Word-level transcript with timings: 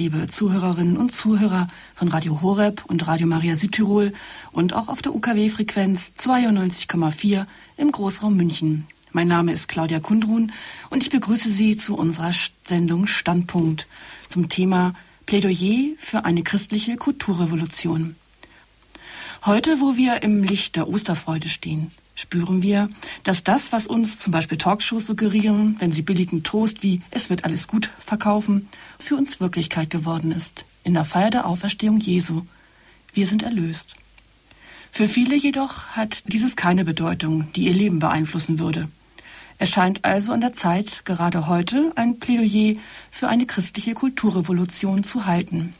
liebe 0.00 0.28
Zuhörerinnen 0.28 0.96
und 0.96 1.12
Zuhörer 1.12 1.68
von 1.94 2.08
Radio 2.08 2.40
Horeb 2.40 2.86
und 2.86 3.06
Radio 3.06 3.26
Maria 3.26 3.54
Südtirol 3.56 4.14
und 4.50 4.72
auch 4.72 4.88
auf 4.88 5.02
der 5.02 5.14
UKW-Frequenz 5.14 6.12
92,4 6.18 7.44
im 7.76 7.92
Großraum 7.92 8.34
München. 8.34 8.86
Mein 9.12 9.28
Name 9.28 9.52
ist 9.52 9.68
Claudia 9.68 10.00
Kundrun 10.00 10.52
und 10.88 11.02
ich 11.02 11.10
begrüße 11.10 11.50
Sie 11.50 11.76
zu 11.76 11.96
unserer 11.96 12.32
Sendung 12.66 13.06
Standpunkt 13.06 13.86
zum 14.26 14.48
Thema 14.48 14.94
Plädoyer 15.26 15.90
für 15.98 16.24
eine 16.24 16.44
christliche 16.44 16.96
Kulturrevolution. 16.96 18.16
Heute, 19.44 19.80
wo 19.80 19.98
wir 19.98 20.22
im 20.22 20.42
Licht 20.42 20.76
der 20.76 20.88
Osterfreude 20.88 21.50
stehen, 21.50 21.90
spüren 22.20 22.62
wir, 22.62 22.90
dass 23.24 23.44
das, 23.44 23.72
was 23.72 23.86
uns 23.86 24.18
zum 24.18 24.32
Beispiel 24.32 24.58
Talkshows 24.58 25.06
suggerieren, 25.06 25.76
wenn 25.78 25.92
sie 25.92 26.02
billigen 26.02 26.42
Trost 26.42 26.82
wie 26.82 27.00
es 27.10 27.30
wird 27.30 27.44
alles 27.44 27.66
gut 27.66 27.90
verkaufen, 27.98 28.68
für 28.98 29.16
uns 29.16 29.40
Wirklichkeit 29.40 29.90
geworden 29.90 30.32
ist. 30.32 30.64
In 30.84 30.94
der 30.94 31.04
Feier 31.04 31.30
der 31.30 31.46
Auferstehung 31.46 31.98
Jesu. 31.98 32.42
Wir 33.12 33.26
sind 33.26 33.42
erlöst. 33.42 33.94
Für 34.90 35.08
viele 35.08 35.36
jedoch 35.36 35.86
hat 35.88 36.24
dieses 36.32 36.56
keine 36.56 36.84
Bedeutung, 36.84 37.50
die 37.54 37.66
ihr 37.66 37.74
Leben 37.74 37.98
beeinflussen 37.98 38.58
würde. 38.58 38.88
Es 39.58 39.70
scheint 39.70 40.04
also 40.04 40.32
an 40.32 40.40
der 40.40 40.52
Zeit, 40.52 41.04
gerade 41.04 41.46
heute 41.46 41.92
ein 41.94 42.18
Plädoyer 42.18 42.76
für 43.10 43.28
eine 43.28 43.46
christliche 43.46 43.94
Kulturrevolution 43.94 45.04
zu 45.04 45.26
halten. 45.26 45.74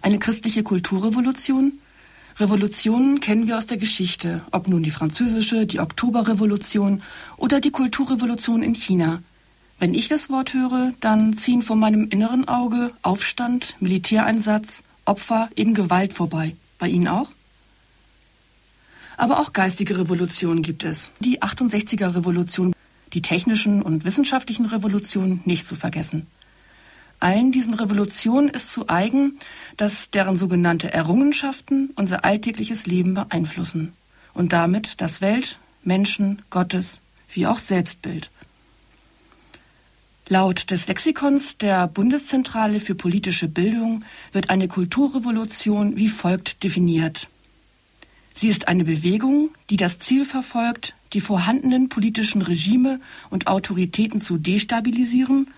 Eine 0.00 0.18
christliche 0.18 0.64
Kulturrevolution 0.64 1.78
Revolutionen 2.38 3.20
kennen 3.20 3.46
wir 3.46 3.58
aus 3.58 3.66
der 3.66 3.76
Geschichte, 3.76 4.42
ob 4.50 4.68
nun 4.68 4.82
die 4.82 4.90
französische, 4.90 5.66
die 5.66 5.80
Oktoberrevolution 5.80 7.02
oder 7.36 7.60
die 7.60 7.70
Kulturrevolution 7.70 8.62
in 8.62 8.74
China. 8.74 9.22
Wenn 9.78 9.94
ich 9.94 10.08
das 10.08 10.30
Wort 10.30 10.54
höre, 10.54 10.92
dann 11.00 11.34
ziehen 11.34 11.62
vor 11.62 11.76
meinem 11.76 12.08
inneren 12.08 12.48
Auge 12.48 12.92
Aufstand, 13.02 13.76
Militäreinsatz, 13.80 14.82
Opfer, 15.04 15.50
eben 15.56 15.74
Gewalt 15.74 16.12
vorbei. 16.12 16.54
Bei 16.78 16.88
Ihnen 16.88 17.08
auch? 17.08 17.30
Aber 19.16 19.40
auch 19.40 19.52
geistige 19.52 19.98
Revolutionen 19.98 20.62
gibt 20.62 20.84
es. 20.84 21.12
Die 21.20 21.42
68er 21.42 22.14
Revolution, 22.14 22.72
die 23.12 23.22
technischen 23.22 23.82
und 23.82 24.04
wissenschaftlichen 24.04 24.66
Revolutionen 24.66 25.42
nicht 25.44 25.66
zu 25.66 25.76
vergessen. 25.76 26.26
Allen 27.22 27.52
diesen 27.52 27.74
Revolutionen 27.74 28.48
ist 28.48 28.72
zu 28.72 28.88
eigen, 28.88 29.38
dass 29.76 30.10
deren 30.10 30.36
sogenannte 30.36 30.92
Errungenschaften 30.92 31.90
unser 31.94 32.24
alltägliches 32.24 32.86
Leben 32.86 33.14
beeinflussen 33.14 33.92
und 34.34 34.52
damit 34.52 35.00
das 35.00 35.20
Welt-, 35.20 35.58
Menschen-, 35.84 36.42
Gottes- 36.50 37.00
wie 37.32 37.46
auch 37.46 37.58
Selbstbild. 37.58 38.30
Laut 40.28 40.70
des 40.70 40.88
Lexikons 40.88 41.58
der 41.58 41.86
Bundeszentrale 41.86 42.80
für 42.80 42.94
politische 42.94 43.48
Bildung 43.48 44.04
wird 44.32 44.50
eine 44.50 44.66
Kulturrevolution 44.66 45.96
wie 45.96 46.08
folgt 46.08 46.64
definiert. 46.64 47.28
Sie 48.32 48.48
ist 48.48 48.66
eine 48.66 48.84
Bewegung, 48.84 49.50
die 49.70 49.76
das 49.76 49.98
Ziel 49.98 50.24
verfolgt, 50.24 50.94
die 51.12 51.20
vorhandenen 51.20 51.88
politischen 51.88 52.42
Regime 52.42 53.00
und 53.30 53.46
Autoritäten 53.46 54.20
zu 54.20 54.38
destabilisieren 54.38 55.48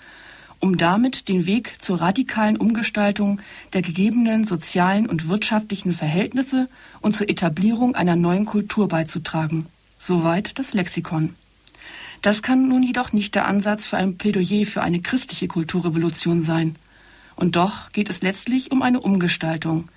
um 0.65 0.79
damit 0.79 1.29
den 1.29 1.45
Weg 1.45 1.77
zur 1.79 2.01
radikalen 2.01 2.57
Umgestaltung 2.57 3.39
der 3.75 3.83
gegebenen 3.83 4.47
sozialen 4.47 5.07
und 5.07 5.29
wirtschaftlichen 5.29 5.93
Verhältnisse 5.93 6.71
und 7.03 7.15
zur 7.15 7.29
Etablierung 7.29 7.95
einer 7.95 8.17
neuen 8.17 8.47
Kultur 8.47 8.89
beizutragen. 8.89 9.67
Soweit 9.99 10.59
das 10.59 10.73
Lexikon. 10.73 11.35
Das 12.23 12.41
kann 12.41 12.67
nun 12.67 12.83
jedoch 12.83 13.13
nicht 13.13 13.35
der 13.35 13.45
Ansatz 13.47 13.85
für 13.85 13.99
ein 13.99 14.17
Plädoyer 14.17 14.65
für 14.65 14.83
eine 14.83 15.03
christliche 15.03 15.49
Kulturrevolution 15.49 16.41
sein. 16.41 16.77
Und 17.37 17.57
doch 17.57 17.93
geht 17.93 18.09
es 18.09 18.23
letztlich 18.23 18.73
um 18.73 18.81
eine 18.81 19.01
Umgestaltung. 19.01 19.91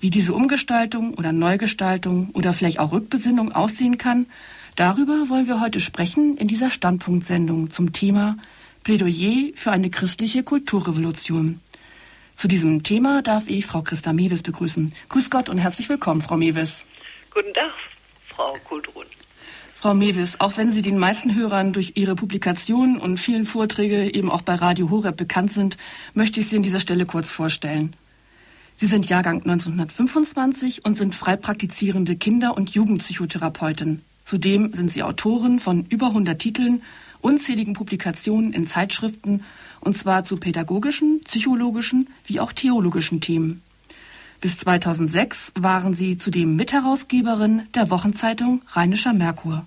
Wie 0.00 0.10
diese 0.10 0.34
Umgestaltung 0.34 1.14
oder 1.14 1.30
Neugestaltung 1.30 2.30
oder 2.32 2.52
vielleicht 2.52 2.80
auch 2.80 2.90
Rückbesinnung 2.90 3.52
aussehen 3.52 3.96
kann, 3.96 4.26
darüber 4.74 5.28
wollen 5.28 5.46
wir 5.46 5.60
heute 5.60 5.78
sprechen 5.78 6.36
in 6.36 6.48
dieser 6.48 6.70
Standpunktsendung 6.70 7.70
zum 7.70 7.92
Thema 7.92 8.38
Plädoyer 8.84 9.52
für 9.54 9.72
eine 9.72 9.88
christliche 9.88 10.42
Kulturrevolution. 10.42 11.60
Zu 12.34 12.48
diesem 12.48 12.82
Thema 12.82 13.22
darf 13.22 13.48
ich 13.48 13.64
Frau 13.64 13.80
Christa 13.80 14.12
Mewes 14.12 14.42
begrüßen. 14.42 14.92
Grüß 15.08 15.30
Gott 15.30 15.48
und 15.48 15.56
herzlich 15.56 15.88
willkommen, 15.88 16.20
Frau 16.20 16.36
Mewes. 16.36 16.84
Guten 17.32 17.54
Tag, 17.54 17.72
Frau 18.28 18.54
Kultrun. 18.62 19.06
Frau 19.74 19.94
Mewes, 19.94 20.38
auch 20.38 20.58
wenn 20.58 20.72
Sie 20.72 20.82
den 20.82 20.98
meisten 20.98 21.34
Hörern 21.34 21.72
durch 21.72 21.92
Ihre 21.94 22.14
Publikationen 22.14 22.98
und 22.98 23.18
vielen 23.18 23.46
Vorträge 23.46 24.14
eben 24.14 24.30
auch 24.30 24.42
bei 24.42 24.54
Radio 24.54 24.90
Horeb 24.90 25.16
bekannt 25.16 25.54
sind, 25.54 25.78
möchte 26.12 26.40
ich 26.40 26.48
Sie 26.48 26.56
an 26.56 26.62
dieser 26.62 26.80
Stelle 26.80 27.06
kurz 27.06 27.30
vorstellen. 27.30 27.96
Sie 28.76 28.86
sind 28.86 29.08
Jahrgang 29.08 29.36
1925 29.36 30.84
und 30.84 30.94
sind 30.94 31.14
frei 31.14 31.36
praktizierende 31.36 32.16
Kinder- 32.16 32.54
und 32.54 32.70
Jugendpsychotherapeutin. 32.70 34.02
Zudem 34.22 34.74
sind 34.74 34.92
Sie 34.92 35.02
Autorin 35.02 35.58
von 35.58 35.86
über 35.86 36.08
100 36.08 36.38
Titeln 36.38 36.82
unzähligen 37.24 37.72
Publikationen 37.72 38.52
in 38.52 38.66
Zeitschriften, 38.66 39.42
und 39.80 39.96
zwar 39.96 40.24
zu 40.24 40.36
pädagogischen, 40.36 41.20
psychologischen 41.24 42.08
wie 42.26 42.38
auch 42.38 42.52
theologischen 42.52 43.20
Themen. 43.20 43.62
Bis 44.40 44.58
2006 44.58 45.54
waren 45.58 45.94
sie 45.94 46.18
zudem 46.18 46.54
Mitherausgeberin 46.54 47.62
der 47.74 47.90
Wochenzeitung 47.90 48.60
Rheinischer 48.72 49.14
Merkur. 49.14 49.64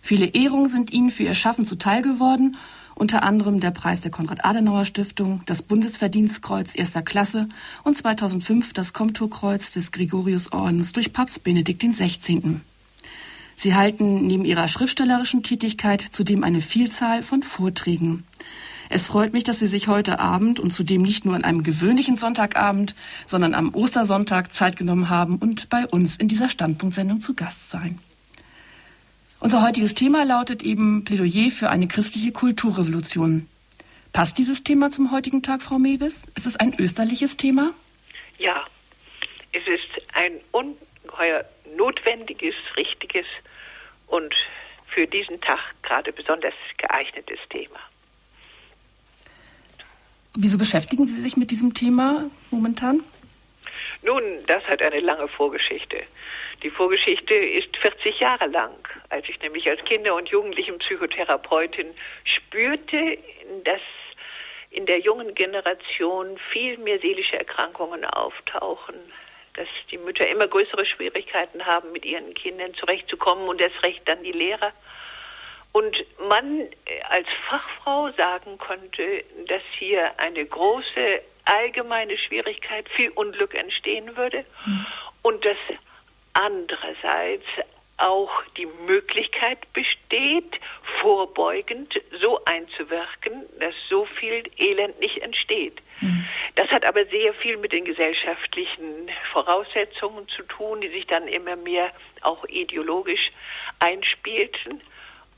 Viele 0.00 0.26
Ehrungen 0.26 0.70
sind 0.70 0.90
ihnen 0.92 1.10
für 1.10 1.24
ihr 1.24 1.34
Schaffen 1.34 1.66
zuteil 1.66 2.00
geworden, 2.00 2.56
unter 2.94 3.24
anderem 3.24 3.60
der 3.60 3.72
Preis 3.72 4.00
der 4.00 4.10
Konrad-Adenauer-Stiftung, 4.10 5.42
das 5.44 5.60
Bundesverdienstkreuz 5.60 6.74
erster 6.74 7.02
Klasse 7.02 7.48
und 7.84 7.98
2005 7.98 8.72
das 8.72 8.94
Komturkreuz 8.94 9.72
des 9.72 9.92
Gregoriusordens 9.92 10.92
durch 10.92 11.12
Papst 11.12 11.44
Benedikt 11.44 11.82
XVI. 11.82 12.60
Sie 13.56 13.74
halten 13.74 14.26
neben 14.26 14.44
ihrer 14.44 14.68
schriftstellerischen 14.68 15.42
Tätigkeit 15.42 16.02
zudem 16.02 16.44
eine 16.44 16.60
Vielzahl 16.60 17.22
von 17.22 17.42
Vorträgen. 17.42 18.24
Es 18.90 19.06
freut 19.06 19.32
mich, 19.32 19.44
dass 19.44 19.58
Sie 19.58 19.66
sich 19.66 19.88
heute 19.88 20.20
Abend 20.20 20.60
und 20.60 20.70
zudem 20.70 21.02
nicht 21.02 21.24
nur 21.24 21.34
an 21.34 21.42
einem 21.42 21.62
gewöhnlichen 21.62 22.18
Sonntagabend, 22.18 22.94
sondern 23.24 23.54
am 23.54 23.74
Ostersonntag 23.74 24.52
Zeit 24.52 24.76
genommen 24.76 25.08
haben 25.08 25.38
und 25.38 25.70
bei 25.70 25.86
uns 25.86 26.18
in 26.18 26.28
dieser 26.28 26.50
Standpunktsendung 26.50 27.20
zu 27.20 27.34
Gast 27.34 27.70
sein. 27.70 27.98
Unser 29.40 29.66
heutiges 29.66 29.94
Thema 29.94 30.24
lautet 30.24 30.62
eben 30.62 31.04
Plädoyer 31.04 31.50
für 31.50 31.70
eine 31.70 31.88
christliche 31.88 32.32
Kulturrevolution. 32.32 33.48
Passt 34.12 34.38
dieses 34.38 34.64
Thema 34.64 34.90
zum 34.90 35.10
heutigen 35.10 35.42
Tag, 35.42 35.62
Frau 35.62 35.78
Mewis? 35.78 36.24
Ist 36.36 36.46
es 36.46 36.56
ein 36.56 36.78
österliches 36.78 37.36
Thema? 37.36 37.72
Ja, 38.38 38.64
es 39.52 39.66
ist 39.66 40.14
ein 40.14 40.32
ungeheuer 40.52 41.44
notwendiges, 41.76 42.54
richtiges 42.76 43.26
und 44.06 44.34
für 44.88 45.06
diesen 45.06 45.40
Tag 45.40 45.60
gerade 45.82 46.12
besonders 46.12 46.54
geeignetes 46.78 47.38
Thema. 47.50 47.78
Wieso 50.34 50.58
beschäftigen 50.58 51.06
Sie 51.06 51.20
sich 51.20 51.36
mit 51.36 51.50
diesem 51.50 51.72
Thema 51.72 52.30
momentan? 52.50 53.02
Nun, 54.02 54.22
das 54.46 54.62
hat 54.64 54.82
eine 54.82 55.00
lange 55.00 55.28
Vorgeschichte. 55.28 56.02
Die 56.62 56.70
Vorgeschichte 56.70 57.34
ist 57.34 57.76
40 57.78 58.20
Jahre 58.20 58.46
lang, 58.46 58.74
als 59.08 59.28
ich 59.28 59.40
nämlich 59.40 59.68
als 59.68 59.82
Kinder- 59.84 60.14
und 60.14 60.28
Jugendlichenpsychotherapeutin 60.28 61.88
spürte, 62.24 63.18
dass 63.64 63.80
in 64.70 64.86
der 64.86 65.00
jungen 65.00 65.34
Generation 65.34 66.38
viel 66.52 66.76
mehr 66.78 66.98
seelische 66.98 67.38
Erkrankungen 67.38 68.04
auftauchen, 68.04 68.96
dass 69.56 69.68
die 69.90 69.98
Mütter 69.98 70.28
immer 70.28 70.46
größere 70.46 70.86
Schwierigkeiten 70.86 71.64
haben, 71.64 71.92
mit 71.92 72.04
ihren 72.04 72.34
Kindern 72.34 72.74
zurechtzukommen 72.74 73.48
und 73.48 73.60
erst 73.60 73.82
recht 73.84 74.02
dann 74.06 74.22
die 74.22 74.32
Lehrer. 74.32 74.72
Und 75.72 75.96
man 76.28 76.60
äh, 76.60 77.02
als 77.08 77.26
Fachfrau 77.48 78.10
sagen 78.12 78.58
konnte, 78.58 79.24
dass 79.46 79.62
hier 79.78 80.18
eine 80.18 80.44
große 80.44 81.22
allgemeine 81.44 82.16
Schwierigkeit, 82.18 82.88
viel 82.90 83.10
Unglück 83.10 83.54
entstehen 83.54 84.16
würde 84.16 84.44
mhm. 84.64 84.86
und 85.22 85.44
dass 85.44 85.58
andererseits 86.32 87.44
auch 87.98 88.30
die 88.58 88.66
Möglichkeit 88.86 89.72
besteht, 89.72 90.58
vorbeugend 91.00 91.94
so 92.22 92.44
einzuwirken, 92.44 93.46
dass 93.58 93.74
so 93.88 94.04
viel 94.04 94.44
Elend 94.58 94.98
nicht 95.00 95.18
entsteht. 95.18 95.80
Das 96.56 96.68
hat 96.70 96.86
aber 96.86 97.04
sehr 97.06 97.34
viel 97.34 97.56
mit 97.56 97.72
den 97.72 97.84
gesellschaftlichen 97.84 99.10
Voraussetzungen 99.32 100.28
zu 100.28 100.42
tun, 100.44 100.80
die 100.80 100.88
sich 100.88 101.06
dann 101.06 101.28
immer 101.28 101.56
mehr 101.56 101.90
auch 102.22 102.44
ideologisch 102.46 103.30
einspielten. 103.80 104.82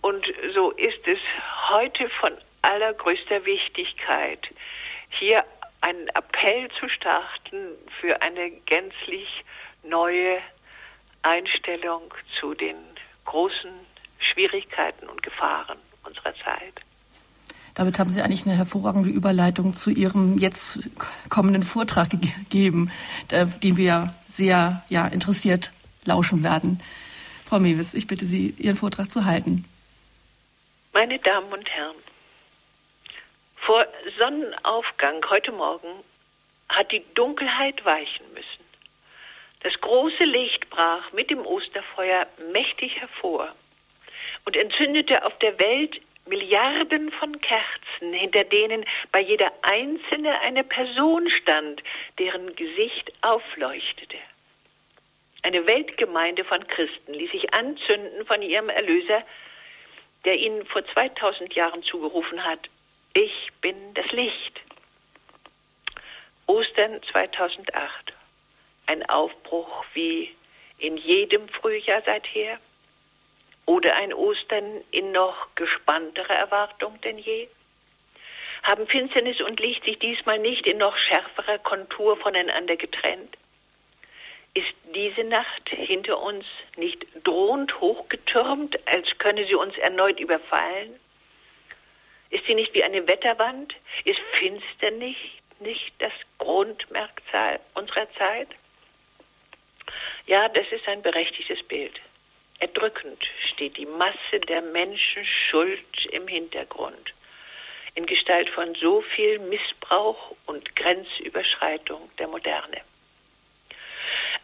Und 0.01 0.27
so 0.55 0.71
ist 0.73 1.07
es 1.07 1.19
heute 1.71 2.09
von 2.21 2.33
allergrößter 2.63 3.45
Wichtigkeit, 3.45 4.49
hier 5.11 5.45
einen 5.81 6.09
Appell 6.09 6.69
zu 6.81 6.89
starten 6.89 7.77
für 8.01 8.21
eine 8.23 8.51
gänzlich 8.67 9.45
neue 9.83 10.39
Einstellung 11.23 12.13
zu 12.41 12.55
den 12.55 12.77
großen 13.25 13.73
Schwierigkeiten 14.19 15.09
und 15.09 15.23
Gefahren 15.23 15.79
unserer 16.05 16.35
Zeit. 16.37 16.75
Damit 17.79 18.01
haben 18.01 18.11
Sie 18.11 18.21
eigentlich 18.21 18.45
eine 18.45 18.57
hervorragende 18.57 19.09
Überleitung 19.09 19.73
zu 19.73 19.91
Ihrem 19.91 20.37
jetzt 20.37 20.81
kommenden 21.29 21.63
Vortrag 21.63 22.11
gegeben, 22.11 22.91
den 23.31 23.77
wir 23.77 24.17
sehr 24.29 24.83
ja, 24.89 25.07
interessiert 25.07 25.71
lauschen 26.05 26.43
werden. 26.43 26.83
Frau 27.47 27.61
Mewis, 27.61 27.95
ich 27.95 28.09
bitte 28.09 28.27
Sie, 28.27 28.53
Ihren 28.59 28.75
Vortrag 28.75 29.13
zu 29.13 29.27
halten. 29.27 29.65
Meine 30.93 31.21
Damen 31.21 31.53
und 31.53 31.71
Herren, 31.71 31.95
vor 33.65 33.87
Sonnenaufgang 34.19 35.25
heute 35.31 35.53
Morgen 35.53 36.03
hat 36.69 36.91
die 36.91 37.05
Dunkelheit 37.15 37.85
weichen 37.85 38.27
müssen. 38.35 38.65
Das 39.61 39.73
große 39.81 40.25
Licht 40.25 40.69
brach 40.69 41.13
mit 41.13 41.31
dem 41.31 41.47
Osterfeuer 41.47 42.27
mächtig 42.53 42.97
hervor 42.97 43.55
und 44.47 44.57
entzündete 44.57 45.25
auf 45.25 45.39
der 45.39 45.61
Welt 45.61 46.01
Milliarden 46.29 47.11
von 47.13 47.41
Kerzen, 47.41 48.13
hinter 48.13 48.45
denen 48.45 48.85
bei 49.13 49.21
jeder 49.21 49.53
einzelne 49.63 50.41
eine 50.41 50.65
Person 50.65 51.29
stand, 51.31 51.83
deren 52.19 52.55
Gesicht 52.55 53.13
aufleuchtete. 53.23 54.19
Eine 55.43 55.67
Weltgemeinde 55.67 56.45
von 56.45 56.67
Christen 56.67 57.15
ließ 57.15 57.31
sich 57.31 57.55
anzünden 57.55 58.27
von 58.27 58.43
ihrem 58.43 58.69
Erlöser, 58.69 59.23
der 60.25 60.37
ihnen 60.37 60.67
vor 60.67 60.85
2000 60.93 61.55
Jahren 61.55 61.83
zugerufen 61.85 62.45
hat, 62.45 62.69
ich 63.15 63.49
bin 63.61 63.95
das 63.95 64.11
Licht. 64.13 64.61
Ostern 66.47 67.01
2008. 67.13 68.13
Ein 68.87 69.09
Aufbruch 69.09 69.85
wie 69.95 70.35
in 70.79 70.97
jedem 70.97 71.49
Frühjahr 71.49 72.03
seither? 72.07 72.59
Oder 73.69 73.97
ein 73.97 74.15
Ostern 74.15 74.83
in 74.93 75.13
noch 75.13 75.55
gespannterer 75.55 76.33
Erwartung 76.33 76.99
denn 77.03 77.19
je? 77.19 77.49
Haben 78.63 78.87
Finsternis 78.87 79.43
und 79.43 79.61
Licht 79.61 79.85
sich 79.85 79.99
diesmal 79.99 80.39
nicht 80.39 80.67
in 80.67 80.79
noch 80.79 80.97
schärferer 80.97 81.59
Kontur 81.59 82.17
voneinander 82.17 82.77
getrennt? 82.77 83.37
Ist 84.55 84.73
diese 84.95 85.23
Nacht 85.25 85.69
hinter 85.69 86.19
uns 86.19 86.47
nicht 86.77 87.07
drohend 87.25 87.79
hochgetürmt, 87.79 88.79
als 88.87 89.07
könne 89.19 89.47
sie 89.47 89.55
uns 89.55 89.77
erneut 89.77 90.19
überfallen? 90.19 90.99
Ist 92.31 92.47
sie 92.47 92.55
nicht 92.55 92.73
wie 92.73 92.85
eine 92.85 93.07
Wetterwand? 93.07 93.75
Ist 94.07 94.21
finster 94.39 94.93
nicht, 94.93 95.43
nicht 95.61 95.93
das 95.99 96.15
Grundmerkmal 96.39 97.61
unserer 97.75 98.11
Zeit? 98.15 98.49
Ja, 100.25 100.49
das 100.49 100.73
ist 100.73 100.89
ein 100.89 101.03
berechtigtes 101.03 101.63
Bild. 101.65 102.01
Erdrückend 102.61 103.23
steht 103.53 103.77
die 103.77 103.87
Masse 103.87 104.41
der 104.49 104.63
Menschen 104.63 105.25
Schuld 105.25 106.07
im 106.11 106.27
Hintergrund, 106.27 107.15
in 107.95 108.07
Gestalt 108.07 108.49
von 108.51 108.75
so 108.75 109.01
viel 109.01 109.39
Missbrauch 109.39 110.35
und 110.47 110.75
Grenzüberschreitung 110.77 112.11
der 112.19 112.29
Moderne. 112.29 112.81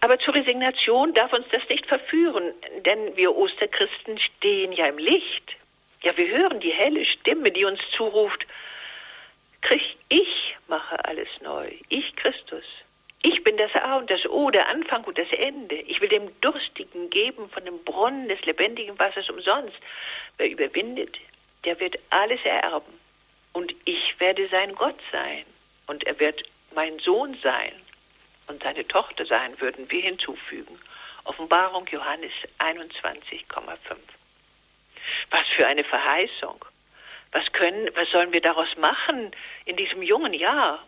Aber 0.01 0.19
zur 0.19 0.35
Resignation 0.35 1.15
darf 1.15 1.33
uns 1.33 1.47
das 1.51 1.69
nicht 1.69 1.87
verführen, 1.87 2.53
denn 2.85 3.17
wir 3.17 3.35
Osterchristen 3.35 4.19
stehen 4.19 4.73
ja 4.73 4.87
im 4.87 4.99
Licht. 4.99 5.57
Ja, 6.03 6.17
wir 6.17 6.29
hören 6.29 6.61
die 6.61 6.73
helle 6.73 7.05
Stimme, 7.07 7.51
die 7.51 7.65
uns 7.65 7.81
zuruft, 7.97 8.45
ich 10.09 10.57
mache 10.69 11.05
alles 11.05 11.29
neu, 11.41 11.73
ich 11.89 12.15
Christus. 12.17 12.65
Ich 13.27 13.43
bin 13.43 13.57
das 13.57 13.75
A 13.75 13.97
und 13.97 14.11
das 14.11 14.27
O, 14.27 14.51
der 14.51 14.69
Anfang 14.69 15.03
und 15.05 15.17
das 15.17 15.33
Ende. 15.33 15.77
Ich 15.77 15.99
will 16.03 16.11
dem 16.11 16.39
Durstigen 16.43 17.09
geben 17.09 17.49
von 17.49 17.65
dem 17.65 17.83
Brunnen 17.83 18.29
des 18.29 18.39
lebendigen 18.43 18.99
Wassers 18.99 19.31
umsonst. 19.31 19.79
Wer 20.37 20.51
überwindet, 20.51 21.17
der 21.65 21.81
wird 21.81 21.97
alles 22.11 22.39
ererben. 22.45 22.93
Und 23.55 23.75
ich 23.87 24.21
werde 24.21 24.47
sein 24.49 24.75
Gott 24.75 24.99
sein. 25.11 25.47
Und 25.87 26.05
er 26.05 26.21
wird 26.21 26.43
mein 26.75 26.99
Sohn 26.99 27.35
sein 27.43 27.73
und 28.47 28.63
seine 28.63 28.87
Tochter 28.87 29.25
sein, 29.25 29.59
würden 29.59 29.91
wir 29.91 30.03
hinzufügen. 30.03 30.79
Offenbarung 31.25 31.87
Johannes 31.87 32.33
21,5. 32.59 33.97
Was 35.31 35.49
für 35.57 35.67
eine 35.67 35.85
Verheißung. 35.85 36.63
Was 37.33 37.51
können, 37.53 37.89
was 37.95 38.11
sollen 38.11 38.35
wir 38.35 38.43
daraus 38.43 38.77
machen 38.77 39.31
in 39.65 39.77
diesem 39.77 40.03
jungen 40.03 40.35
Jahr? 40.35 40.85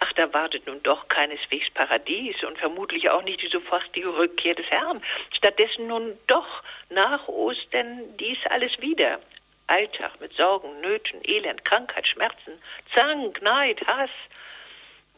Ach, 0.00 0.12
da 0.12 0.32
wartet 0.32 0.66
nun 0.66 0.82
doch 0.82 1.08
keineswegs 1.08 1.70
Paradies 1.74 2.42
und 2.44 2.58
vermutlich 2.58 3.10
auch 3.10 3.22
nicht 3.22 3.42
die 3.42 3.48
sofortige 3.48 4.16
Rückkehr 4.16 4.54
des 4.54 4.66
Herrn. 4.70 5.02
Stattdessen 5.36 5.88
nun 5.88 6.16
doch 6.28 6.62
nach 6.90 7.26
Ostern 7.26 8.16
dies 8.16 8.38
alles 8.48 8.80
wieder. 8.80 9.20
Alltag 9.66 10.20
mit 10.20 10.32
Sorgen, 10.34 10.80
Nöten, 10.80 11.20
Elend, 11.24 11.64
Krankheit, 11.64 12.06
Schmerzen, 12.06 12.62
Zank, 12.94 13.42
Neid, 13.42 13.86
Hass, 13.86 14.10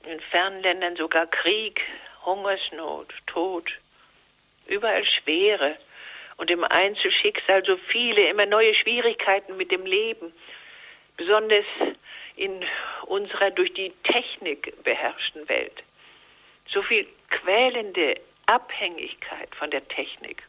in 0.04 0.18
fernen 0.20 0.62
Ländern 0.62 0.96
sogar 0.96 1.26
Krieg, 1.26 1.80
Hungersnot, 2.24 3.12
Tod, 3.26 3.70
überall 4.66 5.04
Schwere 5.04 5.76
und 6.36 6.50
im 6.50 6.64
Einzelschicksal 6.64 7.64
so 7.64 7.76
viele, 7.76 8.28
immer 8.28 8.46
neue 8.46 8.74
Schwierigkeiten 8.74 9.56
mit 9.56 9.70
dem 9.70 9.84
Leben, 9.84 10.32
besonders 11.16 11.66
in 12.40 12.64
unserer 13.04 13.50
durch 13.50 13.72
die 13.74 13.92
Technik 14.02 14.82
beherrschten 14.82 15.46
Welt. 15.50 15.82
So 16.68 16.82
viel 16.82 17.06
quälende 17.28 18.14
Abhängigkeit 18.46 19.54
von 19.56 19.70
der 19.70 19.86
Technik, 19.88 20.42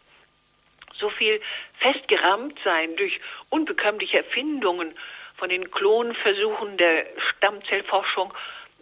so 0.93 1.09
viel 1.09 1.41
festgerammt 1.79 2.57
sein 2.63 2.95
durch 2.95 3.19
unbekömmliche 3.49 4.19
Erfindungen 4.19 4.97
von 5.35 5.49
den 5.49 5.69
Klonversuchen 5.69 6.77
der 6.77 7.07
Stammzellforschung, 7.17 8.33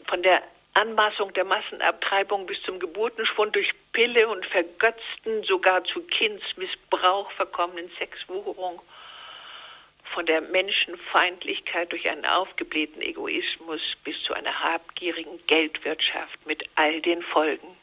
von 0.08 0.22
der 0.22 0.44
Anmaßung 0.76 1.34
der 1.34 1.46
Massenabtreibung 1.46 2.46
bis 2.46 2.62
zum 2.62 2.80
Geburtenschwund 2.80 3.56
durch 3.56 3.72
Pille 3.92 4.28
und 4.28 4.46
vergötzten, 4.46 5.44
sogar 5.44 5.84
zu 5.86 6.02
Kindsmissbrauch 6.04 7.32
verkommenen 7.32 7.90
Sexwucherung, 7.98 8.80
von 10.14 10.26
der 10.26 10.42
Menschenfeindlichkeit 10.42 11.92
durch 11.92 12.10
einen 12.10 12.26
aufgeblähten 12.26 13.02
Egoismus 13.02 13.82
bis 14.04 14.22
zu 14.24 14.34
einer 14.34 14.60
habgierigen 14.60 15.40
Geldwirtschaft 15.48 16.46
mit 16.46 16.64
all 16.76 17.02
den 17.02 17.22
Folgen. 17.22 17.78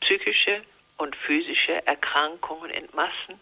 Psychische 0.00 0.62
und 0.98 1.14
physische 1.16 1.86
Erkrankungen 1.86 2.70
in 2.70 2.88
Massen 2.94 3.40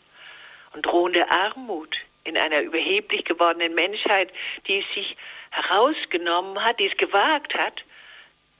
und 0.72 0.84
drohende 0.84 1.30
Armut 1.30 1.96
in 2.24 2.38
einer 2.38 2.60
überheblich 2.60 3.24
gewordenen 3.24 3.74
Menschheit, 3.74 4.32
die 4.66 4.78
es 4.78 4.94
sich 4.94 5.16
herausgenommen 5.50 6.62
hat, 6.62 6.80
die 6.80 6.86
es 6.86 6.96
gewagt 6.96 7.54
hat, 7.54 7.84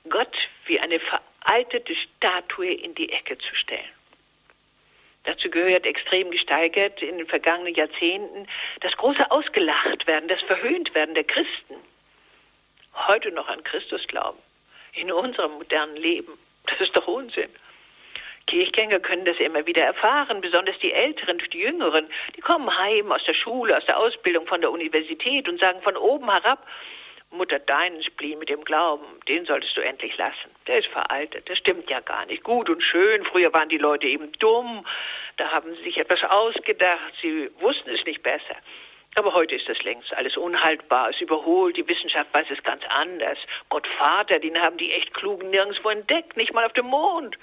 Gott 0.09 0.37
wie 0.67 0.79
eine 0.81 1.01
veraltete 1.01 1.95
Statue 1.97 2.73
in 2.73 2.95
die 2.95 3.11
Ecke 3.11 3.39
zu 3.39 3.55
stellen. 3.57 3.89
Dazu 5.25 5.51
gehört 5.51 5.87
extrem 5.87 6.31
gesteigert 6.31 7.01
in 7.03 7.19
den 7.19 7.27
vergangenen 7.27 7.75
Jahrzehnten 7.75 8.47
das 8.81 8.93
große 8.97 9.31
Ausgelachtwerden, 9.31 10.29
das 10.29 10.43
Verhöhntwerden 10.43 11.15
der 11.15 11.25
Christen. 11.25 11.77
Heute 13.09 13.33
noch 13.33 13.49
an 13.49 13.65
Christus 13.65 14.07
glauben, 14.07 14.39
in 14.93 15.11
unserem 15.11 15.53
modernen 15.53 15.97
Leben, 15.97 16.39
das 16.67 16.81
ist 16.81 16.97
doch 16.97 17.09
Unsinn. 17.09 17.51
Kirchgänger 18.47 19.01
können 19.01 19.25
das 19.25 19.39
immer 19.39 19.67
wieder 19.67 19.83
erfahren, 19.83 20.41
besonders 20.41 20.79
die 20.81 20.93
Älteren, 20.93 21.39
die 21.53 21.59
Jüngeren. 21.59 22.07
Die 22.37 22.43
kommen 22.43 22.77
heim 22.77 23.11
aus 23.11 23.25
der 23.25 23.35
Schule, 23.35 23.77
aus 23.77 23.87
der 23.87 23.99
Ausbildung, 23.99 24.47
von 24.47 24.61
der 24.61 24.71
Universität 24.71 25.49
und 25.49 25.59
sagen 25.61 25.81
von 25.83 25.97
oben 25.97 26.31
herab, 26.31 26.67
Mutter, 27.31 27.59
deinen 27.59 28.03
Spleen 28.03 28.39
mit 28.39 28.51
dem 28.51 28.65
Glauben, 28.65 29.07
den 29.29 29.45
solltest 29.47 29.77
du 29.77 29.81
endlich 29.81 30.17
lassen. 30.19 30.54
Der 30.67 30.79
ist 30.79 30.89
veraltet, 30.89 31.49
das 31.49 31.59
stimmt 31.59 31.91
ja 31.91 32.01
gar 32.01 32.25
nicht. 32.27 32.43
Gut 32.43 32.71
und 32.71 32.83
schön, 32.83 33.25
früher 33.27 33.53
waren 33.53 33.69
die 33.69 33.79
Leute 33.79 34.07
eben 34.07 34.33
dumm, 34.39 34.87
da 35.37 35.51
haben 35.51 35.75
sie 35.77 35.83
sich 35.83 35.99
etwas 35.99 36.23
ausgedacht, 36.25 37.13
sie 37.21 37.51
wussten 37.61 37.91
es 37.91 38.05
nicht 38.07 38.23
besser. 38.23 38.57
Aber 39.17 39.33
heute 39.35 39.55
ist 39.55 39.69
das 39.69 39.81
längst 39.83 40.13
alles 40.15 40.37
unhaltbar, 40.37 41.11
es 41.11 41.21
überholt, 41.21 41.77
die 41.77 41.89
Wissenschaft 41.89 42.33
weiß 42.33 42.47
es 42.51 42.63
ganz 42.63 42.83
anders. 42.89 43.39
Gott 43.69 43.87
Vater, 43.99 44.39
den 44.39 44.59
haben 44.61 44.77
die 44.79 44.93
echt 44.93 45.13
Klugen 45.15 45.51
nirgendwo 45.51 45.91
entdeckt, 45.91 46.37
nicht 46.37 46.53
mal 46.53 46.65
auf 46.65 46.73
dem 46.73 46.87
Mond. 46.87 47.37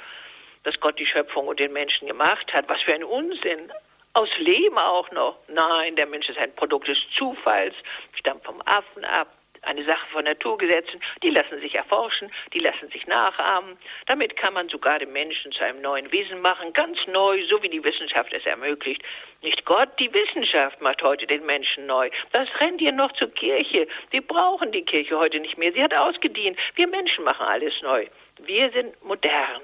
Dass 0.63 0.80
Gott 0.80 1.00
die 1.00 1.06
Schöpfung 1.06 1.48
und 1.48 1.60
den 1.60 1.74
Menschen 1.74 2.08
gemacht 2.08 2.51
hat, 2.54 2.68
was 2.68 2.82
für 2.82 2.94
ein 2.94 3.04
Unsinn. 3.04 3.72
Aus 4.13 4.30
Leben 4.38 4.78
auch 4.78 5.10
noch. 5.12 5.38
Nein, 5.48 5.96
der 5.96 6.08
Mensch 6.08 6.28
ist 6.28 6.38
ein 6.38 6.54
Produkt 6.56 6.90
des 6.90 6.98
Zufalls, 7.18 7.75
stammt 8.13 8.44
vom 8.44 8.62
Affen 8.66 9.06
ab 9.06 9.28
eine 9.63 9.84
Sache 9.86 10.08
von 10.12 10.25
Naturgesetzen, 10.25 11.01
die 11.24 11.30
lassen 11.30 11.60
sich 11.60 11.75
erforschen, 11.75 12.32
die 12.53 12.60
lassen 12.60 12.89
sich 12.89 13.06
nachahmen. 13.08 13.77
Damit 14.08 14.36
kann 14.36 14.53
man 14.53 14.70
sogar 14.70 15.00
den 15.00 15.12
Menschen 15.12 15.51
zu 15.51 15.63
einem 15.63 15.82
neuen 15.82 16.12
Wesen 16.12 16.41
machen, 16.41 16.74
ganz 16.74 16.98
neu, 17.08 17.44
so 17.48 17.62
wie 17.62 17.70
die 17.70 17.84
Wissenschaft 17.84 18.34
es 18.34 18.46
ermöglicht. 18.46 19.03
Nicht 19.41 19.63
Gott, 19.65 19.89
die 20.00 20.12
Wissenschaft 20.13 20.82
macht 20.82 21.01
heute 21.03 21.27
den 21.27 21.46
Menschen 21.46 21.86
neu. 21.86 22.10
Was 22.34 22.48
rennt 22.60 22.82
ihr 22.82 22.91
noch 22.91 23.12
zur 23.13 23.32
Kirche? 23.34 23.88
Wir 24.10 24.22
brauchen 24.22 24.72
die 24.72 24.84
Kirche 24.84 25.18
heute 25.18 25.39
nicht 25.39 25.58
mehr. 25.58 25.72
Sie 25.74 25.84
hat 25.84 25.94
ausgedient. 25.94 26.58
Wir 26.75 26.88
Menschen 26.88 27.24
machen 27.24 27.46
alles 27.46 27.74
neu. 27.82 28.08
Wir 28.39 28.72
sind 28.72 29.03
modern, 29.03 29.62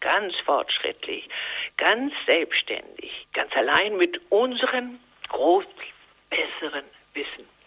ganz 0.00 0.34
fortschrittlich, 0.44 1.28
ganz 1.76 2.12
selbstständig, 2.26 3.26
ganz 3.32 3.54
allein 3.56 3.96
mit 3.96 4.20
unserem 4.30 4.98
groß 5.28 5.64
besseren 6.30 6.84
Wissen. 7.14 7.57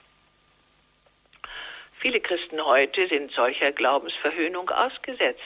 Viele 2.01 2.19
Christen 2.19 2.59
heute 2.65 3.07
sind 3.09 3.31
solcher 3.31 3.71
Glaubensverhöhnung 3.71 4.67
ausgesetzt. 4.71 5.39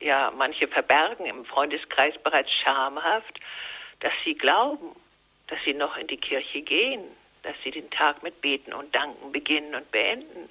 Ja, 0.00 0.32
manche 0.36 0.66
verbergen 0.66 1.26
im 1.26 1.44
Freundeskreis 1.44 2.18
bereits 2.24 2.50
schamhaft, 2.64 3.38
dass 4.00 4.12
sie 4.24 4.34
glauben, 4.34 4.96
dass 5.46 5.60
sie 5.64 5.74
noch 5.74 5.96
in 5.96 6.08
die 6.08 6.16
Kirche 6.16 6.62
gehen, 6.62 7.04
dass 7.44 7.54
sie 7.62 7.70
den 7.70 7.88
Tag 7.90 8.20
mit 8.24 8.40
Beten 8.40 8.72
und 8.72 8.92
Danken 8.92 9.30
beginnen 9.30 9.76
und 9.76 9.92
beenden. 9.92 10.48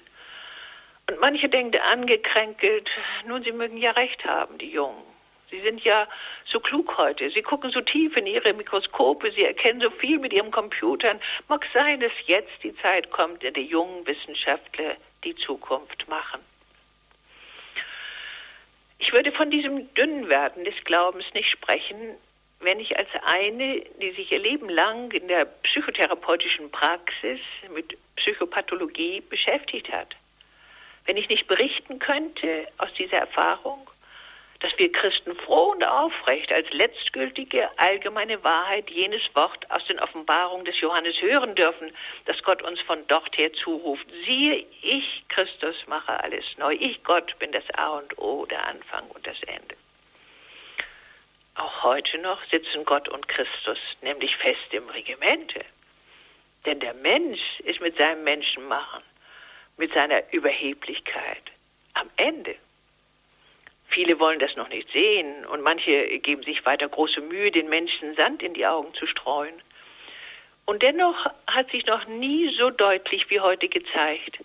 Und 1.10 1.20
manche 1.20 1.50
denken 1.50 1.82
angekränkelt, 1.82 2.88
nun, 3.26 3.42
sie 3.42 3.52
mögen 3.52 3.76
ja 3.76 3.90
recht 3.90 4.24
haben, 4.24 4.56
die 4.56 4.70
Jungen. 4.70 5.04
Sie 5.50 5.60
sind 5.60 5.84
ja 5.84 6.08
so 6.46 6.60
klug 6.60 6.96
heute. 6.96 7.28
Sie 7.28 7.42
gucken 7.42 7.70
so 7.72 7.82
tief 7.82 8.16
in 8.16 8.26
ihre 8.26 8.54
Mikroskope. 8.54 9.30
Sie 9.32 9.44
erkennen 9.44 9.82
so 9.82 9.90
viel 9.90 10.18
mit 10.18 10.32
ihren 10.32 10.50
Computern. 10.50 11.20
Mag 11.48 11.66
sein, 11.74 12.00
dass 12.00 12.12
jetzt 12.24 12.62
die 12.62 12.74
Zeit 12.76 13.10
kommt, 13.10 13.44
in 13.44 13.52
der 13.52 13.64
jungen 13.64 14.06
Wissenschaftler 14.06 14.96
die 15.24 15.36
Zukunft 15.36 16.08
machen. 16.08 16.40
Ich 18.98 19.12
würde 19.12 19.32
von 19.32 19.50
diesem 19.50 19.92
Dünnwerden 19.94 20.64
des 20.64 20.74
Glaubens 20.84 21.24
nicht 21.34 21.50
sprechen, 21.50 22.16
wenn 22.60 22.78
ich 22.78 22.96
als 22.96 23.08
eine, 23.24 23.80
die 24.00 24.12
sich 24.12 24.30
ihr 24.30 24.38
Leben 24.38 24.68
lang 24.68 25.10
in 25.10 25.26
der 25.26 25.44
psychotherapeutischen 25.44 26.70
Praxis 26.70 27.40
mit 27.74 27.98
Psychopathologie 28.16 29.20
beschäftigt 29.20 29.90
hat. 29.92 30.14
Wenn 31.06 31.16
ich 31.16 31.28
nicht 31.28 31.48
berichten 31.48 31.98
könnte 31.98 32.68
aus 32.78 32.92
dieser 32.94 33.16
Erfahrung, 33.16 33.90
dass 34.62 34.72
wir 34.78 34.92
Christen 34.92 35.34
froh 35.34 35.72
und 35.72 35.82
aufrecht 35.82 36.52
als 36.52 36.70
letztgültige 36.70 37.68
allgemeine 37.78 38.42
Wahrheit 38.44 38.88
jenes 38.90 39.22
Wort 39.34 39.68
aus 39.70 39.84
den 39.86 39.98
Offenbarungen 39.98 40.64
des 40.64 40.80
Johannes 40.80 41.20
hören 41.20 41.56
dürfen, 41.56 41.92
das 42.26 42.40
Gott 42.44 42.62
uns 42.62 42.80
von 42.82 43.04
dort 43.08 43.36
her 43.36 43.52
zuruft. 43.52 44.06
Siehe, 44.24 44.64
ich, 44.82 45.24
Christus, 45.28 45.74
mache 45.88 46.22
alles 46.22 46.44
neu. 46.58 46.74
Ich, 46.78 47.02
Gott, 47.02 47.36
bin 47.40 47.50
das 47.50 47.64
A 47.74 47.98
und 47.98 48.16
O, 48.18 48.46
der 48.46 48.64
Anfang 48.64 49.08
und 49.08 49.26
das 49.26 49.42
Ende. 49.42 49.74
Auch 51.56 51.82
heute 51.82 52.18
noch 52.18 52.38
sitzen 52.50 52.84
Gott 52.84 53.08
und 53.08 53.26
Christus 53.26 53.78
nämlich 54.00 54.36
fest 54.36 54.72
im 54.72 54.88
Regimente. 54.88 55.64
Denn 56.64 56.78
der 56.78 56.94
Mensch 56.94 57.40
ist 57.64 57.80
mit 57.80 57.98
seinem 57.98 58.22
Menschenmachen, 58.22 59.02
mit 59.76 59.92
seiner 59.92 60.32
Überheblichkeit 60.32 61.42
am 61.94 62.08
Ende. 62.16 62.54
Viele 63.92 64.18
wollen 64.18 64.38
das 64.38 64.56
noch 64.56 64.68
nicht 64.68 64.90
sehen 64.90 65.44
und 65.46 65.60
manche 65.60 66.18
geben 66.20 66.42
sich 66.42 66.64
weiter 66.64 66.88
große 66.88 67.20
Mühe, 67.20 67.50
den 67.50 67.68
Menschen 67.68 68.14
Sand 68.16 68.42
in 68.42 68.54
die 68.54 68.66
Augen 68.66 68.94
zu 68.94 69.06
streuen. 69.06 69.54
Und 70.64 70.82
dennoch 70.82 71.26
hat 71.46 71.70
sich 71.70 71.84
noch 71.84 72.06
nie 72.06 72.54
so 72.56 72.70
deutlich 72.70 73.28
wie 73.28 73.40
heute 73.40 73.68
gezeigt, 73.68 74.38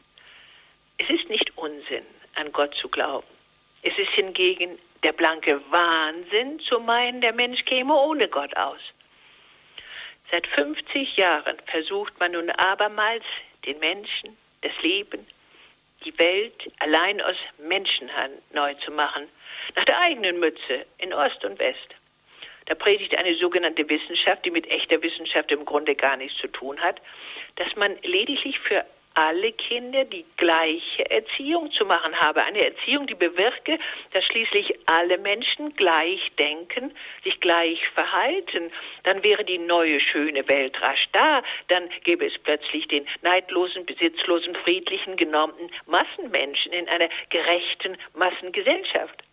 es 0.98 1.10
ist 1.10 1.30
nicht 1.30 1.56
Unsinn, 1.58 2.06
an 2.36 2.52
Gott 2.52 2.76
zu 2.76 2.90
glauben. 2.90 3.28
Es 3.84 3.98
ist 3.98 4.12
hingegen 4.12 4.78
der 5.04 5.14
blanke 5.14 5.62
Wahnsinn 5.70 6.60
zu 6.62 6.80
meinen, 6.80 7.22
der 7.22 7.34
Mensch 7.34 7.64
käme 7.66 7.96
ohne 7.96 8.28
Gott 8.28 8.56
aus. 8.58 8.82
Seit 10.30 10.46
50 10.48 11.16
Jahren 11.16 11.58
versucht 11.68 12.20
man 12.20 12.34
nun 12.34 12.50
abermals, 12.50 13.24
den 13.66 13.80
Menschen, 13.80 14.36
das 14.62 14.74
Leben, 14.82 15.26
die 16.06 16.18
Welt 16.20 16.72
allein 16.80 17.22
aus 17.22 17.36
Menschenhand 17.58 18.54
neu 18.54 18.74
zu 18.86 18.92
machen, 18.92 19.28
nach 19.76 19.86
der 19.86 20.00
eigenen 20.02 20.40
Mütze 20.40 20.86
in 20.98 21.14
Ost 21.14 21.44
und 21.44 21.60
West. 21.60 21.96
Da 22.66 22.76
predigt 22.76 23.18
eine 23.18 23.36
sogenannte 23.36 23.90
Wissenschaft, 23.90 24.44
die 24.46 24.52
mit 24.52 24.68
echter 24.68 25.02
Wissenschaft 25.02 25.52
im 25.52 25.64
Grunde 25.64 25.96
gar 25.96 26.18
nichts 26.18 26.38
zu 26.40 26.48
tun 26.48 26.80
hat, 26.82 27.02
dass 27.56 27.74
man 27.76 27.96
lediglich 28.04 28.60
für 28.60 28.86
alle 29.18 29.52
Kinder 29.54 30.06
die 30.06 30.26
gleiche 30.38 31.10
Erziehung 31.10 31.72
zu 31.72 31.86
machen 31.86 32.16
habe. 32.20 32.44
Eine 32.44 32.64
Erziehung, 32.64 33.08
die 33.08 33.16
bewirke, 33.16 33.80
dass 34.14 34.24
schließlich 34.26 34.78
alle 34.86 35.18
Menschen 35.18 35.76
gleich 35.76 36.22
denken, 36.38 36.94
sich 37.24 37.40
gleich 37.40 37.80
verhalten. 37.96 38.72
Dann 39.04 39.24
wäre 39.24 39.44
die 39.44 39.58
neue 39.58 40.00
schöne 40.00 40.48
Welt 40.50 40.80
rasch 40.84 41.08
da. 41.14 41.42
Dann 41.68 41.90
gäbe 42.04 42.28
es 42.28 42.38
plötzlich 42.38 42.88
den 42.90 43.08
neidlosen, 43.24 43.88
besitzlosen, 43.88 44.54
friedlichen, 44.64 45.16
genormten 45.16 45.72
Massenmenschen 45.88 46.72
in 46.72 46.88
einer 46.88 47.10
gerechten 47.32 47.98
Massengesellschaft. 48.14 49.24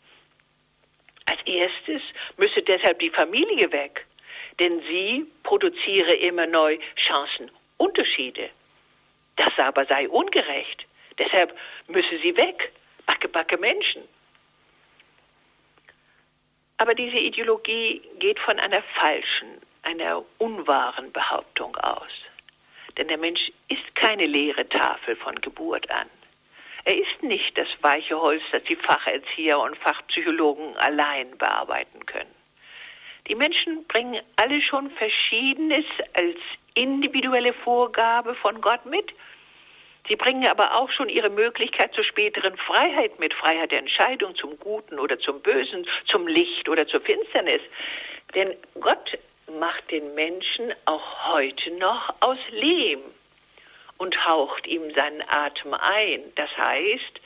Als 1.27 1.41
erstes 1.45 2.01
müsse 2.39 2.63
deshalb 2.63 3.01
die 3.01 3.11
Familie 3.11 3.71
weg, 3.71 4.07
denn 4.61 4.81
sie 4.89 5.27
produziere 5.43 6.15
immer 6.15 6.47
neu 6.47 6.79
Chancenunterschiede. 6.97 8.49
Das 9.37 9.59
aber 9.59 9.85
sei 9.87 10.09
ungerecht. 10.09 10.87
Deshalb 11.19 11.57
müsse 11.89 12.19
sie 12.23 12.37
weg. 12.37 12.73
Backe, 13.07 13.29
backe 13.29 13.59
Menschen. 13.59 14.03
Aber 16.79 16.95
diese 16.95 17.19
Ideologie 17.19 18.03
geht 18.19 18.39
von 18.41 18.59
einer 18.59 18.83
falschen, 19.01 19.61
einer 19.83 20.25
unwahren 20.39 21.13
Behauptung 21.13 21.77
aus. 21.77 22.11
Denn 22.97 23.09
der 23.09 23.19
Mensch 23.19 23.53
ist 23.69 23.95
keine 23.95 24.27
leere 24.27 24.69
Tafel 24.69 25.17
von 25.17 25.35
Geburt 25.41 25.91
an. 25.91 26.09
Er 26.85 26.97
ist 26.97 27.23
nicht 27.23 27.59
das 27.59 27.69
weiche 27.81 28.21
Holz, 28.21 28.43
das 28.53 28.63
die 28.65 28.77
Facherzieher 28.77 29.59
und 29.59 29.77
Fachpsychologen 29.79 30.77
allein 30.77 31.37
bearbeiten 31.39 32.05
können. 32.07 32.35
Die 33.27 33.35
Menschen 33.35 33.87
bringen 33.87 34.23
alle 34.37 34.61
schon 34.61 34.91
Verschiedenes 34.91 35.87
als 36.13 36.37
individuelle 36.75 37.53
Vorgabe 37.53 38.35
von 38.35 38.61
Gott 38.61 38.85
mit. 38.87 39.13
Sie 40.09 40.17
bringen 40.17 40.47
aber 40.49 40.75
auch 40.75 40.91
schon 40.91 41.09
ihre 41.09 41.31
Möglichkeit 41.31 41.95
zur 41.95 42.05
späteren 42.05 42.57
Freiheit 42.59 43.19
mit, 43.19 43.33
Freiheit 43.33 43.71
der 43.71 43.79
Entscheidung 43.79 44.35
zum 44.35 44.59
Guten 44.59 44.99
oder 44.99 45.19
zum 45.19 45.41
Bösen, 45.41 45.87
zum 46.07 46.27
Licht 46.27 46.69
oder 46.69 46.87
zur 46.87 47.01
Finsternis. 47.01 47.63
Denn 48.35 48.55
Gott 48.81 49.19
macht 49.59 49.91
den 49.91 50.15
Menschen 50.15 50.73
auch 50.85 51.33
heute 51.33 51.71
noch 51.73 52.15
aus 52.21 52.39
Lehm 52.51 53.01
und 53.97 54.27
haucht 54.27 54.67
ihm 54.67 54.93
seinen 54.95 55.23
Atem 55.29 55.73
ein. 55.75 56.21
Das 56.35 56.51
heißt, 56.57 57.21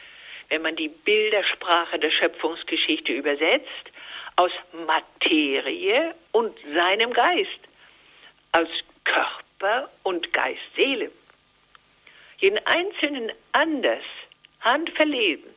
wenn 0.50 0.62
man 0.62 0.76
die 0.76 0.88
Bildersprache 0.88 1.98
der 1.98 2.10
Schöpfungsgeschichte 2.10 3.12
übersetzt, 3.12 3.92
aus 4.36 4.52
Materie 4.86 6.14
und 6.32 6.56
seinem 6.72 7.12
Geist, 7.12 7.60
aus 8.52 8.68
Körper 9.08 9.90
und 10.02 10.32
Geist, 10.32 10.60
Seele. 10.76 11.10
Jeden 12.38 12.58
Einzelnen 12.66 13.32
anders 13.52 14.04
handverlesen, 14.60 15.50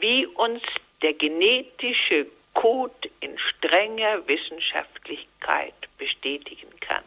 wie 0.00 0.26
uns 0.26 0.62
der 1.02 1.14
genetische 1.14 2.26
Code 2.54 3.10
in 3.20 3.38
strenger 3.38 4.26
Wissenschaftlichkeit 4.28 5.74
bestätigen 5.98 6.68
kann 6.80 7.04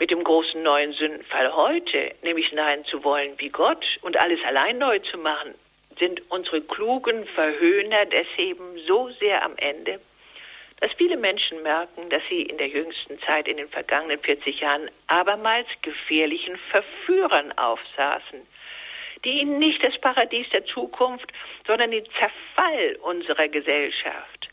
mit 0.00 0.10
dem 0.10 0.24
großen 0.24 0.62
neuen 0.62 0.94
Sündenfall 0.94 1.54
heute, 1.54 2.14
nämlich 2.22 2.50
sein 2.54 2.84
zu 2.86 3.04
wollen 3.04 3.34
wie 3.38 3.50
Gott 3.50 3.84
und 4.00 4.18
alles 4.18 4.40
allein 4.46 4.78
neu 4.78 4.98
zu 5.00 5.18
machen, 5.18 5.54
sind 5.98 6.22
unsere 6.30 6.62
klugen 6.62 7.26
Verhöhner 7.26 8.06
deswegen 8.06 8.78
so 8.88 9.10
sehr 9.20 9.44
am 9.44 9.52
Ende, 9.58 10.00
dass 10.80 10.92
viele 10.96 11.16
Menschen 11.16 11.62
merken, 11.62 12.08
dass 12.08 12.22
sie 12.28 12.42
in 12.42 12.58
der 12.58 12.68
jüngsten 12.68 13.20
Zeit, 13.20 13.46
in 13.46 13.58
den 13.58 13.68
vergangenen 13.68 14.18
40 14.20 14.60
Jahren, 14.60 14.90
abermals 15.06 15.68
gefährlichen 15.82 16.58
Verführern 16.70 17.52
aufsaßen, 17.52 18.46
die 19.24 19.40
ihnen 19.40 19.58
nicht 19.58 19.84
das 19.84 19.98
Paradies 20.00 20.48
der 20.50 20.64
Zukunft, 20.64 21.30
sondern 21.66 21.90
den 21.90 22.06
Zerfall 22.18 22.96
unserer 23.02 23.48
Gesellschaft 23.48 24.48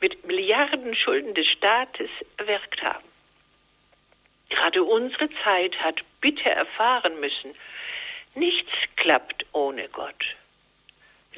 mit 0.00 0.26
Milliarden 0.26 0.94
Schulden 0.94 1.32
des 1.32 1.46
Staates 1.48 2.10
erwirkt 2.36 2.82
haben. 2.82 3.08
Gerade 4.50 4.84
unsere 4.84 5.30
Zeit 5.42 5.74
hat 5.80 6.02
bitter 6.20 6.50
erfahren 6.50 7.18
müssen, 7.20 7.54
nichts 8.34 8.70
klappt 8.96 9.46
ohne 9.52 9.88
Gott. 9.88 10.24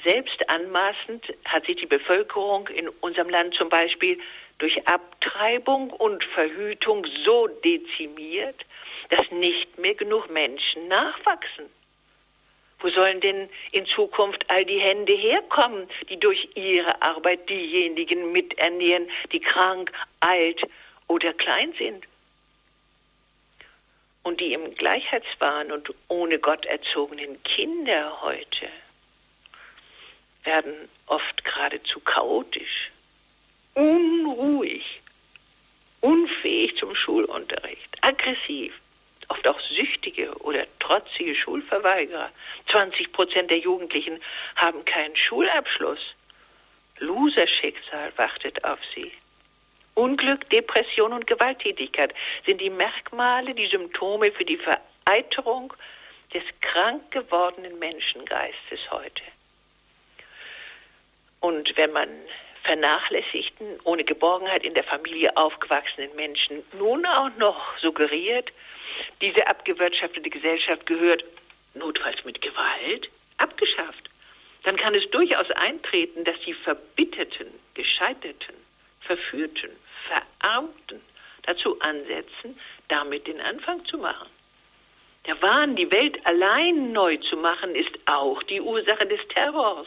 Selbst 0.04 0.48
anmaßend 0.48 1.24
hat 1.44 1.66
sich 1.66 1.76
die 1.76 1.86
Bevölkerung 1.86 2.68
in 2.68 2.88
unserem 3.00 3.28
Land 3.28 3.54
zum 3.54 3.68
Beispiel 3.68 4.18
durch 4.58 4.86
Abtreibung 4.86 5.90
und 5.90 6.22
Verhütung 6.24 7.06
so 7.24 7.48
dezimiert, 7.48 8.56
dass 9.10 9.30
nicht 9.30 9.78
mehr 9.78 9.94
genug 9.94 10.30
Menschen 10.30 10.88
nachwachsen. 10.88 11.66
Wo 12.80 12.90
sollen 12.90 13.20
denn 13.20 13.48
in 13.72 13.86
Zukunft 13.86 14.44
all 14.48 14.64
die 14.64 14.80
Hände 14.80 15.14
herkommen, 15.14 15.88
die 16.08 16.20
durch 16.20 16.48
ihre 16.54 17.00
Arbeit 17.02 17.48
diejenigen 17.48 18.32
miternähren, 18.32 19.08
die 19.32 19.40
krank, 19.40 19.90
alt 20.20 20.60
oder 21.08 21.32
klein 21.32 21.72
sind? 21.78 22.04
und 24.26 24.40
die 24.40 24.52
im 24.52 24.74
Gleichheitswahn 24.74 25.70
und 25.70 25.94
ohne 26.08 26.40
Gott 26.40 26.66
erzogenen 26.66 27.40
Kinder 27.44 28.22
heute 28.22 28.68
werden 30.46 30.88
oft 31.06 31.44
geradezu 31.44 32.00
chaotisch, 32.00 32.90
unruhig, 33.74 35.02
unfähig 36.00 36.76
zum 36.76 36.94
Schulunterricht, 36.94 37.96
aggressiv, 38.00 38.72
oft 39.28 39.46
auch 39.48 39.60
süchtige 39.60 40.32
oder 40.38 40.66
trotzige 40.78 41.34
Schulverweigerer. 41.34 42.30
20 42.70 43.12
Prozent 43.12 43.50
der 43.50 43.58
Jugendlichen 43.58 44.20
haben 44.56 44.84
keinen 44.84 45.16
Schulabschluss. 45.16 46.14
Loserschicksal 46.98 48.12
wartet 48.16 48.64
auf 48.64 48.78
sie. 48.94 49.12
Unglück, 49.94 50.48
Depression 50.50 51.12
und 51.12 51.26
Gewalttätigkeit 51.26 52.14
sind 52.44 52.60
die 52.60 52.70
Merkmale, 52.70 53.54
die 53.54 53.66
Symptome 53.66 54.30
für 54.32 54.44
die 54.44 54.58
Vereiterung 54.58 55.72
des 56.34 56.42
krank 56.60 57.10
gewordenen 57.10 57.78
Menschengeistes 57.78 58.80
heute. 58.90 59.22
Und 61.46 61.76
wenn 61.76 61.92
man 61.92 62.08
vernachlässigten, 62.64 63.78
ohne 63.84 64.02
Geborgenheit 64.02 64.64
in 64.64 64.74
der 64.74 64.82
Familie 64.82 65.36
aufgewachsenen 65.36 66.12
Menschen 66.16 66.64
nun 66.76 67.06
auch 67.06 67.30
noch 67.38 67.78
suggeriert, 67.78 68.50
diese 69.20 69.46
abgewirtschaftete 69.46 70.28
Gesellschaft 70.28 70.84
gehört 70.86 71.22
notfalls 71.74 72.24
mit 72.24 72.42
Gewalt 72.42 73.08
abgeschafft, 73.38 74.10
dann 74.64 74.76
kann 74.76 74.96
es 74.96 75.08
durchaus 75.10 75.48
eintreten, 75.52 76.24
dass 76.24 76.34
die 76.44 76.52
verbitterten, 76.52 77.46
gescheiterten, 77.74 78.56
verführten, 79.02 79.70
verarmten 80.08 81.00
dazu 81.44 81.78
ansetzen, 81.78 82.58
damit 82.88 83.28
den 83.28 83.40
Anfang 83.40 83.84
zu 83.84 83.98
machen. 83.98 84.28
Der 85.26 85.40
Wahn, 85.40 85.76
die 85.76 85.92
Welt 85.92 86.18
allein 86.24 86.90
neu 86.90 87.18
zu 87.18 87.36
machen, 87.36 87.76
ist 87.76 87.96
auch 88.06 88.42
die 88.42 88.60
Ursache 88.60 89.06
des 89.06 89.20
Terrors, 89.28 89.86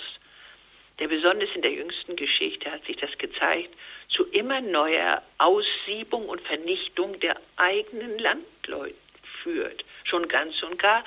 der 0.99 1.07
besonders 1.07 1.49
in 1.55 1.61
der 1.61 1.71
jüngsten 1.71 2.15
Geschichte 2.15 2.71
hat 2.71 2.83
sich 2.85 2.97
das 2.97 3.17
gezeigt, 3.17 3.73
zu 4.09 4.25
immer 4.25 4.61
neuer 4.61 5.21
Aussiebung 5.37 6.27
und 6.27 6.41
Vernichtung 6.41 7.19
der 7.19 7.39
eigenen 7.55 8.19
Landleute 8.19 8.95
führt. 9.43 9.83
Schon 10.03 10.27
ganz 10.27 10.61
und 10.63 10.77
gar, 10.79 11.03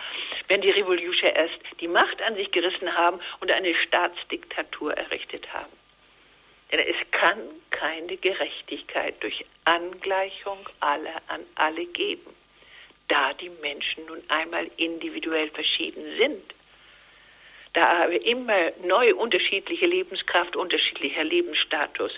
wenn 0.48 0.60
die 0.60 0.70
Revolution 0.70 1.30
erst 1.34 1.58
die 1.80 1.88
Macht 1.88 2.22
an 2.22 2.36
sich 2.36 2.50
gerissen 2.50 2.92
haben 2.94 3.20
und 3.40 3.50
eine 3.50 3.74
Staatsdiktatur 3.86 4.94
errichtet 4.94 5.52
haben. 5.52 5.72
Denn 6.70 6.80
es 6.80 6.96
kann 7.10 7.38
keine 7.70 8.16
Gerechtigkeit 8.16 9.22
durch 9.22 9.44
Angleichung 9.64 10.58
aller 10.80 11.20
an 11.28 11.42
alle 11.56 11.84
geben, 11.86 12.34
da 13.08 13.34
die 13.34 13.50
Menschen 13.50 14.06
nun 14.06 14.22
einmal 14.28 14.70
individuell 14.78 15.50
verschieden 15.50 16.04
sind. 16.16 16.54
Da 17.72 18.04
aber 18.04 18.20
immer 18.22 18.72
neue 18.84 19.14
unterschiedliche 19.14 19.86
Lebenskraft, 19.86 20.56
unterschiedlicher 20.56 21.24
Lebensstatus 21.24 22.12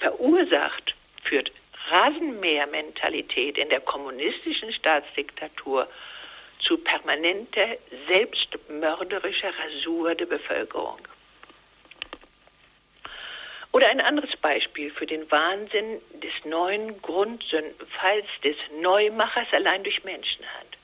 verursacht, 0.00 0.94
führt 1.22 1.52
Rasenmähermentalität 1.88 3.58
in 3.58 3.68
der 3.68 3.80
kommunistischen 3.80 4.72
Staatsdiktatur 4.72 5.88
zu 6.58 6.78
permanenter 6.78 7.76
selbstmörderischer 8.08 9.52
Rasur 9.58 10.14
der 10.14 10.26
Bevölkerung. 10.26 10.98
Oder 13.72 13.88
ein 13.90 14.00
anderes 14.00 14.34
Beispiel 14.38 14.90
für 14.90 15.06
den 15.06 15.30
Wahnsinn 15.30 16.00
des 16.14 16.32
neuen 16.44 17.00
Grundsündenfalls 17.02 18.26
des 18.42 18.56
Neumachers 18.80 19.52
allein 19.52 19.84
durch 19.84 20.02
Menschenhand. 20.02 20.78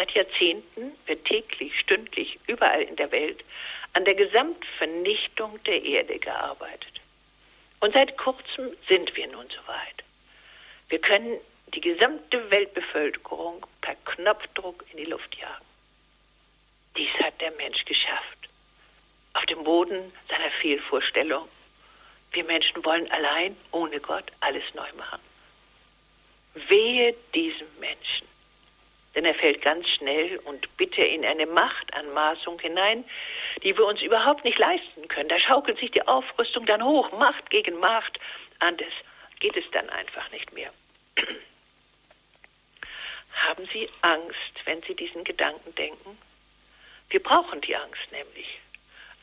Seit 0.00 0.12
Jahrzehnten 0.12 0.92
wird 1.04 1.26
täglich, 1.26 1.78
stündlich, 1.78 2.38
überall 2.46 2.80
in 2.80 2.96
der 2.96 3.12
Welt 3.12 3.44
an 3.92 4.06
der 4.06 4.14
Gesamtvernichtung 4.14 5.62
der 5.64 5.84
Erde 5.84 6.18
gearbeitet. 6.18 7.02
Und 7.80 7.92
seit 7.92 8.16
kurzem 8.16 8.74
sind 8.88 9.14
wir 9.14 9.26
nun 9.26 9.46
soweit. 9.50 10.02
Wir 10.88 11.00
können 11.00 11.36
die 11.74 11.82
gesamte 11.82 12.50
Weltbevölkerung 12.50 13.66
per 13.82 13.94
Knopfdruck 14.06 14.86
in 14.92 15.04
die 15.04 15.10
Luft 15.10 15.36
jagen. 15.36 15.66
Dies 16.96 17.12
hat 17.22 17.38
der 17.42 17.50
Mensch 17.50 17.84
geschafft. 17.84 18.48
Auf 19.34 19.44
dem 19.46 19.62
Boden 19.64 20.14
seiner 20.30 20.50
Fehlvorstellung 20.62 21.46
wir 22.32 22.44
Menschen 22.44 22.82
wollen 22.86 23.10
allein, 23.10 23.54
ohne 23.70 24.00
Gott, 24.00 24.32
alles 24.40 24.64
neu 24.72 24.90
machen. 24.96 25.20
Wehe 26.54 27.14
diesem 27.34 27.68
Menschen, 27.80 28.29
denn 29.14 29.24
er 29.24 29.34
fällt 29.34 29.62
ganz 29.62 29.88
schnell 29.88 30.38
und 30.38 30.76
bitte 30.76 31.00
in 31.00 31.24
eine 31.24 31.46
Machtanmaßung 31.46 32.60
hinein, 32.60 33.04
die 33.62 33.76
wir 33.76 33.84
uns 33.84 34.02
überhaupt 34.02 34.44
nicht 34.44 34.58
leisten 34.58 35.08
können. 35.08 35.28
Da 35.28 35.38
schaukelt 35.38 35.78
sich 35.78 35.90
die 35.90 36.06
Aufrüstung 36.06 36.66
dann 36.66 36.84
hoch, 36.84 37.10
Macht 37.12 37.50
gegen 37.50 37.78
Macht. 37.80 38.20
Anders 38.60 38.92
geht 39.40 39.56
es 39.56 39.64
dann 39.72 39.88
einfach 39.90 40.30
nicht 40.30 40.52
mehr. 40.52 40.72
Haben 43.48 43.68
Sie 43.72 43.88
Angst, 44.02 44.64
wenn 44.64 44.82
Sie 44.82 44.94
diesen 44.94 45.24
Gedanken 45.24 45.74
denken? 45.74 46.18
Wir 47.08 47.22
brauchen 47.22 47.60
die 47.62 47.74
Angst 47.74 48.12
nämlich. 48.12 48.60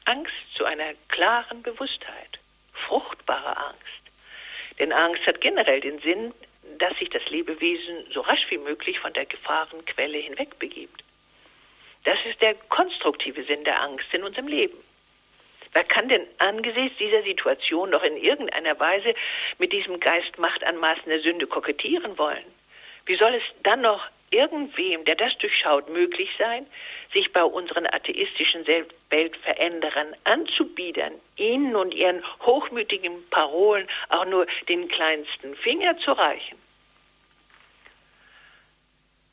Angst 0.05 0.33
zu 0.55 0.65
einer 0.65 0.93
klaren 1.09 1.61
Bewusstheit 1.63 2.39
fruchtbare 2.87 3.57
Angst. 3.57 3.81
Denn 4.79 4.91
Angst 4.91 5.25
hat 5.25 5.41
generell 5.41 5.81
den 5.81 5.99
Sinn, 5.99 6.33
dass 6.79 6.97
sich 6.97 7.09
das 7.09 7.27
Lebewesen 7.29 8.05
so 8.13 8.21
rasch 8.21 8.45
wie 8.49 8.57
möglich 8.57 8.99
von 8.99 9.13
der 9.13 9.25
Gefahrenquelle 9.25 10.17
hinwegbegibt. 10.17 11.03
Das 12.03 12.17
ist 12.29 12.41
der 12.41 12.55
konstruktive 12.69 13.43
Sinn 13.43 13.63
der 13.63 13.81
Angst 13.81 14.05
in 14.13 14.23
unserem 14.23 14.47
Leben. 14.47 14.77
Wer 15.73 15.83
kann 15.83 16.07
denn 16.07 16.25
angesichts 16.37 16.97
dieser 16.97 17.23
Situation 17.23 17.89
noch 17.89 18.03
in 18.03 18.17
irgendeiner 18.17 18.79
Weise 18.79 19.13
mit 19.57 19.73
diesem 19.73 19.99
Geist 19.99 20.37
machtanmaßender 20.37 21.19
Sünde 21.19 21.47
kokettieren 21.47 22.17
wollen? 22.17 22.45
Wie 23.05 23.17
soll 23.17 23.33
es 23.35 23.43
dann 23.63 23.81
noch 23.81 24.05
irgendwem, 24.31 25.05
der 25.05 25.15
das 25.15 25.37
durchschaut, 25.37 25.89
möglich 25.89 26.29
sein, 26.37 26.65
sich 27.13 27.31
bei 27.31 27.43
unseren 27.43 27.87
atheistischen 27.87 28.65
Weltveränderern 29.09 30.15
anzubiedern, 30.25 31.13
ihnen 31.37 31.75
und 31.75 31.93
ihren 31.93 32.23
hochmütigen 32.41 33.27
Parolen 33.29 33.87
auch 34.09 34.25
nur 34.25 34.45
den 34.67 34.87
kleinsten 34.89 35.55
Finger 35.57 35.97
zu 35.99 36.11
reichen. 36.11 36.57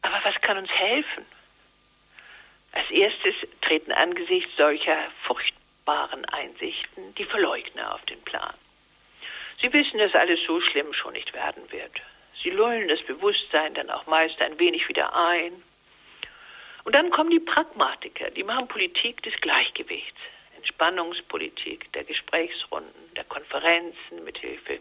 Aber 0.03 0.21
was 0.23 0.41
kann 0.43 0.59
uns 0.59 0.71
helfen? 0.71 1.25
Als 2.73 2.91
erstes 2.91 3.35
treten 3.63 3.93
angesichts 3.93 4.51
solcher 4.57 4.99
furchtbaren 5.23 6.25
Einsichten 6.27 7.15
die 7.15 7.25
Verleugner 7.25 7.95
auf 7.95 8.05
den 8.07 8.21
Plan. 8.23 8.55
Sie 9.61 9.73
wissen, 9.73 9.99
dass 9.99 10.15
alles 10.15 10.41
so 10.47 10.61
schlimm 10.61 10.93
schon 10.93 11.15
nicht 11.15 11.33
werden 11.33 11.63
wird. 11.71 12.03
Sie 12.45 12.51
lullen 12.51 12.89
das 12.89 13.01
Bewusstsein 13.03 13.73
dann 13.73 13.91
auch 13.91 14.07
meist 14.07 14.41
ein 14.43 14.59
wenig 14.59 14.87
wieder 14.87 15.17
ein. 15.17 15.63
Und 16.85 16.95
dann 16.95 17.11
kommen 17.11 17.31
die 17.31 17.41
Pragmatiker, 17.41 18.31
die 18.31 18.45
machen 18.45 18.69
Politik 18.69 19.23
des 19.23 19.35
Gleichgewichts, 19.41 20.21
Entspannungspolitik, 20.59 21.91
der 21.95 22.05
Gesprächsrunden, 22.05 23.15
der 23.17 23.25
Konferenzen 23.25 24.23
mit 24.25 24.37
Hilfe 24.37 24.79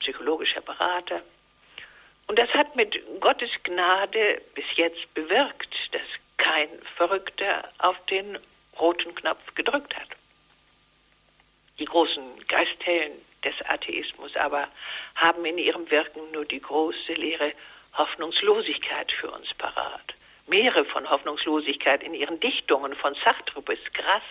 psychologischer 0.00 0.60
Berater. 0.60 1.22
Und 2.26 2.38
das 2.38 2.50
hat 2.50 2.76
mit 2.76 2.94
Gottes 3.20 3.50
Gnade 3.64 4.42
bis 4.54 4.66
jetzt 4.76 5.12
bewirkt, 5.14 5.74
dass 5.92 6.02
kein 6.36 6.68
Verrückter 6.96 7.72
auf 7.78 7.96
den 8.06 8.38
roten 8.78 9.14
Knopf 9.14 9.54
gedrückt 9.54 9.96
hat. 9.96 10.08
Die 11.78 11.86
großen 11.86 12.46
Geisthellen 12.46 13.12
des 13.44 13.54
Atheismus 13.66 14.34
aber 14.36 14.68
haben 15.14 15.44
in 15.44 15.58
ihrem 15.58 15.90
Wirken 15.90 16.30
nur 16.32 16.44
die 16.44 16.60
große 16.60 17.12
leere 17.14 17.52
Hoffnungslosigkeit 17.94 19.10
für 19.12 19.30
uns 19.30 19.52
parat. 19.54 20.14
Meere 20.46 20.84
von 20.86 21.08
Hoffnungslosigkeit 21.08 22.02
in 22.02 22.14
ihren 22.14 22.40
Dichtungen 22.40 22.94
von 22.96 23.14
Sartre 23.24 23.62
bis 23.62 23.78
Grass, 23.92 24.22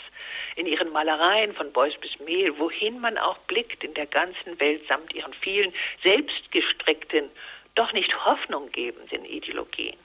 in 0.56 0.66
ihren 0.66 0.92
Malereien 0.92 1.54
von 1.54 1.72
Beuys 1.72 1.96
bis 2.02 2.20
Mehl, 2.20 2.58
wohin 2.60 3.00
man 3.00 3.18
auch 3.18 3.38
blickt 3.48 3.84
in 3.84 3.94
der 3.94 4.06
ganzen 4.06 4.60
Welt 4.60 4.86
samt 4.88 5.14
ihren 5.14 5.34
vielen 5.36 5.74
selbstgestrickten, 6.04 7.30
doch 7.76 7.94
nicht 7.94 8.14
hoffnunggebenden 8.26 9.24
Ideologien. 9.24 9.98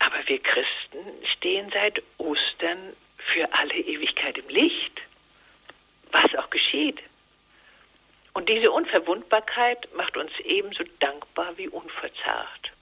Aber 0.00 0.26
wir 0.26 0.42
Christen 0.42 0.98
stehen 1.36 1.70
seit 1.72 2.02
Ostern 2.18 2.96
für 3.32 3.52
alle 3.52 3.74
Ewigkeit 3.74 4.38
im 4.38 4.48
Licht 4.48 5.00
was 6.12 6.34
auch 6.36 6.50
geschieht. 6.50 7.00
Und 8.34 8.48
diese 8.48 8.70
Unverwundbarkeit 8.70 9.88
macht 9.94 10.16
uns 10.16 10.30
ebenso 10.44 10.84
dankbar 11.00 11.56
wie 11.56 11.68
unverzagt. 11.68 12.72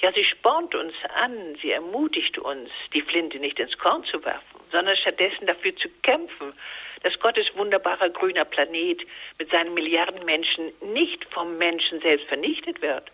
Ja, 0.00 0.12
sie 0.12 0.24
spornt 0.24 0.74
uns 0.74 0.94
an, 1.14 1.56
sie 1.60 1.72
ermutigt 1.72 2.38
uns, 2.38 2.70
die 2.94 3.02
Flinte 3.02 3.38
nicht 3.38 3.58
ins 3.58 3.76
Korn 3.78 4.02
zu 4.04 4.24
werfen, 4.24 4.60
sondern 4.72 4.96
stattdessen 4.96 5.46
dafür 5.46 5.76
zu 5.76 5.88
kämpfen, 6.02 6.54
dass 7.02 7.18
Gottes 7.20 7.46
wunderbarer 7.54 8.10
grüner 8.10 8.44
Planet 8.44 9.06
mit 9.38 9.50
seinen 9.50 9.74
Milliarden 9.74 10.24
Menschen 10.24 10.72
nicht 10.80 11.24
vom 11.32 11.58
Menschen 11.58 12.00
selbst 12.00 12.26
vernichtet 12.28 12.80
wird. 12.82 13.10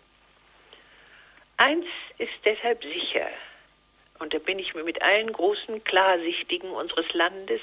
Eins 1.57 1.85
ist 2.17 2.33
deshalb 2.45 2.83
sicher, 2.83 3.29
und 4.19 4.33
da 4.33 4.39
bin 4.39 4.59
ich 4.59 4.73
mir 4.73 4.83
mit 4.83 5.01
allen 5.01 5.31
großen 5.31 5.83
Klarsichtigen 5.83 6.71
unseres 6.71 7.11
Landes 7.13 7.61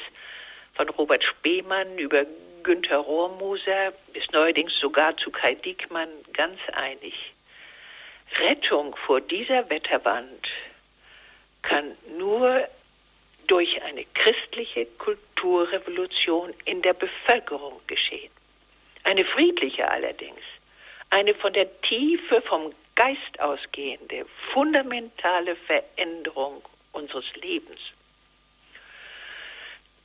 von 0.75 0.89
Robert 0.91 1.25
Spemann 1.25 1.99
über 1.99 2.27
Günther 2.63 2.99
Rohrmoser 2.99 3.93
bis 4.13 4.29
neuerdings 4.33 4.75
sogar 4.79 5.17
zu 5.17 5.31
Kai 5.31 5.55
Diekmann 5.55 6.09
ganz 6.33 6.59
einig. 6.73 7.15
Rettung 8.39 8.97
vor 9.07 9.21
dieser 9.21 9.69
Wetterwand 9.71 10.49
kann 11.63 11.97
nur 12.19 12.67
durch 13.47 13.83
eine 13.83 14.05
christliche 14.15 14.87
Kulturrevolution 14.99 16.55
in 16.65 16.83
der 16.83 16.95
Bevölkerung 16.95 17.81
geschehen. 17.87 18.31
Eine 19.05 19.25
friedliche 19.25 19.89
allerdings, 19.89 20.41
eine 21.11 21.35
von 21.35 21.53
der 21.53 21.81
Tiefe 21.83 22.41
vom 22.43 22.73
Geist 22.95 23.41
ausgehende, 23.41 24.25
fundamentale 24.53 25.57
Veränderung 25.57 26.63
unseres 26.93 27.27
Lebens. 27.37 27.81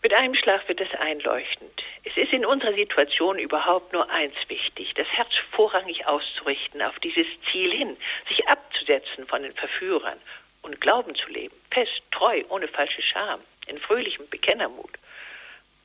Mit 0.02 0.14
einem 0.14 0.34
Schlag 0.34 0.66
wird 0.70 0.80
es 0.80 0.94
einleuchtend. 0.96 1.84
Es 2.06 2.16
ist 2.16 2.32
in 2.32 2.46
unserer 2.46 2.74
Situation 2.74 3.38
überhaupt 3.38 3.92
nur 3.92 4.10
eins 4.10 4.36
wichtig, 4.48 4.94
das 4.96 5.08
Herz 5.08 5.30
vorrangig 5.52 6.08
auszurichten 6.08 6.82
auf 6.82 6.98
dieses 7.00 7.28
Ziel 7.52 7.72
hin, 7.72 7.98
sich 8.30 8.48
abzusetzen 8.48 9.28
von 9.28 9.44
den 9.44 9.54
Verführern 9.54 10.18
und 10.62 10.80
Glauben 10.80 11.16
zu 11.16 11.30
leben, 11.30 11.56
fest, 11.72 12.02
treu, 12.12 12.44
ohne 12.48 12.70
falsche 12.70 13.02
Scham, 13.02 13.42
in 13.68 13.78
fröhlichem 13.78 14.28
Bekennermut, 14.30 14.92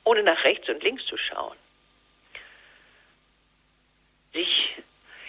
ohne 0.05 0.23
nach 0.23 0.45
rechts 0.45 0.69
und 0.69 0.83
links 0.85 1.05
zu 1.07 1.17
schauen. 1.17 1.57
Sich 4.33 4.77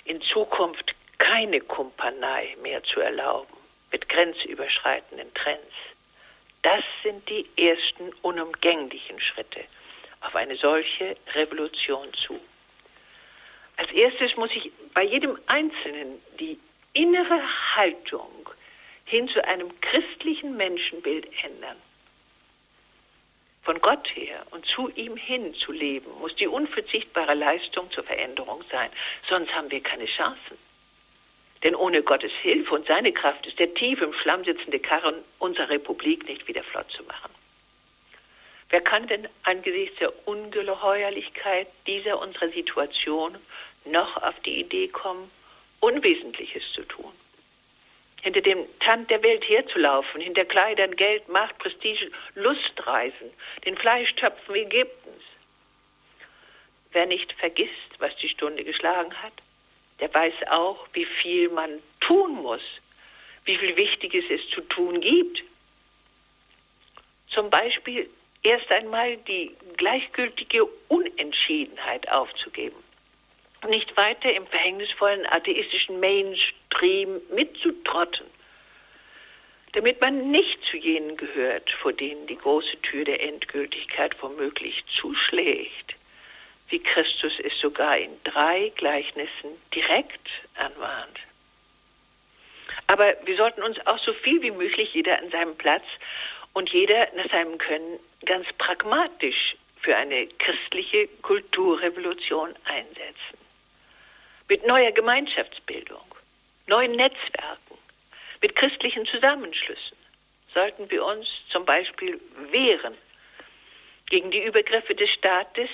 in 0.04 0.22
Zukunft 0.22 0.94
keine 1.18 1.60
Kumpanei 1.62 2.56
mehr 2.62 2.84
zu 2.84 3.00
erlauben 3.00 3.58
mit 3.92 4.08
grenzüberschreitenden 4.10 5.34
Trends 5.34 5.74
das 6.66 6.84
sind 7.04 7.30
die 7.30 7.46
ersten 7.58 8.12
unumgänglichen 8.24 9.22
Schritte 9.22 9.66
auf 10.22 10.36
eine 10.36 10.56
solche 10.56 11.16
Revolution 11.36 12.12
zu. 12.26 12.40
Als 13.78 13.92
erstes 13.92 14.36
muss 14.36 14.50
sich 14.50 14.72
bei 14.96 15.04
jedem 15.04 15.38
Einzelnen 15.46 16.20
die 16.40 16.58
innere 16.94 17.40
Haltung 17.76 18.50
hin 19.06 19.28
zu 19.30 19.46
einem 19.48 19.80
christlichen 19.80 20.58
Menschenbild 20.58 21.28
ändern. 21.44 21.78
Von 23.62 23.80
Gott 23.80 24.08
her 24.16 24.44
und 24.50 24.66
zu 24.66 24.90
ihm 24.96 25.18
hin 25.18 25.54
zu 25.54 25.72
leben, 25.72 26.10
muss 26.20 26.36
die 26.36 26.48
unverzichtbare 26.48 27.36
Leistung 27.36 27.92
zur 27.92 28.06
Veränderung 28.06 28.64
sein, 28.72 28.90
sonst 29.30 29.54
haben 29.54 29.70
wir 29.70 29.82
keine 29.82 30.06
Chancen. 30.06 30.65
Denn 31.66 31.76
ohne 31.76 32.04
Gottes 32.04 32.32
Hilfe 32.44 32.76
und 32.76 32.86
seine 32.86 33.12
Kraft 33.12 33.48
ist 33.48 33.58
der 33.58 33.74
tief 33.74 34.00
im 34.00 34.14
Schlamm 34.14 34.46
sitzende 34.46 34.80
Karren 34.80 35.16
unserer 35.40 35.72
Republik 35.72 36.30
nicht 36.30 36.48
wieder 36.48 36.64
flott 36.64 36.92
zu 36.92 37.02
machen. 37.06 37.32
Wer 38.70 38.82
kann 38.82 39.08
denn 39.08 39.28
angesichts 39.42 39.98
der 39.98 40.28
Ungeheuerlichkeit 40.28 41.68
dieser 41.88 42.22
unserer 42.22 42.50
Situation 42.50 43.36
noch 43.84 44.22
auf 44.22 44.40
die 44.42 44.60
Idee 44.60 44.90
kommen, 44.90 45.32
Unwesentliches 45.80 46.62
zu 46.74 46.84
tun? 46.84 47.12
Hinter 48.22 48.42
dem 48.42 48.68
Tand 48.80 49.10
der 49.10 49.24
Welt 49.24 49.50
herzulaufen, 49.50 50.22
hinter 50.22 50.46
Kleidern, 50.46 50.96
Geld, 50.96 51.28
Macht, 51.30 51.58
Prestige, 51.58 52.12
Lustreisen, 52.36 53.32
den 53.66 53.76
Fleischtöpfen 53.76 54.54
Ägyptens. 54.54 55.24
Wer 56.92 57.08
nicht 57.08 57.34
vergisst, 57.34 57.72
was 57.98 58.16
die 58.18 58.30
Stunde 58.30 58.64
geschlagen 58.64 59.14
hat, 59.24 59.34
der 60.00 60.14
weiß 60.14 60.34
auch, 60.50 60.88
wie 60.94 61.06
viel 61.22 61.50
man 61.50 61.82
tun 62.02 62.34
muss, 62.36 62.62
wie 63.46 63.58
viel 63.58 63.76
Wichtiges 63.78 64.26
es 64.30 64.42
zu 64.50 64.62
tun 64.62 65.02
gibt. 65.02 65.44
Zum 67.30 67.50
Beispiel 67.50 68.10
erst 68.44 68.72
einmal 68.72 69.18
die 69.18 69.56
gleichgültige 69.78 70.66
Unentschiedenheit 70.88 72.10
aufzugeben. 72.12 72.78
Nicht 73.70 73.96
weiter 73.98 74.32
im 74.32 74.46
verhängnisvollen 74.48 75.26
atheistischen 75.28 76.00
Mainstream 76.00 77.22
mitzutrotten, 77.34 78.28
damit 79.74 80.00
man 80.02 80.30
nicht 80.30 80.60
zu 80.70 80.78
jenen 80.78 81.18
gehört, 81.18 81.72
vor 81.82 81.92
denen 81.92 82.28
die 82.28 82.38
große 82.38 82.80
Tür 82.84 83.06
der 83.06 83.24
Endgültigkeit 83.24 84.16
womöglich 84.22 84.84
zuschlägt 85.00 85.96
wie 86.70 86.80
Christus 86.80 87.34
es 87.44 87.58
sogar 87.60 87.98
in 87.98 88.12
drei 88.24 88.72
Gleichnissen 88.76 89.62
direkt 89.74 90.28
anmahnt. 90.56 91.20
Aber 92.88 93.16
wir 93.24 93.36
sollten 93.38 93.64
uns 93.64 93.78
auch 93.86 94.00
so 94.00 94.14
viel 94.14 94.42
wie 94.42 94.52
möglich 94.52 94.94
jeder 94.94 95.18
an 95.20 95.30
seinem 95.32 95.56
Platz 95.56 95.84
und 96.54 96.70
jeder 96.72 97.08
nach 97.16 97.30
seinem 97.30 97.58
Können 97.58 98.00
ganz 98.26 98.48
pragmatisch 98.58 99.56
für 99.82 99.96
eine 99.96 100.28
christliche 100.28 101.08
Kulturrevolution 101.22 102.56
einsetzen. 102.66 103.38
Mit 104.48 104.66
neuer 104.66 104.92
Gemeinschaftsbildung, 104.92 106.06
neuen 106.68 106.94
Netzwerken, 106.94 107.78
mit 108.42 108.56
christlichen 108.56 109.06
Zusammenschlüssen 109.08 109.98
sollten 110.54 110.90
wir 110.90 111.04
uns 111.04 111.28
zum 111.50 111.66
Beispiel 111.66 112.20
wehren 112.52 112.96
gegen 114.10 114.32
die 114.32 114.44
Übergriffe 114.44 114.96
des 114.96 115.10
Staates, 115.12 115.70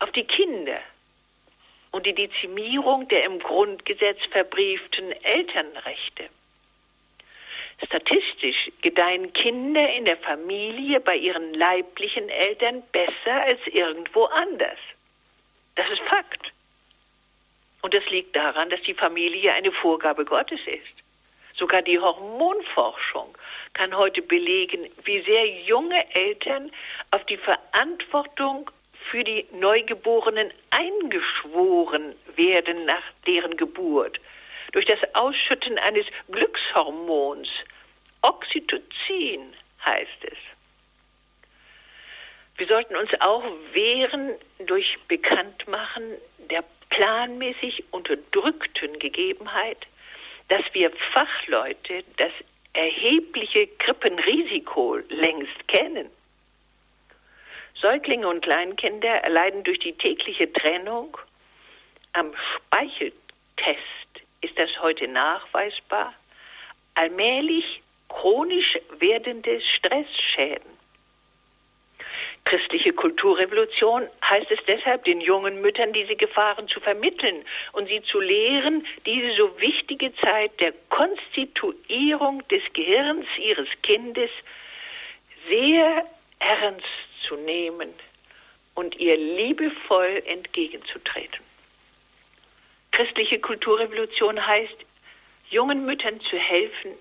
auf 0.00 0.10
die 0.12 0.24
Kinder 0.24 0.80
und 1.90 2.06
die 2.06 2.14
Dezimierung 2.14 3.08
der 3.08 3.24
im 3.24 3.38
Grundgesetz 3.38 4.18
verbrieften 4.30 5.12
Elternrechte. 5.22 6.28
Statistisch 7.84 8.70
gedeihen 8.82 9.32
Kinder 9.32 9.88
in 9.94 10.04
der 10.04 10.16
Familie 10.18 11.00
bei 11.00 11.16
ihren 11.16 11.54
leiblichen 11.54 12.28
Eltern 12.28 12.82
besser 12.92 13.42
als 13.42 13.60
irgendwo 13.66 14.24
anders. 14.24 14.78
Das 15.76 15.88
ist 15.88 16.02
Fakt. 16.10 16.52
Und 17.82 17.94
das 17.94 18.04
liegt 18.10 18.34
daran, 18.34 18.68
dass 18.70 18.82
die 18.82 18.94
Familie 18.94 19.54
eine 19.54 19.70
Vorgabe 19.70 20.24
Gottes 20.24 20.60
ist. 20.66 21.04
Sogar 21.56 21.82
die 21.82 21.98
Hormonforschung 21.98 23.36
kann 23.74 23.96
heute 23.96 24.22
belegen, 24.22 24.88
wie 25.04 25.22
sehr 25.22 25.46
junge 25.62 26.04
Eltern 26.14 26.72
auf 27.12 27.24
die 27.26 27.36
Verantwortung 27.36 28.70
für 29.10 29.24
die 29.24 29.46
Neugeborenen 29.52 30.52
eingeschworen 30.70 32.14
werden 32.36 32.84
nach 32.84 33.02
deren 33.26 33.56
Geburt 33.56 34.20
durch 34.72 34.86
das 34.86 34.98
Ausschütten 35.14 35.78
eines 35.78 36.06
Glückshormons. 36.30 37.48
Oxytocin 38.22 39.54
heißt 39.84 40.24
es. 40.24 40.38
Wir 42.56 42.66
sollten 42.66 42.96
uns 42.96 43.10
auch 43.20 43.44
wehren 43.72 44.34
durch 44.66 44.98
Bekanntmachen 45.06 46.14
der 46.50 46.64
planmäßig 46.90 47.84
unterdrückten 47.92 48.98
Gegebenheit, 48.98 49.86
dass 50.48 50.62
wir 50.72 50.90
Fachleute 51.12 52.02
das 52.16 52.32
erhebliche 52.72 53.68
Krippenrisiko 53.78 54.98
längst 55.08 55.68
kennen. 55.68 56.10
Säuglinge 57.80 58.26
und 58.28 58.42
Kleinkinder 58.42 59.08
erleiden 59.08 59.62
durch 59.62 59.78
die 59.78 59.92
tägliche 59.92 60.52
Trennung 60.52 61.16
am 62.12 62.32
Speicheltest 62.56 63.18
ist 64.40 64.58
das 64.58 64.70
heute 64.82 65.06
nachweisbar, 65.06 66.14
allmählich 66.94 67.82
chronisch 68.08 68.78
werdende 68.98 69.60
Stressschäden. 69.60 70.78
Christliche 72.44 72.94
Kulturrevolution 72.94 74.08
heißt 74.24 74.50
es 74.50 74.58
deshalb, 74.66 75.04
den 75.04 75.20
jungen 75.20 75.60
Müttern 75.60 75.92
diese 75.92 76.16
Gefahren 76.16 76.66
zu 76.68 76.80
vermitteln 76.80 77.44
und 77.72 77.88
sie 77.88 78.02
zu 78.02 78.20
lehren, 78.20 78.86
diese 79.04 79.36
so 79.36 79.60
wichtige 79.60 80.14
Zeit 80.16 80.58
der 80.60 80.72
Konstituierung 80.88 82.46
des 82.48 82.62
Gehirns 82.72 83.26
ihres 83.38 83.68
Kindes 83.82 84.30
sehr 85.48 86.06
ernst 86.38 87.07
zu 87.28 87.36
nehmen 87.36 87.92
und 88.74 88.96
ihr 88.96 89.16
liebevoll 89.16 90.22
entgegenzutreten. 90.26 91.44
Christliche 92.92 93.38
Kulturrevolution 93.38 94.44
heißt, 94.44 94.76
jungen 95.50 95.84
Müttern 95.84 96.20
zu 96.20 96.36
helfen, 96.36 96.92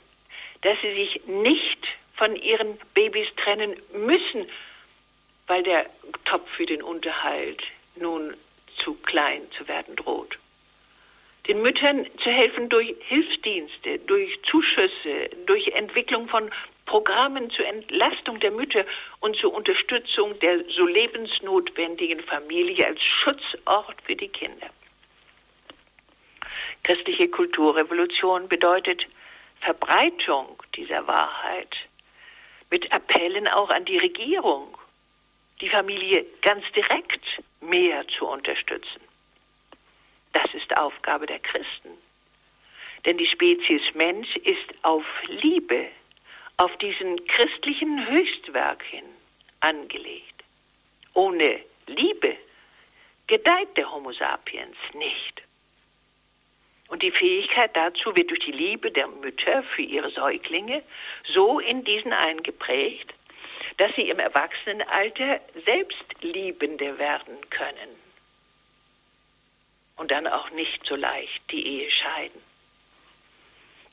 dass 0.62 0.78
sie 0.82 0.94
sich 0.94 1.26
nicht 1.26 1.88
von 2.16 2.36
ihren 2.36 2.78
Babys 2.94 3.28
trennen 3.38 3.80
müssen, 3.94 4.50
weil 5.48 5.64
der 5.64 5.86
Topf 6.26 6.50
für 6.56 6.66
den 6.66 6.82
Unterhalt 6.82 7.62
nun 7.96 8.36
zu 8.78 8.96
klein 8.96 9.44
zu 9.58 9.68
werden 9.68 9.96
droht. 9.96 10.38
Den 11.48 11.62
Müttern 11.62 12.06
zu 12.22 12.30
helfen 12.30 12.68
durch 12.70 12.94
Hilfsdienste, 13.08 14.00
durch 14.00 14.42
Zuschüsse, 14.44 15.30
durch 15.46 15.68
Entwicklung 15.70 16.28
von 16.28 16.52
Programmen 16.88 17.52
zur 17.52 17.66
Entlastung 17.68 18.40
der 18.40 18.52
Mütter 18.52 18.86
und 19.20 19.36
zur 19.38 19.54
Unterstützung 19.54 20.40
der 20.40 20.64
so 20.70 20.86
lebensnotwendigen 20.86 22.22
Familie 22.22 22.88
als 22.88 23.04
Schutzort 23.04 24.02
für 24.04 24.16
die 24.16 24.30
Kinder. 24.30 24.70
Christliche 26.84 27.28
Kulturrevolution 27.30 28.48
bedeutet 28.48 29.06
Verbreitung 29.60 30.62
dieser 30.76 31.06
Wahrheit 31.08 31.76
mit 32.72 32.92
Appellen 32.94 33.48
auch 33.50 33.70
an 33.70 33.86
die 33.86 33.98
Regierung, 33.98 34.78
die 35.62 35.70
Familie 35.70 36.26
ganz 36.42 36.64
direkt 36.74 37.26
mehr 37.60 38.08
zu 38.18 38.28
unterstützen. 38.28 39.02
Das 40.34 40.54
ist 40.54 40.78
Aufgabe 40.78 41.26
der 41.26 41.40
Christen. 41.40 41.90
Denn 43.06 43.18
die 43.18 43.28
Spezies 43.28 43.82
Mensch 43.94 44.36
ist 44.38 44.74
auf 44.84 45.06
Liebe, 45.28 45.88
auf 46.58 46.76
diesen 46.78 47.26
christlichen 47.28 48.08
Höchstwerk 48.08 48.84
hin 48.84 49.06
angelegt. 49.60 50.44
Ohne 51.14 51.62
Liebe 51.88 52.36
gedeiht 53.28 53.78
der 53.78 53.92
Homo 53.92 54.12
sapiens 54.12 54.78
nicht. 54.94 55.42
Und 56.88 57.04
die 57.04 57.12
Fähigkeit 57.12 57.76
dazu 57.76 58.16
wird 58.16 58.30
durch 58.30 58.40
die 58.46 58.52
Liebe 58.52 58.92
der 58.92 59.08
Mütter 59.08 59.64
für 59.76 59.82
ihre 59.82 60.10
Säuglinge 60.12 60.84
so 61.34 61.60
in 61.60 61.84
diesen 61.84 62.14
eingeprägt, 62.14 63.14
dass 63.78 63.94
sie 63.96 64.10
im 64.10 64.20
Erwachsenenalter 64.20 65.42
Selbstliebende 65.66 66.98
werden 66.98 67.38
können 67.50 67.90
und 69.98 70.12
dann 70.12 70.28
auch 70.28 70.50
nicht 70.52 70.86
so 70.86 70.96
leicht 70.96 71.42
die 71.52 71.66
Ehe 71.66 71.92
scheiden. 71.92 72.47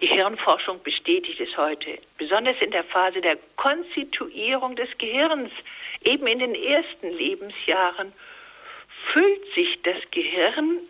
Die 0.05 0.11
Hirnforschung 0.11 0.83
bestätigt 0.83 1.41
es 1.41 1.57
heute, 1.57 1.99
besonders 2.19 2.57
in 2.61 2.71
der 2.73 2.85
Phase 2.85 3.23
der 3.23 3.39
Konstituierung 3.57 4.77
des 4.77 4.91
Gehirns, 4.99 5.51
eben 6.03 6.27
in 6.27 6.41
den 6.41 6.55
ersten 6.55 7.09
Lebensjahren, 7.09 8.13
füllt 9.15 9.55
sich 9.55 9.81
das 9.83 9.97
Gehirn 10.11 10.81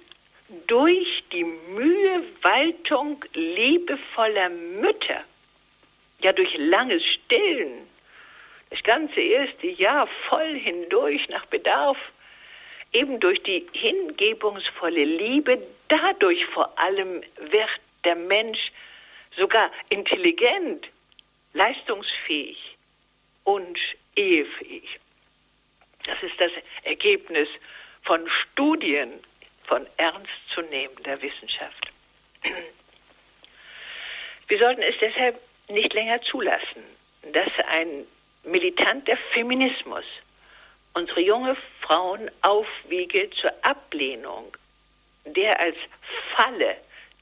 durch 0.67 1.23
die 1.33 1.45
Mühewaltung 1.45 3.25
liebevoller 3.35 4.49
Mütter, 4.49 5.23
ja 6.25 6.33
durch 6.33 6.53
langes 6.59 7.05
Stillen, 7.07 7.87
das 8.71 8.83
ganze 8.83 9.21
erste 9.21 9.69
Jahr 9.69 10.09
voll 10.29 10.59
hindurch 10.59 11.29
nach 11.29 11.47
Bedarf, 11.47 11.99
eben 12.93 13.21
durch 13.21 13.41
die 13.45 13.65
hingebungsvolle 13.75 15.05
Liebe, 15.05 15.65
dadurch 15.87 16.45
vor 16.47 16.77
allem 16.77 17.23
wird 17.39 17.71
der 18.05 18.17
Mensch 18.17 18.73
sogar 19.37 19.71
intelligent, 19.91 20.87
leistungsfähig 21.53 22.59
und 23.45 23.79
ehefähig. 24.17 25.01
Das 26.05 26.23
ist 26.23 26.39
das 26.39 26.51
Ergebnis 26.83 27.49
von 28.03 28.29
Studien 28.29 29.21
von 29.65 29.87
ernstzunehmender 29.97 31.21
Wissenschaft. 31.23 31.91
Wir 34.49 34.59
sollten 34.59 34.83
es 34.83 34.95
deshalb 35.01 35.41
nicht 35.69 35.95
länger 35.95 36.21
zulassen, 36.23 36.85
dass 37.33 37.49
ein 37.69 38.07
militanter 38.43 39.17
Feminismus 39.33 40.05
unsere 40.93 41.21
junge 41.21 41.57
Frauen 41.81 42.31
aufwiege 42.43 43.31
zur 43.41 43.53
Ablehnung 43.63 44.55
der 45.25 45.59
als 45.59 45.77
Falle 46.37 46.77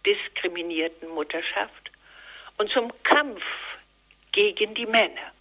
diskriminierten 0.05 1.09
Mutterschaft 1.11 1.92
und 2.63 2.71
zum 2.71 2.93
Kampf 3.03 3.43
gegen 4.31 4.73
die 4.75 4.87
Männer. 4.87 5.33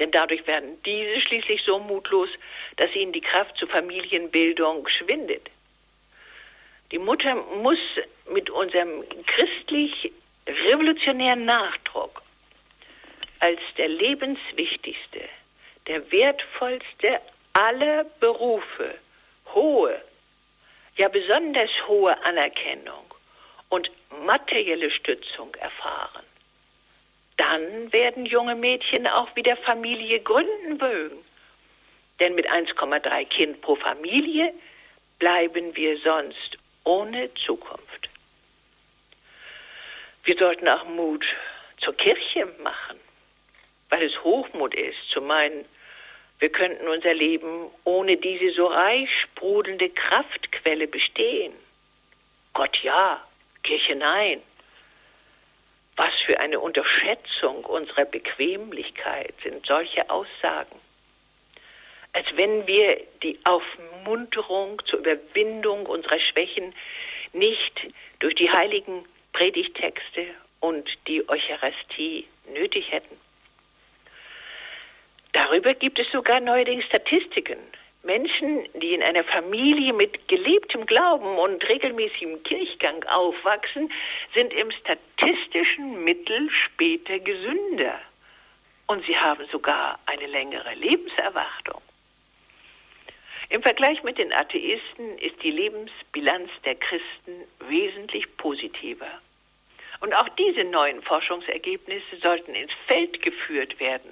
Denn 0.00 0.10
dadurch 0.10 0.44
werden 0.48 0.82
diese 0.82 1.20
schließlich 1.20 1.62
so 1.64 1.78
mutlos, 1.78 2.28
dass 2.76 2.92
ihnen 2.96 3.12
die 3.12 3.20
Kraft 3.20 3.56
zur 3.56 3.68
Familienbildung 3.68 4.88
schwindet. 4.88 5.48
Die 6.90 6.98
Mutter 6.98 7.36
muss 7.62 7.78
mit 8.32 8.50
unserem 8.50 9.04
christlich 9.26 10.12
revolutionären 10.44 11.44
Nachdruck 11.44 12.20
als 13.38 13.60
der 13.78 13.88
lebenswichtigste, 13.88 15.28
der 15.86 16.10
wertvollste 16.10 17.20
aller 17.52 18.04
Berufe 18.18 18.96
hohe, 19.54 20.02
ja 20.96 21.06
besonders 21.08 21.70
hohe 21.86 22.20
Anerkennung 22.24 23.11
und 23.72 23.90
materielle 24.26 24.90
Stützung 24.90 25.54
erfahren. 25.54 26.24
Dann 27.38 27.90
werden 27.90 28.26
junge 28.26 28.54
Mädchen 28.54 29.06
auch 29.06 29.34
wieder 29.34 29.56
Familie 29.56 30.20
gründen 30.20 30.76
mögen. 30.76 31.24
Denn 32.20 32.34
mit 32.34 32.46
1,3 32.50 33.24
Kind 33.24 33.62
pro 33.62 33.76
Familie 33.76 34.52
bleiben 35.18 35.74
wir 35.74 35.96
sonst 36.00 36.58
ohne 36.84 37.32
Zukunft. 37.46 38.10
Wir 40.24 40.36
sollten 40.36 40.68
auch 40.68 40.84
Mut 40.84 41.24
zur 41.78 41.96
Kirche 41.96 42.44
machen, 42.62 43.00
weil 43.88 44.02
es 44.02 44.22
Hochmut 44.22 44.74
ist, 44.74 45.08
zu 45.14 45.22
meinen, 45.22 45.64
wir 46.40 46.50
könnten 46.50 46.88
unser 46.88 47.14
Leben 47.14 47.70
ohne 47.84 48.18
diese 48.18 48.52
so 48.52 48.66
reich 48.66 49.08
sprudelnde 49.22 49.88
Kraftquelle 49.88 50.88
bestehen. 50.88 51.54
Gott 52.52 52.76
ja, 52.82 53.26
Kirche 53.62 53.96
nein. 53.96 54.42
Was 55.96 56.12
für 56.26 56.40
eine 56.40 56.58
Unterschätzung 56.58 57.64
unserer 57.64 58.06
Bequemlichkeit 58.06 59.34
sind 59.42 59.66
solche 59.66 60.08
Aussagen. 60.08 60.80
Als 62.12 62.26
wenn 62.36 62.66
wir 62.66 63.02
die 63.22 63.38
Aufmunterung 63.44 64.82
zur 64.86 65.00
Überwindung 65.00 65.86
unserer 65.86 66.18
Schwächen 66.18 66.74
nicht 67.32 67.88
durch 68.18 68.34
die 68.34 68.50
heiligen 68.50 69.04
Predigtexte 69.32 70.26
und 70.60 70.88
die 71.06 71.26
Eucharistie 71.28 72.26
nötig 72.52 72.90
hätten. 72.90 73.18
Darüber 75.32 75.74
gibt 75.74 75.98
es 75.98 76.10
sogar 76.10 76.40
neuerdings 76.40 76.84
Statistiken. 76.84 77.58
Menschen, 78.04 78.68
die 78.74 78.94
in 78.94 79.02
einer 79.02 79.24
Familie 79.24 79.92
mit 79.92 80.26
gelebtem 80.28 80.86
Glauben 80.86 81.38
und 81.38 81.68
regelmäßigem 81.70 82.42
Kirchgang 82.42 83.04
aufwachsen, 83.04 83.92
sind 84.34 84.52
im 84.52 84.70
statistischen 84.72 86.02
Mittel 86.02 86.50
später 86.50 87.18
gesünder. 87.20 88.00
Und 88.86 89.04
sie 89.06 89.16
haben 89.16 89.46
sogar 89.52 90.00
eine 90.06 90.26
längere 90.26 90.74
Lebenserwartung. 90.74 91.80
Im 93.50 93.62
Vergleich 93.62 94.02
mit 94.02 94.18
den 94.18 94.32
Atheisten 94.32 95.18
ist 95.18 95.40
die 95.42 95.50
Lebensbilanz 95.50 96.50
der 96.64 96.74
Christen 96.74 97.44
wesentlich 97.68 98.36
positiver. 98.36 99.20
Und 100.00 100.14
auch 100.14 100.28
diese 100.30 100.64
neuen 100.64 101.02
Forschungsergebnisse 101.02 102.16
sollten 102.20 102.54
ins 102.54 102.72
Feld 102.86 103.22
geführt 103.22 103.78
werden, 103.78 104.10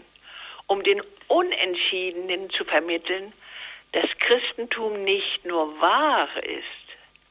um 0.68 0.84
den 0.84 1.02
Unentschiedenen 1.26 2.50
zu 2.50 2.64
vermitteln, 2.64 3.32
das 3.92 4.08
Christentum 4.18 5.02
nicht 5.04 5.44
nur 5.44 5.80
wahr 5.80 6.28
ist, 6.44 6.64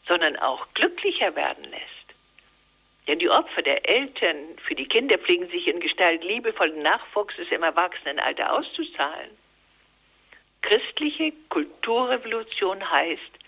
sondern 0.07 0.37
auch 0.37 0.67
glücklicher 0.73 1.35
werden 1.35 1.63
lässt. 1.65 1.85
Denn 3.07 3.19
die 3.19 3.29
Opfer 3.29 3.61
der 3.61 3.89
Eltern 3.89 4.57
für 4.67 4.75
die 4.75 4.87
Kinder 4.87 5.17
pflegen 5.17 5.49
sich 5.49 5.67
in 5.67 5.79
Gestalt 5.79 6.23
liebevollen 6.23 6.81
Nachwuchses 6.81 7.47
im 7.49 7.63
Erwachsenenalter 7.63 8.53
auszuzahlen. 8.53 9.31
Christliche 10.61 11.31
Kulturrevolution 11.49 12.87
heißt, 12.91 13.39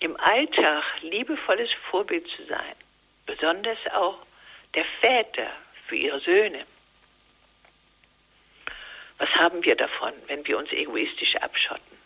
im 0.00 0.16
Alltag 0.20 0.84
liebevolles 1.02 1.70
Vorbild 1.90 2.26
zu 2.28 2.44
sein, 2.44 2.74
besonders 3.26 3.78
auch 3.92 4.18
der 4.74 4.84
Väter 5.02 5.50
für 5.88 5.96
ihre 5.96 6.20
Söhne. 6.20 6.64
Was 9.18 9.28
haben 9.34 9.64
wir 9.64 9.74
davon, 9.74 10.12
wenn 10.28 10.46
wir 10.46 10.56
uns 10.56 10.70
egoistisch 10.70 11.34
abschotten? 11.36 11.97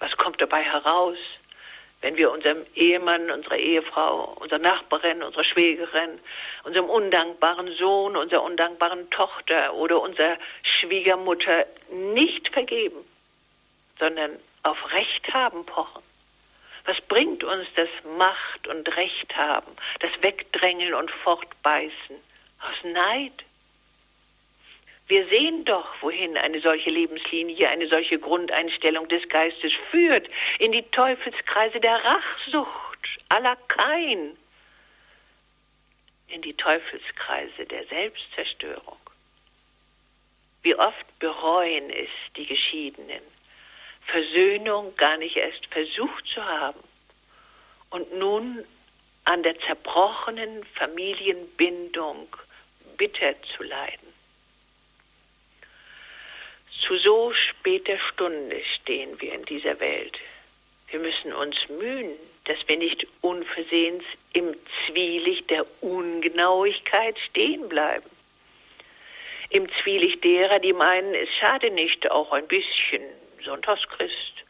Was 0.00 0.16
kommt 0.16 0.40
dabei 0.40 0.62
heraus, 0.62 1.18
wenn 2.00 2.16
wir 2.16 2.30
unserem 2.30 2.64
Ehemann, 2.74 3.30
unserer 3.30 3.58
Ehefrau, 3.58 4.36
unserer 4.40 4.58
Nachbarin, 4.58 5.22
unserer 5.22 5.44
Schwägerin, 5.44 6.18
unserem 6.64 6.88
undankbaren 6.88 7.74
Sohn, 7.76 8.16
unserer 8.16 8.42
undankbaren 8.42 9.10
Tochter 9.10 9.74
oder 9.74 10.00
unserer 10.00 10.38
Schwiegermutter 10.62 11.66
nicht 11.90 12.48
vergeben, 12.48 13.04
sondern 13.98 14.38
auf 14.62 14.78
Recht 14.92 15.32
haben 15.32 15.64
pochen? 15.66 16.02
Was 16.86 16.98
bringt 17.02 17.44
uns 17.44 17.68
das 17.76 17.90
Macht 18.16 18.66
und 18.66 18.88
Recht 18.96 19.36
haben, 19.36 19.76
das 20.00 20.10
Wegdrängeln 20.22 20.94
und 20.94 21.10
Fortbeißen 21.10 22.16
aus 22.62 22.84
Neid? 22.84 23.44
Wir 25.10 25.26
sehen 25.26 25.64
doch, 25.64 25.88
wohin 26.02 26.36
eine 26.36 26.60
solche 26.60 26.88
Lebenslinie, 26.88 27.68
eine 27.68 27.88
solche 27.88 28.20
Grundeinstellung 28.20 29.08
des 29.08 29.28
Geistes 29.28 29.72
führt, 29.90 30.30
in 30.60 30.70
die 30.70 30.84
Teufelskreise 30.84 31.80
der 31.80 31.96
Rachsucht 31.96 33.08
aller 33.28 33.56
Kain, 33.66 34.36
in 36.28 36.42
die 36.42 36.54
Teufelskreise 36.54 37.66
der 37.66 37.86
Selbstzerstörung. 37.86 39.00
Wie 40.62 40.76
oft 40.76 41.18
bereuen 41.18 41.90
es 41.90 42.10
die 42.36 42.46
Geschiedenen, 42.46 43.22
Versöhnung 44.06 44.94
gar 44.94 45.16
nicht 45.16 45.36
erst 45.36 45.66
versucht 45.72 46.24
zu 46.32 46.44
haben 46.44 46.84
und 47.90 48.14
nun 48.16 48.64
an 49.24 49.42
der 49.42 49.58
zerbrochenen 49.58 50.62
Familienbindung 50.76 52.28
bitter 52.96 53.34
zu 53.56 53.64
leiden. 53.64 54.09
Zu 56.86 56.96
so 56.98 57.32
später 57.32 57.98
Stunde 58.12 58.60
stehen 58.76 59.20
wir 59.20 59.34
in 59.34 59.44
dieser 59.44 59.78
Welt. 59.80 60.18
Wir 60.88 61.00
müssen 61.00 61.32
uns 61.32 61.56
mühen, 61.68 62.16
dass 62.44 62.56
wir 62.66 62.76
nicht 62.76 63.06
unversehens 63.20 64.02
im 64.32 64.56
Zwielicht 64.86 65.48
der 65.50 65.64
Ungenauigkeit 65.82 67.16
stehen 67.30 67.68
bleiben. 67.68 68.10
Im 69.50 69.68
Zwielicht 69.82 70.22
derer, 70.24 70.58
die 70.58 70.72
meinen, 70.72 71.14
es 71.14 71.28
schade 71.40 71.70
nicht, 71.70 72.10
auch 72.10 72.32
ein 72.32 72.46
bisschen 72.46 73.02
Sonntagschrist, 73.44 74.44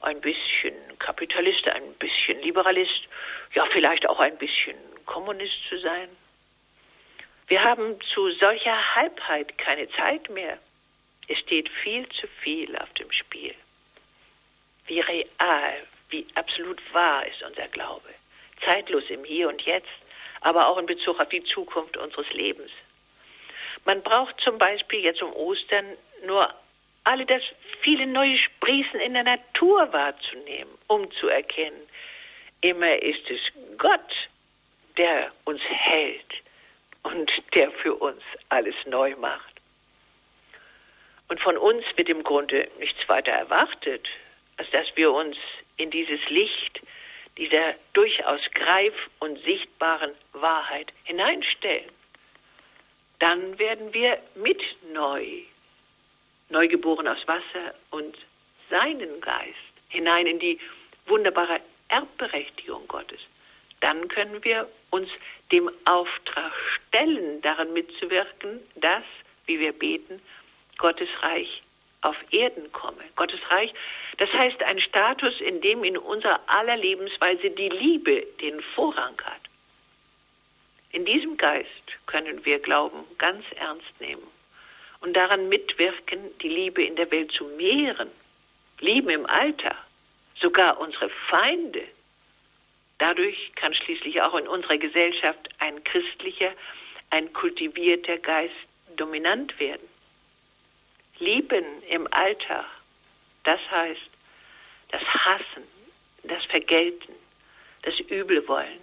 ein 0.00 0.20
bisschen 0.20 0.74
Kapitalist, 0.98 1.66
ein 1.68 1.92
bisschen 1.94 2.40
Liberalist, 2.42 3.08
ja 3.54 3.64
vielleicht 3.72 4.08
auch 4.08 4.20
ein 4.20 4.36
bisschen 4.38 4.76
Kommunist 5.06 5.56
zu 5.68 5.78
sein. 5.78 6.08
Wir 7.48 7.62
haben 7.62 7.98
zu 8.12 8.30
solcher 8.32 8.94
Halbheit 8.96 9.56
keine 9.56 9.88
Zeit 9.90 10.28
mehr. 10.30 10.58
Es 11.28 11.38
steht 11.38 11.68
viel 11.82 12.08
zu 12.08 12.26
viel 12.42 12.74
auf 12.76 12.92
dem 12.94 13.10
Spiel. 13.12 13.54
Wie 14.86 15.00
real, 15.00 15.86
wie 16.08 16.26
absolut 16.34 16.80
wahr 16.92 17.26
ist 17.26 17.42
unser 17.42 17.68
Glaube. 17.68 18.08
Zeitlos 18.64 19.04
im 19.08 19.24
Hier 19.24 19.48
und 19.48 19.62
Jetzt, 19.62 19.88
aber 20.40 20.66
auch 20.66 20.78
in 20.78 20.86
Bezug 20.86 21.20
auf 21.20 21.28
die 21.28 21.44
Zukunft 21.44 21.96
unseres 21.96 22.30
Lebens. 22.32 22.70
Man 23.84 24.02
braucht 24.02 24.40
zum 24.40 24.58
Beispiel 24.58 25.00
jetzt 25.00 25.22
um 25.22 25.32
Ostern 25.34 25.96
nur 26.26 26.54
alle 27.04 27.24
das 27.24 27.42
viele 27.82 28.06
neue 28.06 28.36
Sprießen 28.36 29.00
in 29.00 29.14
der 29.14 29.24
Natur 29.24 29.92
wahrzunehmen, 29.92 30.72
um 30.88 31.10
zu 31.12 31.28
erkennen, 31.28 31.88
immer 32.60 33.00
ist 33.00 33.30
es 33.30 33.40
Gott, 33.78 34.28
der 34.96 35.32
uns 35.44 35.60
hält 35.62 36.34
und 37.04 37.30
der 37.54 37.70
für 37.70 37.94
uns 37.94 38.22
alles 38.48 38.74
neu 38.86 39.14
macht. 39.16 39.47
Und 41.28 41.40
von 41.40 41.56
uns 41.58 41.84
wird 41.96 42.08
im 42.08 42.24
Grunde 42.24 42.68
nichts 42.78 43.06
weiter 43.08 43.32
erwartet, 43.32 44.08
als 44.56 44.70
dass 44.70 44.86
wir 44.96 45.12
uns 45.12 45.36
in 45.76 45.90
dieses 45.90 46.20
Licht 46.28 46.80
dieser 47.36 47.74
durchaus 47.92 48.40
greif- 48.54 49.10
und 49.20 49.38
sichtbaren 49.44 50.12
Wahrheit 50.32 50.92
hineinstellen. 51.04 51.90
Dann 53.20 53.58
werden 53.58 53.92
wir 53.94 54.18
mit 54.34 54.60
neu, 54.92 55.42
neugeboren 56.48 57.06
aus 57.08 57.26
Wasser 57.26 57.74
und 57.90 58.16
seinen 58.70 59.20
Geist, 59.20 59.54
hinein 59.88 60.26
in 60.26 60.38
die 60.38 60.58
wunderbare 61.06 61.60
Erbberechtigung 61.88 62.86
Gottes. 62.88 63.20
Dann 63.80 64.08
können 64.08 64.42
wir 64.44 64.68
uns 64.90 65.08
dem 65.52 65.70
Auftrag 65.84 66.52
stellen, 66.88 67.40
daran 67.42 67.72
mitzuwirken, 67.72 68.60
dass, 68.76 69.04
wie 69.46 69.58
wir 69.60 69.72
beten, 69.72 70.20
Gottes 70.78 71.08
Reich 71.20 71.62
auf 72.02 72.16
Erden 72.30 72.70
komme. 72.72 73.02
Gottes 73.16 73.40
Reich, 73.50 73.72
das 74.18 74.32
heißt 74.32 74.62
ein 74.62 74.80
Status, 74.80 75.40
in 75.40 75.60
dem 75.60 75.84
in 75.84 75.98
unserer 75.98 76.40
aller 76.46 76.76
Lebensweise 76.76 77.50
die 77.50 77.68
Liebe 77.68 78.24
den 78.40 78.60
Vorrang 78.74 79.20
hat. 79.24 79.40
In 80.92 81.04
diesem 81.04 81.36
Geist 81.36 81.68
können 82.06 82.44
wir 82.44 82.60
Glauben 82.60 83.04
ganz 83.18 83.44
ernst 83.56 84.00
nehmen 84.00 84.26
und 85.00 85.14
daran 85.14 85.48
mitwirken, 85.48 86.20
die 86.40 86.48
Liebe 86.48 86.82
in 86.82 86.96
der 86.96 87.10
Welt 87.10 87.30
zu 87.32 87.44
mehren, 87.44 88.10
lieben 88.80 89.10
im 89.10 89.26
Alter, 89.26 89.74
sogar 90.40 90.80
unsere 90.80 91.10
Feinde. 91.28 91.82
Dadurch 92.98 93.52
kann 93.54 93.74
schließlich 93.74 94.22
auch 94.22 94.34
in 94.34 94.48
unserer 94.48 94.78
Gesellschaft 94.78 95.48
ein 95.58 95.82
christlicher, 95.84 96.52
ein 97.10 97.32
kultivierter 97.32 98.18
Geist 98.18 98.54
dominant 98.96 99.58
werden. 99.60 99.86
Lieben 101.18 101.82
im 101.88 102.06
Alltag, 102.12 102.66
das 103.44 103.60
heißt 103.70 104.10
das 104.90 105.02
Hassen, 105.02 105.64
das 106.22 106.44
Vergelten, 106.46 107.14
das 107.82 107.98
Übelwollen, 108.00 108.80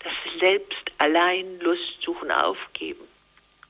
das 0.00 0.12
Selbst 0.40 0.92
allein 0.98 1.58
Lust 1.60 2.02
suchen 2.02 2.30
aufgeben 2.30 3.06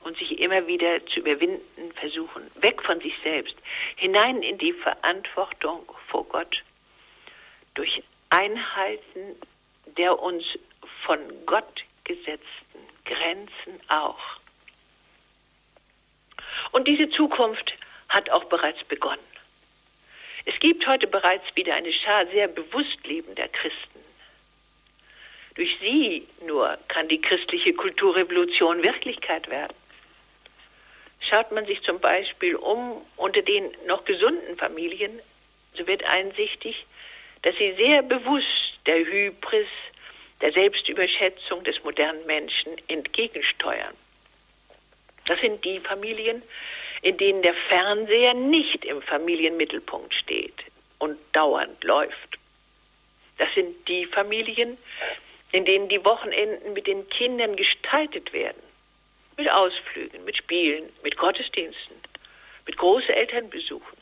und 0.01 0.17
sich 0.17 0.39
immer 0.39 0.67
wieder 0.67 1.05
zu 1.07 1.21
überwinden 1.21 1.91
versuchen, 1.93 2.49
weg 2.55 2.81
von 2.83 2.99
sich 2.99 3.13
selbst, 3.23 3.55
hinein 3.95 4.43
in 4.43 4.57
die 4.57 4.73
Verantwortung 4.73 5.89
vor 6.07 6.25
Gott, 6.25 6.63
durch 7.73 8.03
Einhalten 8.29 9.37
der 9.97 10.19
uns 10.19 10.43
von 11.05 11.19
Gott 11.45 11.83
gesetzten 12.03 12.79
Grenzen 13.05 13.79
auch. 13.87 14.19
Und 16.71 16.87
diese 16.87 17.09
Zukunft 17.09 17.73
hat 18.09 18.29
auch 18.29 18.45
bereits 18.45 18.83
begonnen. 18.85 19.19
Es 20.45 20.59
gibt 20.59 20.85
heute 20.87 21.07
bereits 21.07 21.43
wieder 21.55 21.73
eine 21.75 21.91
Schar 21.91 22.27
sehr 22.27 22.47
bewusst 22.47 23.05
lebender 23.05 23.47
Christen. 23.47 23.99
Durch 25.55 25.75
sie 25.79 26.27
nur 26.45 26.77
kann 26.87 27.07
die 27.07 27.21
christliche 27.21 27.73
Kulturrevolution 27.73 28.83
Wirklichkeit 28.83 29.49
werden. 29.49 29.75
Schaut 31.29 31.51
man 31.51 31.65
sich 31.65 31.81
zum 31.81 31.99
Beispiel 31.99 32.55
um 32.55 33.01
unter 33.15 33.41
den 33.41 33.71
noch 33.87 34.05
gesunden 34.05 34.57
Familien, 34.57 35.19
so 35.73 35.87
wird 35.87 36.03
einsichtig, 36.13 36.85
dass 37.41 37.55
sie 37.57 37.73
sehr 37.73 38.03
bewusst 38.03 38.79
der 38.85 38.97
Hybris, 38.97 39.67
der 40.41 40.51
Selbstüberschätzung 40.51 41.63
des 41.63 41.83
modernen 41.83 42.25
Menschen 42.25 42.75
entgegensteuern. 42.87 43.95
Das 45.25 45.39
sind 45.41 45.63
die 45.65 45.79
Familien, 45.79 46.43
in 47.01 47.17
denen 47.17 47.41
der 47.41 47.53
Fernseher 47.69 48.33
nicht 48.33 48.85
im 48.85 49.01
Familienmittelpunkt 49.01 50.13
steht 50.13 50.55
und 50.99 51.17
dauernd 51.33 51.83
läuft. 51.83 52.37
Das 53.37 53.53
sind 53.53 53.87
die 53.87 54.05
Familien, 54.05 54.77
in 55.51 55.65
denen 55.65 55.89
die 55.89 56.03
Wochenenden 56.03 56.73
mit 56.73 56.87
den 56.87 57.07
Kindern 57.09 57.55
gestaltet 57.55 58.31
werden. 58.33 58.61
Mit 59.37 59.49
Ausflügen, 59.51 60.23
mit 60.23 60.37
Spielen, 60.37 60.89
mit 61.03 61.17
Gottesdiensten, 61.17 61.97
mit 62.65 62.77
Großelternbesuchen. 62.77 63.97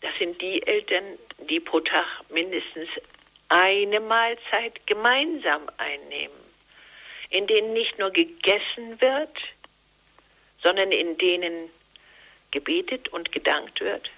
Das 0.00 0.10
sind 0.18 0.40
die 0.42 0.66
Eltern, 0.66 1.18
die 1.48 1.60
pro 1.60 1.80
Tag 1.80 2.06
mindestens 2.30 2.88
eine 3.48 4.00
Mahlzeit 4.00 4.86
gemeinsam 4.86 5.62
einnehmen 5.76 6.49
in 7.30 7.46
denen 7.46 7.72
nicht 7.72 7.98
nur 7.98 8.10
gegessen 8.10 9.00
wird, 9.00 9.36
sondern 10.62 10.92
in 10.92 11.16
denen 11.18 11.70
gebetet 12.50 13.08
und 13.08 13.32
gedankt 13.32 13.80
wird, 13.80 14.10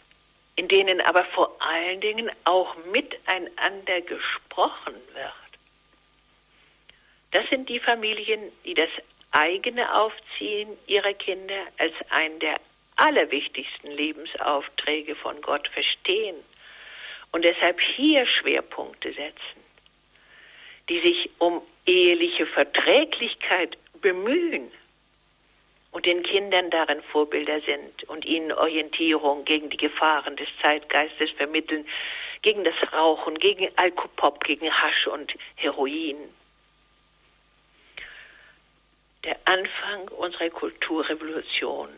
in 0.56 0.68
denen 0.68 1.00
aber 1.02 1.24
vor 1.26 1.54
allen 1.60 2.00
Dingen 2.00 2.30
auch 2.44 2.74
miteinander 2.86 4.00
gesprochen 4.00 4.94
wird. 5.12 5.32
Das 7.32 7.48
sind 7.48 7.68
die 7.68 7.80
Familien, 7.80 8.52
die 8.64 8.74
das 8.74 8.90
eigene 9.30 9.94
Aufziehen 9.94 10.76
ihrer 10.86 11.14
Kinder 11.14 11.66
als 11.78 11.94
einen 12.10 12.38
der 12.40 12.60
allerwichtigsten 12.96 13.90
Lebensaufträge 13.90 15.16
von 15.16 15.40
Gott 15.40 15.66
verstehen 15.68 16.36
und 17.32 17.44
deshalb 17.44 17.80
hier 17.80 18.26
Schwerpunkte 18.26 19.12
setzen, 19.12 19.64
die 20.88 21.00
sich 21.00 21.30
um 21.38 21.62
eheliche 21.86 22.46
Verträglichkeit 22.46 23.76
bemühen 24.00 24.70
und 25.92 26.06
den 26.06 26.22
Kindern 26.22 26.70
darin 26.70 27.02
Vorbilder 27.02 27.60
sind 27.60 28.04
und 28.04 28.24
ihnen 28.24 28.52
Orientierung 28.52 29.44
gegen 29.44 29.70
die 29.70 29.76
Gefahren 29.76 30.36
des 30.36 30.48
Zeitgeistes 30.62 31.30
vermitteln, 31.32 31.86
gegen 32.40 32.64
das 32.64 32.74
Rauchen, 32.92 33.38
gegen 33.38 33.68
Alkopop, 33.76 34.42
gegen 34.44 34.70
Hasch 34.70 35.06
und 35.06 35.32
Heroin. 35.56 36.16
Der 39.24 39.36
Anfang 39.44 40.08
unserer 40.08 40.50
Kulturrevolution 40.50 41.90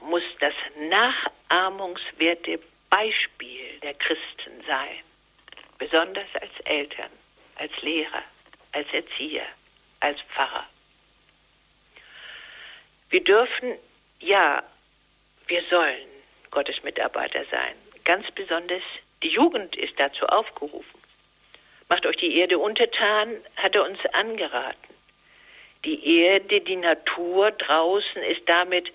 muss 0.00 0.24
das 0.40 0.54
nachahmungswerte 1.50 2.58
Beispiel 2.90 3.78
der 3.82 3.94
Christen 3.94 4.64
sein, 4.66 5.04
besonders 5.78 6.28
als 6.40 6.50
Eltern, 6.64 7.10
als 7.56 7.72
Lehrer 7.82 8.24
als 8.72 8.86
Erzieher, 8.92 9.46
als 10.00 10.20
Pfarrer. 10.32 10.66
Wir 13.10 13.24
dürfen, 13.24 13.78
ja, 14.20 14.62
wir 15.46 15.62
sollen 15.70 16.08
Gottes 16.50 16.82
Mitarbeiter 16.82 17.44
sein. 17.50 17.74
Ganz 18.04 18.30
besonders 18.32 18.82
die 19.22 19.28
Jugend 19.28 19.74
ist 19.76 19.98
dazu 19.98 20.26
aufgerufen. 20.26 21.00
Macht 21.88 22.04
euch 22.06 22.16
die 22.16 22.38
Erde 22.38 22.58
untertan, 22.58 23.36
hat 23.56 23.74
er 23.74 23.84
uns 23.84 23.98
angeraten. 24.12 24.94
Die 25.84 26.22
Erde, 26.22 26.60
die 26.60 26.76
Natur 26.76 27.50
draußen 27.52 28.22
ist 28.22 28.42
damit 28.46 28.92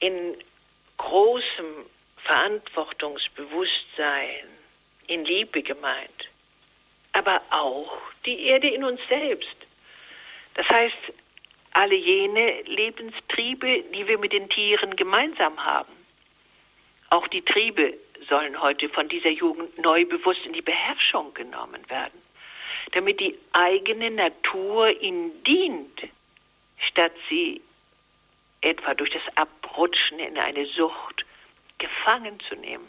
in 0.00 0.36
großem 0.96 1.86
Verantwortungsbewusstsein, 2.24 4.48
in 5.06 5.24
Liebe 5.24 5.62
gemeint 5.62 6.28
aber 7.16 7.40
auch 7.48 7.98
die 8.26 8.46
Erde 8.46 8.68
in 8.68 8.84
uns 8.84 9.00
selbst. 9.08 9.56
Das 10.54 10.68
heißt, 10.68 11.12
alle 11.72 11.94
jene 11.94 12.62
Lebenstriebe, 12.62 13.84
die 13.94 14.06
wir 14.06 14.18
mit 14.18 14.32
den 14.32 14.48
Tieren 14.50 14.96
gemeinsam 14.96 15.64
haben. 15.64 15.92
Auch 17.10 17.26
die 17.28 17.42
Triebe 17.42 17.94
sollen 18.28 18.60
heute 18.60 18.88
von 18.90 19.08
dieser 19.08 19.30
Jugend 19.30 19.78
neu 19.78 20.04
bewusst 20.04 20.44
in 20.44 20.52
die 20.52 20.62
Beherrschung 20.62 21.32
genommen 21.32 21.88
werden, 21.88 22.20
damit 22.92 23.20
die 23.20 23.38
eigene 23.52 24.10
Natur 24.10 24.90
ihnen 25.00 25.42
dient, 25.44 26.02
statt 26.88 27.12
sie 27.30 27.62
etwa 28.60 28.94
durch 28.94 29.10
das 29.10 29.22
Abrutschen 29.36 30.18
in 30.18 30.38
eine 30.38 30.66
Sucht 30.66 31.24
gefangen 31.78 32.40
zu 32.48 32.56
nehmen. 32.56 32.88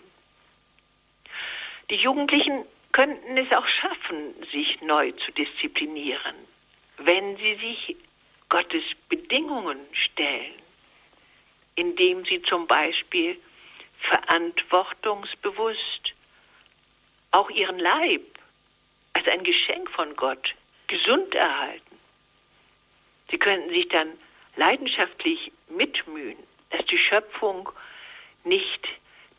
Die 1.89 1.95
Jugendlichen 1.95 2.65
könnten 2.91 3.37
es 3.37 3.51
auch 3.51 3.67
schaffen, 3.67 4.33
sich 4.51 4.81
neu 4.81 5.11
zu 5.11 5.31
disziplinieren, 5.33 6.35
wenn 6.97 7.37
sie 7.37 7.55
sich 7.55 7.95
Gottes 8.49 8.83
Bedingungen 9.09 9.79
stellen, 9.91 10.53
indem 11.75 12.25
sie 12.25 12.41
zum 12.43 12.67
Beispiel 12.67 13.39
verantwortungsbewusst 13.99 16.13
auch 17.31 17.49
ihren 17.49 17.79
Leib 17.79 18.21
als 19.13 19.27
ein 19.27 19.43
Geschenk 19.43 19.89
von 19.91 20.15
Gott 20.15 20.55
gesund 20.87 21.35
erhalten. 21.35 21.99
Sie 23.29 23.37
könnten 23.37 23.69
sich 23.69 23.87
dann 23.89 24.13
leidenschaftlich 24.55 25.51
mitmühen, 25.69 26.37
dass 26.69 26.85
die 26.85 26.97
Schöpfung 26.97 27.69
nicht 28.43 28.87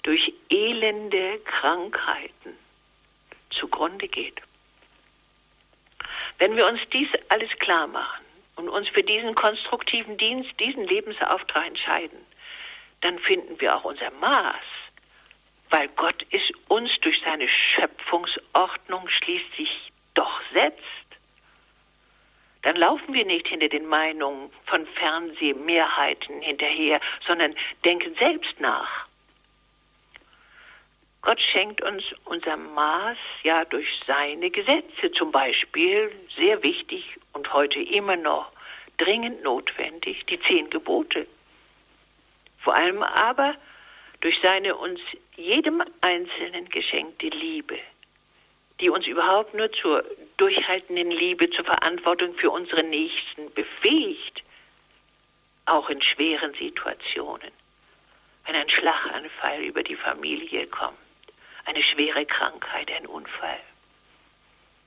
durch 0.03 0.32
elende 0.51 1.38
Krankheiten 1.40 2.38
zugrunde 3.78 4.08
geht. 4.08 4.40
Wenn 6.38 6.56
wir 6.56 6.66
uns 6.66 6.80
dies 6.92 7.08
alles 7.28 7.50
klar 7.58 7.86
machen 7.86 8.24
und 8.56 8.68
uns 8.68 8.88
für 8.88 9.02
diesen 9.02 9.34
konstruktiven 9.34 10.16
Dienst, 10.18 10.50
diesen 10.60 10.84
Lebensauftrag 10.84 11.66
entscheiden, 11.66 12.18
dann 13.00 13.18
finden 13.20 13.60
wir 13.60 13.76
auch 13.76 13.84
unser 13.84 14.10
Maß, 14.12 14.64
weil 15.70 15.88
Gott 15.96 16.26
es 16.30 16.42
uns 16.68 16.90
durch 17.02 17.20
seine 17.24 17.48
Schöpfungsordnung 17.48 19.08
schließlich 19.08 19.92
doch 20.14 20.40
setzt. 20.52 20.82
Dann 22.62 22.76
laufen 22.76 23.14
wir 23.14 23.24
nicht 23.24 23.46
hinter 23.46 23.68
den 23.68 23.86
Meinungen 23.86 24.50
von 24.66 24.86
Fernsehmehrheiten 24.86 26.40
hinterher, 26.40 27.00
sondern 27.26 27.54
denken 27.84 28.14
selbst 28.16 28.58
nach. 28.60 29.07
Gott 31.22 31.40
schenkt 31.40 31.82
uns 31.82 32.04
unser 32.24 32.56
Maß 32.56 33.18
ja 33.42 33.64
durch 33.64 33.88
seine 34.06 34.50
Gesetze, 34.50 35.10
zum 35.12 35.32
Beispiel 35.32 36.12
sehr 36.38 36.62
wichtig 36.62 37.04
und 37.32 37.52
heute 37.52 37.80
immer 37.80 38.16
noch 38.16 38.52
dringend 38.98 39.42
notwendig, 39.42 40.24
die 40.26 40.40
zehn 40.40 40.70
Gebote. 40.70 41.26
Vor 42.60 42.74
allem 42.76 43.02
aber 43.02 43.54
durch 44.20 44.38
seine 44.42 44.76
uns 44.76 45.00
jedem 45.36 45.82
Einzelnen 46.00 46.68
geschenkte 46.68 47.28
Liebe, 47.28 47.78
die 48.80 48.90
uns 48.90 49.06
überhaupt 49.06 49.54
nur 49.54 49.70
zur 49.72 50.04
durchhaltenden 50.36 51.10
Liebe, 51.10 51.50
zur 51.50 51.64
Verantwortung 51.64 52.34
für 52.34 52.50
unsere 52.50 52.84
Nächsten 52.84 53.52
befähigt, 53.54 54.42
auch 55.66 55.90
in 55.90 56.00
schweren 56.00 56.54
Situationen, 56.54 57.50
wenn 58.46 58.54
ein 58.54 58.70
Schlaganfall 58.70 59.62
über 59.62 59.82
die 59.82 59.96
Familie 59.96 60.66
kommt 60.68 61.07
eine 61.68 61.82
schwere 61.82 62.24
Krankheit, 62.24 62.90
ein 62.90 63.06
Unfall. 63.06 63.60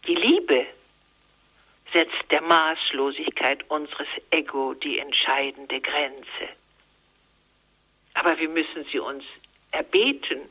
Die 0.07 0.15
Liebe 0.15 0.65
setzt 1.93 2.31
der 2.31 2.41
Maßlosigkeit 2.41 3.69
unseres 3.69 4.07
Ego 4.31 4.73
die 4.73 4.97
entscheidende 4.97 5.79
Grenze. 5.79 6.49
Aber 8.15 8.37
wir 8.39 8.49
müssen 8.49 8.85
sie 8.91 8.99
uns 8.99 9.23
erbeten, 9.71 10.49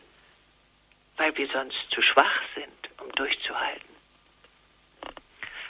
weil 1.17 1.37
wir 1.37 1.49
sonst 1.49 1.91
zu 1.91 2.01
schwach 2.01 2.41
sind, 2.55 3.01
um 3.03 3.11
durchzuhalten. 3.13 3.91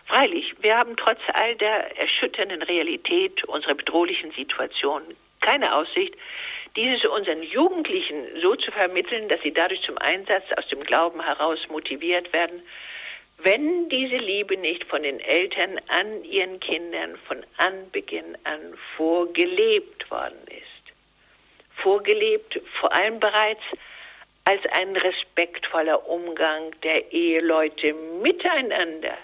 Freilich, 0.07 0.55
wir 0.61 0.77
haben 0.77 0.97
trotz 0.97 1.21
all 1.35 1.57
der 1.57 1.97
erschütternden 1.99 2.63
Realität 2.63 3.45
unserer 3.45 3.75
bedrohlichen 3.75 4.33
Situation 4.33 5.03
keine 5.41 5.75
Aussicht, 5.75 6.15
dieses 6.77 7.05
unseren 7.05 7.43
Jugendlichen 7.43 8.41
so 8.41 8.55
zu 8.57 8.71
vermitteln, 8.71 9.29
dass 9.29 9.41
sie 9.43 9.53
dadurch 9.53 9.83
zum 9.83 9.99
Einsatz 9.99 10.45
aus 10.57 10.67
dem 10.69 10.83
Glauben 10.85 11.23
heraus 11.23 11.59
motiviert 11.69 12.33
werden, 12.33 12.63
wenn 13.39 13.89
diese 13.89 14.17
Liebe 14.17 14.57
nicht 14.57 14.85
von 14.85 15.03
den 15.03 15.19
Eltern 15.21 15.81
an 15.89 16.25
ihren 16.25 16.61
Kindern 16.61 17.17
von 17.27 17.45
Anbeginn 17.57 18.37
an 18.45 18.75
vorgelebt 18.97 20.11
worden 20.11 20.41
ist. 20.49 20.95
Vorgelebt 21.83 22.61
vor 22.79 22.95
allem 22.95 23.19
bereits 23.19 23.63
als 24.45 24.61
ein 24.79 24.97
respektvoller 24.97 26.09
Umgang 26.09 26.75
der 26.83 27.13
Eheleute 27.13 27.95
miteinander. 28.23 29.17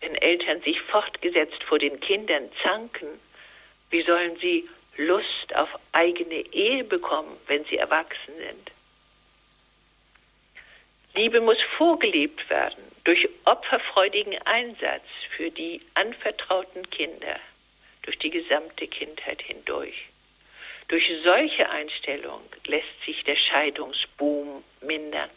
Wenn 0.00 0.14
Eltern 0.16 0.60
sich 0.62 0.80
fortgesetzt 0.82 1.62
vor 1.64 1.78
den 1.78 1.98
Kindern 2.00 2.50
zanken, 2.62 3.08
wie 3.90 4.02
sollen 4.02 4.36
sie 4.38 4.68
Lust 4.96 5.54
auf 5.54 5.68
eigene 5.92 6.40
Ehe 6.52 6.84
bekommen, 6.84 7.36
wenn 7.46 7.64
sie 7.66 7.76
erwachsen 7.76 8.34
sind? 8.38 8.70
Liebe 11.14 11.40
muss 11.40 11.58
vorgelebt 11.78 12.48
werden 12.50 12.84
durch 13.04 13.28
opferfreudigen 13.44 14.36
Einsatz 14.42 15.04
für 15.36 15.50
die 15.50 15.80
anvertrauten 15.94 16.90
Kinder 16.90 17.40
durch 18.02 18.18
die 18.18 18.30
gesamte 18.30 18.86
Kindheit 18.86 19.42
hindurch. 19.42 19.94
Durch 20.88 21.10
solche 21.24 21.68
Einstellung 21.68 22.42
lässt 22.66 23.04
sich 23.04 23.22
der 23.24 23.36
Scheidungsboom 23.36 24.62
mindern. 24.82 25.30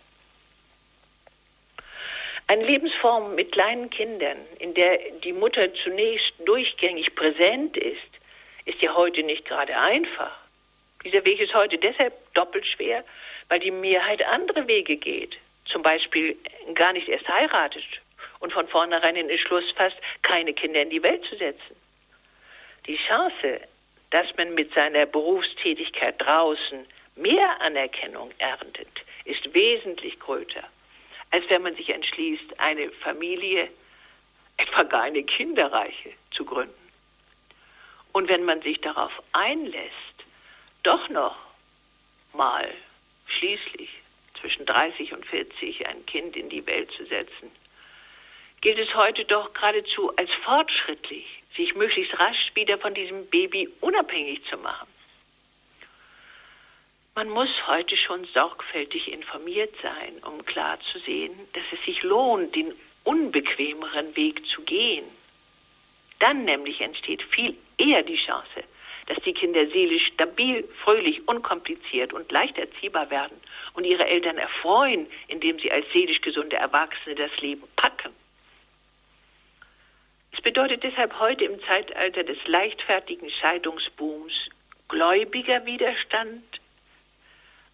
Eine 2.47 2.65
Lebensform 2.65 3.35
mit 3.35 3.51
kleinen 3.51 3.89
Kindern, 3.89 4.37
in 4.59 4.73
der 4.73 4.97
die 5.23 5.33
Mutter 5.33 5.73
zunächst 5.83 6.33
durchgängig 6.45 7.15
präsent 7.15 7.77
ist, 7.77 8.18
ist 8.69 8.83
ja 8.83 8.95
heute 8.95 9.23
nicht 9.23 9.45
gerade 9.45 9.75
einfach. 9.77 10.31
Dieser 11.03 11.25
Weg 11.25 11.39
ist 11.39 11.53
heute 11.53 11.77
deshalb 11.77 12.13
doppelt 12.35 12.65
schwer, 12.67 13.03
weil 13.47 13.59
die 13.59 13.71
Mehrheit 13.71 14.23
andere 14.23 14.67
Wege 14.67 14.97
geht. 14.97 15.37
Zum 15.65 15.81
Beispiel 15.81 16.37
gar 16.75 16.93
nicht 16.93 17.07
erst 17.07 17.27
heiratet 17.27 17.83
und 18.39 18.53
von 18.53 18.67
vornherein 18.67 19.15
den 19.15 19.29
Entschluss 19.29 19.69
fasst, 19.71 19.97
keine 20.21 20.53
Kinder 20.53 20.81
in 20.81 20.89
die 20.89 21.01
Welt 21.01 21.23
zu 21.25 21.35
setzen. 21.37 21.75
Die 22.85 22.97
Chance, 23.07 23.61
dass 24.11 24.27
man 24.37 24.53
mit 24.53 24.73
seiner 24.73 25.05
Berufstätigkeit 25.05 26.15
draußen 26.19 26.85
mehr 27.15 27.61
Anerkennung 27.61 28.31
erntet, 28.37 28.87
ist 29.25 29.53
wesentlich 29.53 30.19
größer, 30.19 30.63
als 31.31 31.43
wenn 31.49 31.63
man 31.63 31.75
sich 31.75 31.89
entschließt, 31.89 32.59
eine 32.59 32.91
Familie, 33.03 33.69
etwa 34.57 34.83
gar 34.83 35.03
eine 35.03 35.23
kinderreiche, 35.23 36.11
zu 36.31 36.45
gründen. 36.45 36.78
Und 38.11 38.29
wenn 38.29 38.43
man 38.43 38.61
sich 38.61 38.79
darauf 38.81 39.11
einlässt, 39.33 39.93
doch 40.83 41.09
noch 41.09 41.35
mal 42.33 42.73
schließlich 43.27 43.89
zwischen 44.39 44.65
30 44.65 45.13
und 45.13 45.25
40 45.25 45.87
ein 45.87 46.05
Kind 46.05 46.35
in 46.35 46.49
die 46.49 46.65
Welt 46.65 46.91
zu 46.91 47.05
setzen, 47.05 47.51
gilt 48.61 48.79
es 48.79 48.93
heute 48.95 49.25
doch 49.25 49.53
geradezu 49.53 50.15
als 50.15 50.31
fortschrittlich, 50.43 51.25
sich 51.55 51.75
möglichst 51.75 52.17
rasch 52.19 52.51
wieder 52.55 52.77
von 52.77 52.93
diesem 52.93 53.27
Baby 53.27 53.69
unabhängig 53.81 54.43
zu 54.49 54.57
machen. 54.57 54.87
Man 57.15 57.29
muss 57.29 57.49
heute 57.67 57.97
schon 57.97 58.25
sorgfältig 58.33 59.11
informiert 59.11 59.73
sein, 59.81 60.19
um 60.23 60.45
klar 60.45 60.79
zu 60.91 60.99
sehen, 60.99 61.37
dass 61.53 61.63
es 61.71 61.83
sich 61.85 62.01
lohnt, 62.03 62.55
den 62.55 62.73
unbequemeren 63.03 64.15
Weg 64.15 64.45
zu 64.47 64.61
gehen. 64.61 65.05
Dann 66.19 66.45
nämlich 66.45 66.79
entsteht 66.81 67.23
viel 67.23 67.57
eher 67.79 68.03
die 68.03 68.17
Chance, 68.17 68.63
dass 69.07 69.17
die 69.23 69.33
Kinder 69.33 69.65
seelisch 69.67 70.05
stabil, 70.13 70.67
fröhlich, 70.83 71.27
unkompliziert 71.27 72.13
und 72.13 72.31
leicht 72.31 72.57
erziehbar 72.57 73.09
werden 73.09 73.37
und 73.73 73.85
ihre 73.85 74.05
Eltern 74.05 74.37
erfreuen, 74.37 75.07
indem 75.27 75.59
sie 75.59 75.71
als 75.71 75.85
seelisch 75.93 76.21
gesunde 76.21 76.57
Erwachsene 76.57 77.15
das 77.15 77.31
Leben 77.41 77.67
packen. 77.75 78.13
Es 80.31 80.41
bedeutet 80.41 80.83
deshalb 80.83 81.19
heute 81.19 81.45
im 81.45 81.59
Zeitalter 81.63 82.23
des 82.23 82.37
leichtfertigen 82.45 83.29
Scheidungsbooms 83.29 84.33
gläubiger 84.87 85.65
Widerstand, 85.65 86.43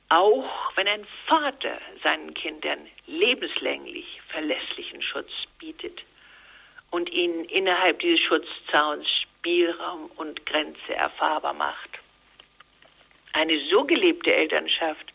auch 0.10 0.72
wenn 0.76 0.88
ein 0.88 1.06
Vater 1.28 1.80
seinen 2.04 2.34
Kindern 2.34 2.80
lebenslänglich 3.08 4.22
verlässlichen 4.30 5.02
Schutz 5.02 5.32
bietet 5.60 6.04
und 6.92 7.12
ihnen 7.12 7.46
innerhalb 7.46 8.00
dieses 8.00 8.22
Schutzzauns 8.22 9.08
Spielraum 9.46 10.10
und 10.16 10.44
Grenze 10.48 10.96
erfahrbar 10.96 11.54
macht. 11.54 12.00
Eine 13.34 13.60
so 13.70 13.84
gelebte 13.84 14.36
Elternschaft 14.36 15.14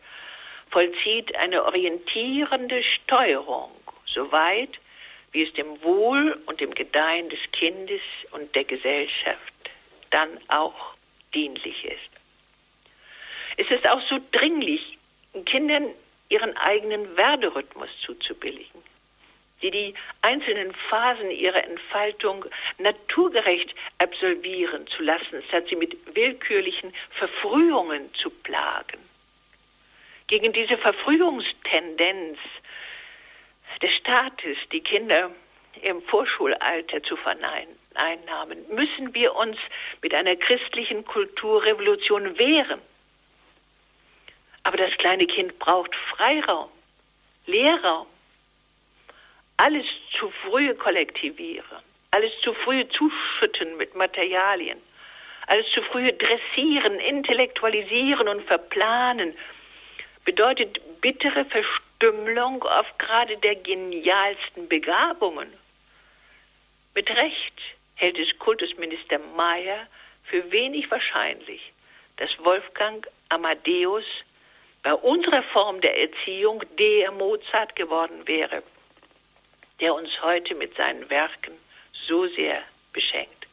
vollzieht 0.70 1.34
eine 1.34 1.64
orientierende 1.64 2.80
Steuerung, 2.84 3.72
soweit 4.06 4.70
wie 5.32 5.42
es 5.42 5.52
dem 5.54 5.82
Wohl 5.82 6.40
und 6.46 6.60
dem 6.60 6.72
Gedeihen 6.74 7.28
des 7.28 7.40
Kindes 7.50 8.02
und 8.30 8.54
der 8.54 8.62
Gesellschaft 8.62 9.52
dann 10.10 10.38
auch 10.46 10.94
dienlich 11.34 11.84
ist. 11.84 12.10
Es 13.56 13.68
ist 13.68 13.88
auch 13.90 14.00
so 14.08 14.20
dringlich, 14.30 14.96
Kindern 15.44 15.88
ihren 16.28 16.56
eigenen 16.56 17.16
Werderhythmus 17.16 17.88
zuzubilligen, 18.06 18.80
die 19.62 19.70
die 19.70 19.94
einzelnen 20.22 20.74
Phasen 20.88 21.30
ihrer 21.30 21.64
Entfaltung 21.64 22.44
naturgerecht 22.78 23.74
absolvieren 23.98 24.86
zu 24.88 25.02
lassen, 25.02 25.42
statt 25.48 25.66
sie 25.68 25.76
mit 25.76 25.96
willkürlichen 26.14 26.94
Verfrühungen 27.18 28.12
zu 28.14 28.30
plagen. 28.30 28.98
Gegen 30.26 30.52
diese 30.52 30.78
Verfrühungstendenz 30.78 32.38
des 33.82 33.90
Staates, 33.96 34.56
die 34.72 34.80
Kinder 34.80 35.30
im 35.82 36.02
Vorschulalter 36.02 37.02
zu 37.02 37.16
vereinnahmen, 37.16 38.64
müssen 38.70 39.14
wir 39.14 39.34
uns 39.34 39.56
mit 40.02 40.14
einer 40.14 40.36
christlichen 40.36 41.04
Kulturrevolution 41.04 42.38
wehren. 42.38 42.80
Aber 44.62 44.76
das 44.76 44.92
kleine 44.98 45.26
Kind 45.26 45.58
braucht 45.58 45.94
Freiraum, 46.16 46.68
Leerraum. 47.46 48.06
Alles 49.62 49.84
zu 50.18 50.30
früh 50.42 50.74
kollektivieren, 50.74 51.82
alles 52.12 52.32
zu 52.40 52.54
früh 52.54 52.82
zuschütten 52.88 53.76
mit 53.76 53.94
Materialien, 53.94 54.78
alles 55.48 55.70
zu 55.72 55.82
früh 55.82 56.06
dressieren, 56.06 56.98
intellektualisieren 56.98 58.26
und 58.26 58.42
verplanen, 58.44 59.36
bedeutet 60.24 60.80
bittere 61.02 61.44
Verstümmelung 61.44 62.62
auf 62.62 62.86
gerade 62.96 63.36
der 63.36 63.56
genialsten 63.56 64.66
Begabungen. 64.66 65.52
Mit 66.94 67.10
Recht 67.10 67.60
hält 67.96 68.18
es 68.18 68.38
Kultusminister 68.38 69.18
Mayer 69.36 69.86
für 70.24 70.50
wenig 70.50 70.90
wahrscheinlich, 70.90 71.60
dass 72.16 72.30
Wolfgang 72.38 73.06
Amadeus 73.28 74.06
bei 74.82 74.94
unserer 74.94 75.42
Form 75.52 75.82
der 75.82 76.00
Erziehung 76.00 76.62
der 76.78 77.12
Mozart 77.12 77.76
geworden 77.76 78.26
wäre, 78.26 78.62
der 79.80 79.94
uns 79.94 80.10
heute 80.22 80.54
mit 80.54 80.74
seinen 80.76 81.08
Werken 81.10 81.52
so 82.06 82.26
sehr 82.28 82.62
beschenkt. 82.92 83.46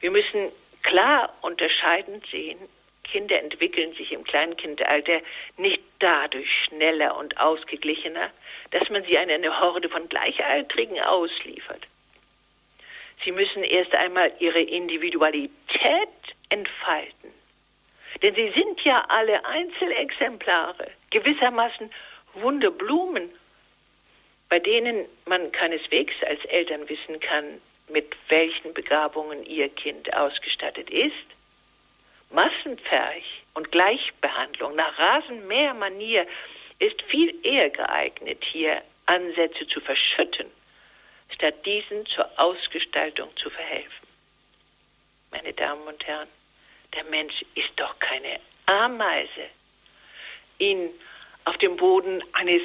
Wir 0.00 0.10
müssen 0.10 0.50
klar 0.82 1.34
unterscheidend 1.42 2.26
sehen, 2.30 2.58
Kinder 3.04 3.38
entwickeln 3.38 3.92
sich 3.94 4.12
im 4.12 4.24
Kleinkindalter 4.24 5.20
nicht 5.56 5.82
dadurch 5.98 6.48
schneller 6.64 7.16
und 7.16 7.38
ausgeglichener, 7.38 8.30
dass 8.70 8.88
man 8.90 9.04
sie 9.04 9.18
an 9.18 9.28
eine 9.28 9.60
Horde 9.60 9.88
von 9.88 10.08
Gleichaltrigen 10.08 11.00
ausliefert. 11.00 11.86
Sie 13.24 13.32
müssen 13.32 13.64
erst 13.64 13.94
einmal 13.94 14.32
ihre 14.38 14.60
Individualität 14.60 16.08
entfalten 16.48 17.32
denn 18.22 18.34
sie 18.34 18.52
sind 18.56 18.80
ja 18.82 19.04
alle 19.08 19.44
Einzelexemplare, 19.44 20.90
gewissermaßen 21.10 21.90
Wunderblumen, 22.34 23.30
bei 24.52 24.58
denen 24.58 25.06
man 25.24 25.50
keineswegs 25.50 26.12
als 26.26 26.44
Eltern 26.44 26.86
wissen 26.86 27.18
kann, 27.20 27.62
mit 27.88 28.14
welchen 28.28 28.74
Begabungen 28.74 29.46
ihr 29.46 29.70
Kind 29.70 30.12
ausgestattet 30.12 30.90
ist. 30.90 31.14
Massenpferch 32.28 33.24
und 33.54 33.72
Gleichbehandlung 33.72 34.76
nach 34.76 34.98
Rasenmähermanier 34.98 36.26
ist 36.80 37.00
viel 37.04 37.34
eher 37.42 37.70
geeignet, 37.70 38.44
hier 38.52 38.82
Ansätze 39.06 39.66
zu 39.68 39.80
verschütten, 39.80 40.48
statt 41.34 41.64
diesen 41.64 42.04
zur 42.04 42.28
Ausgestaltung 42.36 43.34
zu 43.38 43.48
verhelfen. 43.48 44.06
Meine 45.30 45.54
Damen 45.54 45.88
und 45.88 46.06
Herren, 46.06 46.28
der 46.94 47.04
Mensch 47.04 47.40
ist 47.54 47.72
doch 47.76 47.98
keine 48.00 48.38
Ameise. 48.66 49.48
Ihn 50.58 50.90
auf 51.46 51.56
dem 51.56 51.74
Boden 51.76 52.22
eines 52.34 52.60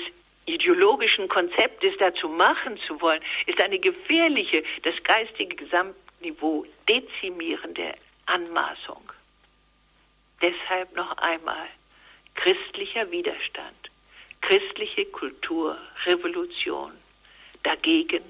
ideologischen 0.47 1.27
Konzeptes 1.27 1.93
dazu 1.99 2.27
machen 2.29 2.79
zu 2.87 2.99
wollen, 3.01 3.21
ist 3.45 3.61
eine 3.61 3.79
gefährliche, 3.79 4.63
das 4.83 4.95
geistige 5.03 5.55
Gesamtniveau 5.55 6.65
dezimierende 6.89 7.93
Anmaßung. 8.25 9.11
Deshalb 10.41 10.95
noch 10.95 11.17
einmal 11.17 11.67
christlicher 12.35 13.09
Widerstand, 13.11 13.91
christliche 14.41 15.05
Kulturrevolution. 15.05 16.93
Dagegen 17.63 18.23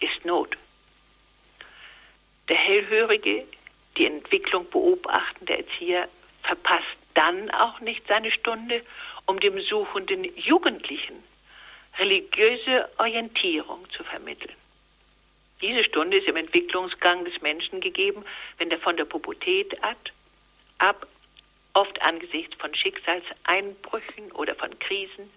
ist 0.00 0.24
Not. 0.24 0.56
Der 2.48 2.56
hellhörige 2.56 3.46
die 3.96 4.06
Entwicklung 4.06 4.68
beobachtende 4.70 5.58
Erzieher 5.58 6.08
verpasst 6.42 6.86
dann 7.14 7.50
auch 7.50 7.80
nicht 7.80 8.06
seine 8.06 8.30
Stunde, 8.30 8.82
um 9.26 9.38
dem 9.40 9.60
suchenden 9.60 10.24
Jugendlichen 10.36 11.22
religiöse 12.00 12.88
Orientierung 12.98 13.88
zu 13.90 14.02
vermitteln. 14.04 14.54
Diese 15.60 15.84
Stunde 15.84 16.16
ist 16.16 16.26
im 16.26 16.36
Entwicklungsgang 16.36 17.24
des 17.26 17.40
Menschen 17.42 17.80
gegeben, 17.80 18.24
wenn 18.58 18.70
er 18.70 18.78
von 18.78 18.96
der 18.96 19.04
Pubertät 19.04 19.76
ab, 20.78 21.06
oft 21.74 22.00
angesichts 22.02 22.54
von 22.58 22.74
Schicksalseinbrüchen 22.74 24.32
oder 24.32 24.54
von 24.54 24.76
Krisen, 24.78 25.30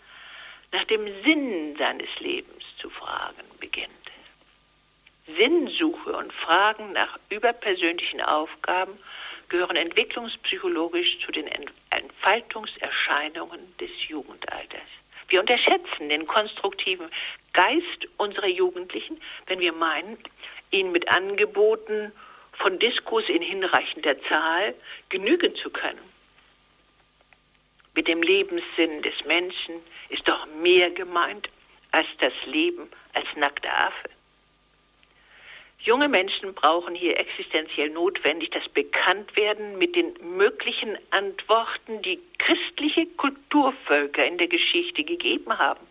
nach 0.71 0.85
dem 0.85 1.05
Sinn 1.23 1.75
seines 1.77 2.09
Lebens 2.19 2.63
zu 2.79 2.89
fragen 2.89 3.43
beginnt. 3.59 3.91
Sinnsuche 5.37 6.15
und 6.15 6.33
Fragen 6.33 6.93
nach 6.93 7.19
überpersönlichen 7.29 8.21
Aufgaben 8.21 8.97
gehören 9.49 9.75
entwicklungspsychologisch 9.75 11.19
zu 11.25 11.31
den 11.31 11.47
Entfaltungserscheinungen 11.91 13.77
des 13.77 13.91
Jugendalters. 14.07 14.81
Wir 15.33 15.39
unterschätzen 15.39 16.09
den 16.09 16.27
konstruktiven 16.27 17.09
Geist 17.53 18.07
unserer 18.17 18.49
Jugendlichen, 18.49 19.19
wenn 19.47 19.59
wir 19.59 19.73
meinen, 19.73 20.19
ihnen 20.69 20.91
mit 20.91 21.11
Angeboten 21.11 22.11
von 22.59 22.77
Diskurs 22.77 23.27
in 23.29 23.41
hinreichender 23.41 24.15
Zahl 24.29 24.75
genügen 25.09 25.55
zu 25.55 25.71
können. 25.71 26.03
Mit 27.95 28.07
dem 28.07 28.21
Lebenssinn 28.21 29.01
des 29.01 29.25
Menschen 29.25 29.81
ist 30.09 30.29
doch 30.29 30.45
mehr 30.61 30.91
gemeint 30.91 31.49
als 31.89 32.05
das 32.19 32.33
Leben 32.45 32.87
als 33.15 33.25
nackter 33.35 33.75
Affe. 33.87 34.11
Junge 35.85 36.07
Menschen 36.07 36.53
brauchen 36.53 36.95
hier 36.95 37.19
existenziell 37.19 37.89
notwendig 37.89 38.51
das 38.51 38.63
Bekanntwerden 38.69 39.77
mit 39.77 39.97
den 39.97 40.13
möglichen 40.37 40.97
Antworten, 41.09 42.01
die 42.03 42.21
christliche 42.37 43.05
Kulturvölker 43.17 44.25
in 44.25 44.37
der 44.37 44.47
Geschichte 44.47 45.03
gegeben 45.03 45.59
haben. 45.59 45.85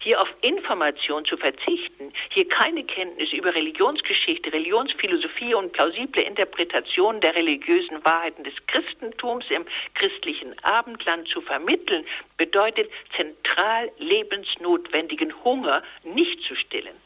Hier 0.00 0.20
auf 0.20 0.28
Information 0.40 1.24
zu 1.24 1.36
verzichten, 1.36 2.12
hier 2.30 2.48
keine 2.48 2.82
Kenntnis 2.82 3.32
über 3.32 3.54
Religionsgeschichte, 3.54 4.52
Religionsphilosophie 4.52 5.54
und 5.54 5.72
plausible 5.72 6.22
Interpretation 6.22 7.20
der 7.20 7.36
religiösen 7.36 8.04
Wahrheiten 8.04 8.42
des 8.42 8.54
Christentums 8.66 9.44
im 9.50 9.64
christlichen 9.94 10.58
Abendland 10.64 11.28
zu 11.28 11.40
vermitteln, 11.42 12.04
bedeutet 12.36 12.90
zentral 13.14 13.92
lebensnotwendigen 13.98 15.32
Hunger 15.44 15.84
nicht 16.02 16.42
zu 16.42 16.56
stillen. 16.56 16.97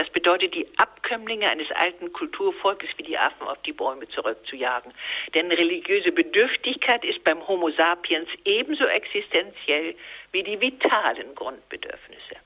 Das 0.00 0.08
bedeutet, 0.08 0.54
die 0.54 0.66
Abkömmlinge 0.78 1.46
eines 1.50 1.70
alten 1.72 2.10
Kulturvolkes 2.14 2.88
wie 2.96 3.02
die 3.02 3.18
Affen 3.18 3.46
auf 3.46 3.60
die 3.66 3.74
Bäume 3.74 4.08
zurückzujagen. 4.08 4.94
Denn 5.34 5.52
religiöse 5.52 6.10
Bedürftigkeit 6.10 7.04
ist 7.04 7.22
beim 7.22 7.46
Homo 7.46 7.68
sapiens 7.68 8.30
ebenso 8.46 8.86
existenziell 8.86 9.94
wie 10.32 10.42
die 10.42 10.58
vitalen 10.58 11.34
Grundbedürfnisse. 11.34 12.36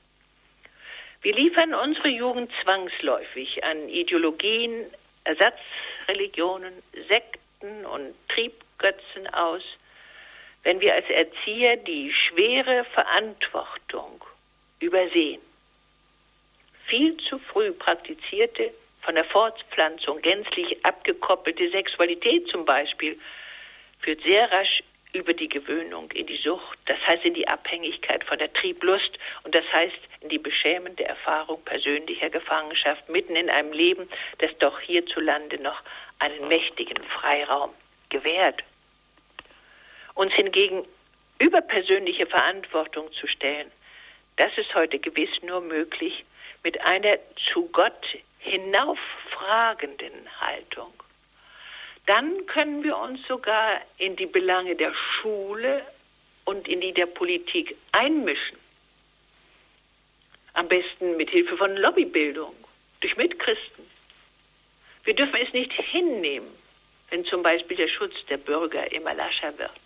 Wir 1.21 1.33
liefern 1.33 1.73
unsere 1.73 2.09
Jugend 2.09 2.51
zwangsläufig 2.61 3.63
an 3.63 3.87
Ideologien, 3.87 4.87
Ersatzreligionen, 5.23 6.73
Sekten 7.09 7.85
und 7.85 8.15
Triebgötzen 8.27 9.33
aus, 9.33 9.63
wenn 10.63 10.81
wir 10.81 10.93
als 10.93 11.09
Erzieher 11.09 11.77
die 11.77 12.11
schwere 12.11 12.83
Verantwortung 12.93 14.25
übersehen 14.81 15.39
viel 16.87 17.17
zu 17.17 17.39
früh 17.39 17.71
praktizierte, 17.71 18.73
von 19.01 19.15
der 19.15 19.25
Fortpflanzung 19.25 20.21
gänzlich 20.21 20.83
abgekoppelte 20.83 21.69
Sexualität 21.69 22.47
zum 22.47 22.65
Beispiel, 22.65 23.19
führt 23.99 24.21
sehr 24.23 24.51
rasch 24.51 24.83
über 25.13 25.33
die 25.33 25.47
Gewöhnung 25.47 26.11
in 26.11 26.25
die 26.27 26.37
Sucht, 26.37 26.77
das 26.85 26.97
heißt 27.07 27.23
in 27.23 27.33
die 27.33 27.47
Abhängigkeit 27.47 28.23
von 28.25 28.37
der 28.37 28.51
Trieblust 28.51 29.17
und 29.43 29.55
das 29.55 29.63
heißt 29.71 29.97
in 30.21 30.29
die 30.29 30.37
beschämende 30.37 31.05
Erfahrung 31.05 31.63
persönlicher 31.63 32.29
Gefangenschaft 32.29 33.07
mitten 33.07 33.35
in 33.35 33.49
einem 33.49 33.71
Leben, 33.71 34.09
das 34.39 34.51
doch 34.59 34.79
hierzulande 34.81 35.61
noch 35.61 35.81
einen 36.19 36.47
mächtigen 36.49 37.01
Freiraum 37.03 37.73
gewährt. 38.09 38.61
Uns 40.15 40.33
hingegen 40.33 40.85
über 41.39 41.61
persönliche 41.61 42.25
Verantwortung 42.25 43.11
zu 43.13 43.27
stellen, 43.27 43.71
das 44.37 44.57
ist 44.57 44.73
heute 44.75 44.99
gewiss 44.99 45.29
nur 45.43 45.61
möglich, 45.61 46.25
mit 46.65 46.81
einer 46.81 47.19
zu 47.53 47.69
Gott 47.71 48.17
hinauffragenden 48.39 50.27
Haltung. 50.41 50.91
dann 52.07 52.45
können 52.47 52.83
wir 52.83 52.97
uns 52.97 53.19
sogar 53.27 53.81
in 53.97 54.15
die 54.15 54.25
Belange 54.25 54.75
der 54.75 54.93
Schule 54.93 55.85
und 56.45 56.67
in 56.67 56.81
die 56.81 56.93
der 56.93 57.05
Politik 57.05 57.75
einmischen. 57.91 58.57
Am 60.53 60.67
besten 60.67 61.17
mit 61.17 61.29
Hilfe 61.29 61.55
von 61.57 61.75
Lobbybildung, 61.75 62.55
durch 63.01 63.15
Mitchristen. 63.17 63.85
Wir 65.03 65.15
dürfen 65.15 65.35
es 65.35 65.53
nicht 65.53 65.73
hinnehmen, 65.73 66.49
wenn 67.09 67.25
zum 67.25 67.43
Beispiel 67.43 67.77
der 67.77 67.89
Schutz 67.89 68.13
der 68.29 68.37
Bürger 68.37 68.91
immer 68.91 69.13
lascher 69.13 69.55
wird. 69.59 69.81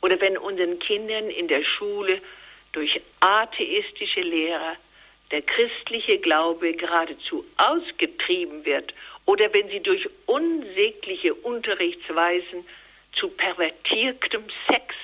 Oder 0.00 0.18
wenn 0.20 0.38
unseren 0.38 0.78
Kindern 0.78 1.28
in 1.28 1.48
der 1.48 1.62
Schule 1.62 2.20
durch 2.72 3.00
atheistische 3.20 4.20
Lehrer 4.20 4.76
der 5.30 5.42
christliche 5.42 6.18
Glaube 6.18 6.74
geradezu 6.74 7.44
ausgetrieben 7.56 8.64
wird 8.64 8.94
oder 9.24 9.52
wenn 9.54 9.68
sie 9.68 9.80
durch 9.80 10.08
unsägliche 10.26 11.34
Unterrichtsweisen 11.34 12.64
zu 13.12 13.28
pervertiertem 13.28 14.44
Sex 14.68 14.94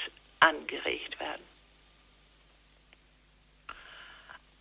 angeregt 0.41 1.19
werden. 1.19 1.43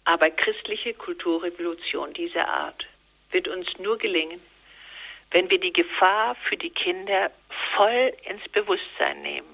Aber 0.06 0.30
christliche 0.32 0.94
Kulturrevolution 0.96 2.14
dieser 2.14 2.48
Art 2.48 2.88
wird 3.32 3.48
uns 3.48 3.68
nur 3.78 3.98
gelingen, 3.98 4.42
wenn 5.32 5.50
wir 5.50 5.60
die 5.60 5.74
Gefahr 5.74 6.36
für 6.50 6.58
die 6.58 6.72
Kinder 6.72 7.32
voll 7.76 8.14
ins 8.26 8.48
Bewusstsein 8.50 9.22
nehmen 9.22 9.48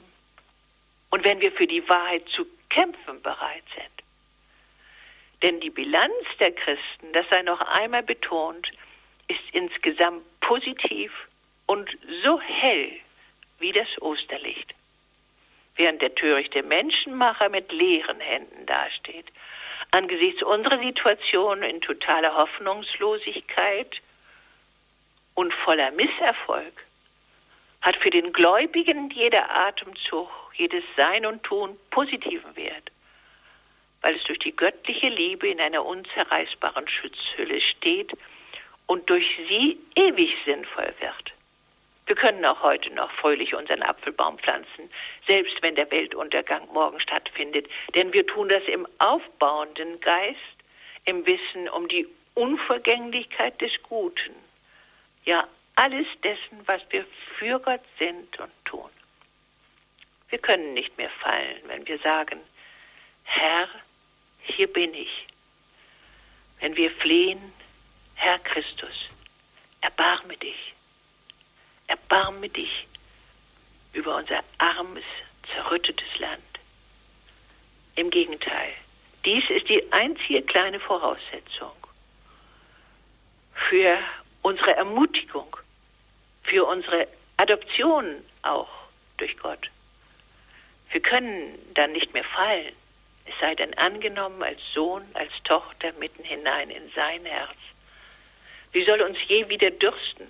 und 1.11 1.25
wenn 1.25 1.39
wir 1.41 1.51
für 1.51 1.67
die 1.67 1.87
Wahrheit 1.87 2.27
zu 2.29 2.47
kämpfen 2.69 3.21
bereit 3.21 3.63
sind. 3.75 3.96
Denn 5.43 5.59
die 5.59 5.69
Bilanz 5.69 6.13
der 6.39 6.51
Christen, 6.51 7.13
das 7.13 7.25
sei 7.29 7.41
noch 7.43 7.61
einmal 7.61 8.03
betont, 8.03 8.67
ist 9.27 9.39
insgesamt 9.51 10.23
positiv 10.41 11.11
und 11.65 11.89
so 12.23 12.39
hell 12.41 12.91
wie 13.59 13.71
das 13.71 13.88
Osterlicht. 14.01 14.73
Während 15.75 16.01
der 16.01 16.15
törichte 16.15 16.63
Menschenmacher 16.63 17.49
mit 17.49 17.71
leeren 17.71 18.19
Händen 18.19 18.65
dasteht, 18.65 19.27
angesichts 19.91 20.41
unserer 20.43 20.79
Situation 20.79 21.61
in 21.61 21.81
totaler 21.81 22.35
Hoffnungslosigkeit 22.35 24.01
und 25.35 25.53
voller 25.53 25.91
Misserfolg, 25.91 26.73
hat 27.81 27.95
für 27.97 28.09
den 28.09 28.33
Gläubigen 28.33 29.09
jeder 29.11 29.49
Atemzug, 29.49 30.29
jedes 30.55 30.83
Sein 30.95 31.25
und 31.25 31.43
Tun 31.43 31.77
positiven 31.91 32.55
Wert, 32.55 32.91
weil 34.01 34.15
es 34.15 34.23
durch 34.23 34.39
die 34.39 34.55
göttliche 34.55 35.09
Liebe 35.09 35.47
in 35.47 35.59
einer 35.59 35.85
unzerreißbaren 35.85 36.87
Schutzhülle 36.87 37.61
steht 37.61 38.11
und 38.85 39.09
durch 39.09 39.25
sie 39.49 39.79
ewig 39.95 40.33
sinnvoll 40.45 40.93
wird. 40.99 41.33
Wir 42.07 42.15
können 42.15 42.45
auch 42.45 42.63
heute 42.63 42.89
noch 42.93 43.11
fröhlich 43.11 43.53
unseren 43.53 43.83
Apfelbaum 43.83 44.39
pflanzen, 44.39 44.89
selbst 45.27 45.61
wenn 45.61 45.75
der 45.75 45.91
Weltuntergang 45.91 46.65
morgen 46.71 47.01
stattfindet, 47.01 47.67
denn 47.95 48.13
wir 48.13 48.25
tun 48.25 48.47
das 48.47 48.63
im 48.67 48.87
aufbauenden 48.99 49.99
Geist, 49.99 50.39
im 51.03 51.25
Wissen 51.25 51.67
um 51.69 51.87
die 51.89 52.07
Unvergänglichkeit 52.33 53.59
des 53.59 53.71
Guten, 53.83 54.35
ja 55.25 55.47
alles 55.75 56.07
dessen, 56.23 56.65
was 56.65 56.81
wir 56.89 57.05
für 57.37 57.59
Gott 57.59 57.81
sind 57.99 58.39
und 58.39 58.51
tun. 58.65 58.89
Wir 60.29 60.39
können 60.39 60.73
nicht 60.73 60.97
mehr 60.97 61.09
fallen, 61.21 61.61
wenn 61.67 61.85
wir 61.87 61.99
sagen, 61.99 62.39
Herr, 63.23 63.67
hier 64.47 64.71
bin 64.71 64.93
ich. 64.93 65.27
Wenn 66.59 66.75
wir 66.75 66.91
flehen, 66.91 67.53
Herr 68.15 68.39
Christus, 68.39 69.07
erbarme 69.81 70.35
dich 70.37 70.73
erbarme 71.87 72.49
dich 72.49 72.87
über 73.93 74.17
unser 74.17 74.43
armes, 74.57 75.03
zerrüttetes 75.53 76.19
Land. 76.19 76.43
Im 77.95 78.09
Gegenteil, 78.09 78.73
dies 79.25 79.43
ist 79.49 79.67
die 79.69 79.91
einzige 79.91 80.43
kleine 80.43 80.79
Voraussetzung 80.79 81.71
für 83.69 83.97
unsere 84.43 84.75
Ermutigung, 84.75 85.57
für 86.43 86.65
unsere 86.65 87.07
Adoption 87.37 88.23
auch 88.43 88.69
durch 89.17 89.35
Gott. 89.37 89.69
Wir 90.91 91.01
können 91.01 91.57
dann 91.73 91.91
nicht 91.91 92.13
mehr 92.13 92.23
fallen, 92.23 92.73
es 93.28 93.34
sei 93.39 93.55
denn 93.55 93.73
angenommen 93.75 94.41
als 94.41 94.61
Sohn, 94.73 95.03
als 95.13 95.32
Tochter 95.43 95.91
mitten 95.93 96.23
hinein 96.23 96.69
in 96.69 96.89
sein 96.95 97.25
Herz. 97.25 97.57
Wie 98.71 98.86
soll 98.86 99.01
uns 99.01 99.17
je 99.28 99.47
wieder 99.49 99.71
dürsten? 99.71 100.28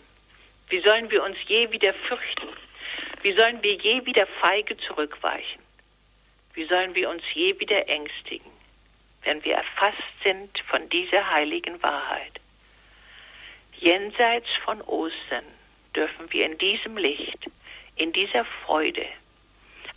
Wie 0.69 0.81
sollen 0.81 1.09
wir 1.11 1.23
uns 1.23 1.37
je 1.47 1.71
wieder 1.71 1.93
fürchten? 1.93 2.49
Wie 3.21 3.33
sollen 3.33 3.61
wir 3.61 3.73
je 3.73 4.05
wieder 4.05 4.27
feige 4.41 4.77
zurückweichen? 4.77 5.61
Wie 6.53 6.65
sollen 6.65 6.95
wir 6.95 7.09
uns 7.09 7.23
je 7.33 7.59
wieder 7.59 7.87
ängstigen, 7.87 8.51
wenn 9.23 9.43
wir 9.43 9.55
erfasst 9.55 10.23
sind 10.23 10.57
von 10.69 10.89
dieser 10.89 11.29
heiligen 11.29 11.81
Wahrheit? 11.83 12.39
Jenseits 13.73 14.49
von 14.65 14.81
Ostern 14.81 15.45
dürfen 15.95 16.31
wir 16.33 16.45
in 16.45 16.57
diesem 16.57 16.97
Licht, 16.97 17.45
in 17.95 18.11
dieser 18.11 18.45
Freude, 18.65 19.05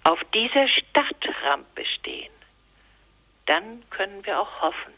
auf 0.04 0.22
dieser 0.34 0.68
Stadtrampe 0.68 1.84
stehen. 1.98 2.32
Dann 3.46 3.82
können 3.90 4.24
wir 4.24 4.40
auch 4.40 4.62
hoffen, 4.62 4.92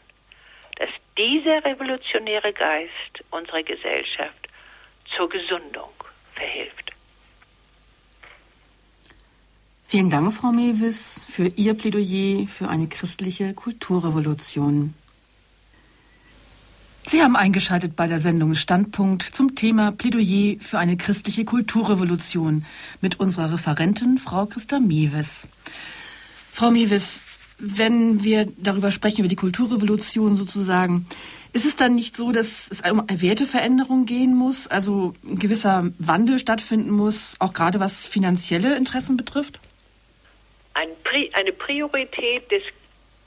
dass 0.77 0.89
dieser 1.17 1.63
revolutionäre 1.63 2.53
Geist 2.53 3.23
unserer 3.31 3.63
Gesellschaft 3.63 4.49
zur 5.15 5.29
Gesundung 5.29 5.91
verhilft. 6.35 6.91
Vielen 9.93 10.09
Dank, 10.09 10.33
Frau 10.33 10.51
Mewis, 10.51 11.23
für 11.29 11.45
Ihr 11.47 11.75
Plädoyer 11.75 12.47
für 12.47 12.67
eine 12.67 12.87
christliche 12.87 13.53
Kulturrevolution. 13.53 14.95
Sie 17.05 17.21
haben 17.21 17.35
eingeschaltet 17.35 17.95
bei 17.95 18.07
der 18.07 18.19
Sendung 18.19 18.55
Standpunkt 18.55 19.21
zum 19.21 19.55
Thema 19.55 19.91
Plädoyer 19.91 20.55
für 20.59 20.79
eine 20.79 20.97
christliche 20.97 21.45
Kulturrevolution 21.45 22.65
mit 23.01 23.19
unserer 23.19 23.53
Referentin 23.53 24.17
Frau 24.17 24.47
Christa 24.47 24.79
Mewes. 24.79 25.47
Frau 26.51 26.71
Mewes, 26.71 27.21
wenn 27.63 28.23
wir 28.23 28.45
darüber 28.57 28.91
sprechen, 28.91 29.19
über 29.19 29.29
die 29.29 29.37
Kulturrevolution 29.37 30.35
sozusagen, 30.35 31.07
ist 31.53 31.65
es 31.65 31.75
dann 31.75 31.95
nicht 31.95 32.17
so, 32.17 32.31
dass 32.31 32.69
es 32.69 32.81
um 32.89 33.07
eine 33.07 33.21
Werteveränderung 33.21 34.05
gehen 34.05 34.35
muss, 34.35 34.67
also 34.67 35.13
ein 35.23 35.39
gewisser 35.39 35.91
Wandel 35.97 36.39
stattfinden 36.39 36.89
muss, 36.89 37.35
auch 37.39 37.53
gerade 37.53 37.79
was 37.79 38.05
finanzielle 38.05 38.75
Interessen 38.75 39.15
betrifft? 39.15 39.59
Eine 40.73 41.51
Priorität 41.53 42.51
des 42.51 42.63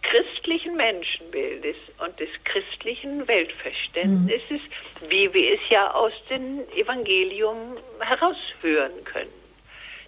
christlichen 0.03 0.77
Menschenbildes 0.77 1.77
und 2.05 2.19
des 2.19 2.29
christlichen 2.45 3.27
Weltverständnisses, 3.27 4.61
mhm. 4.61 5.11
wie 5.11 5.33
wir 5.33 5.55
es 5.55 5.61
ja 5.71 5.93
aus 5.93 6.13
dem 6.29 6.61
Evangelium 6.77 7.77
heraushören 8.01 9.05
können. 9.05 9.31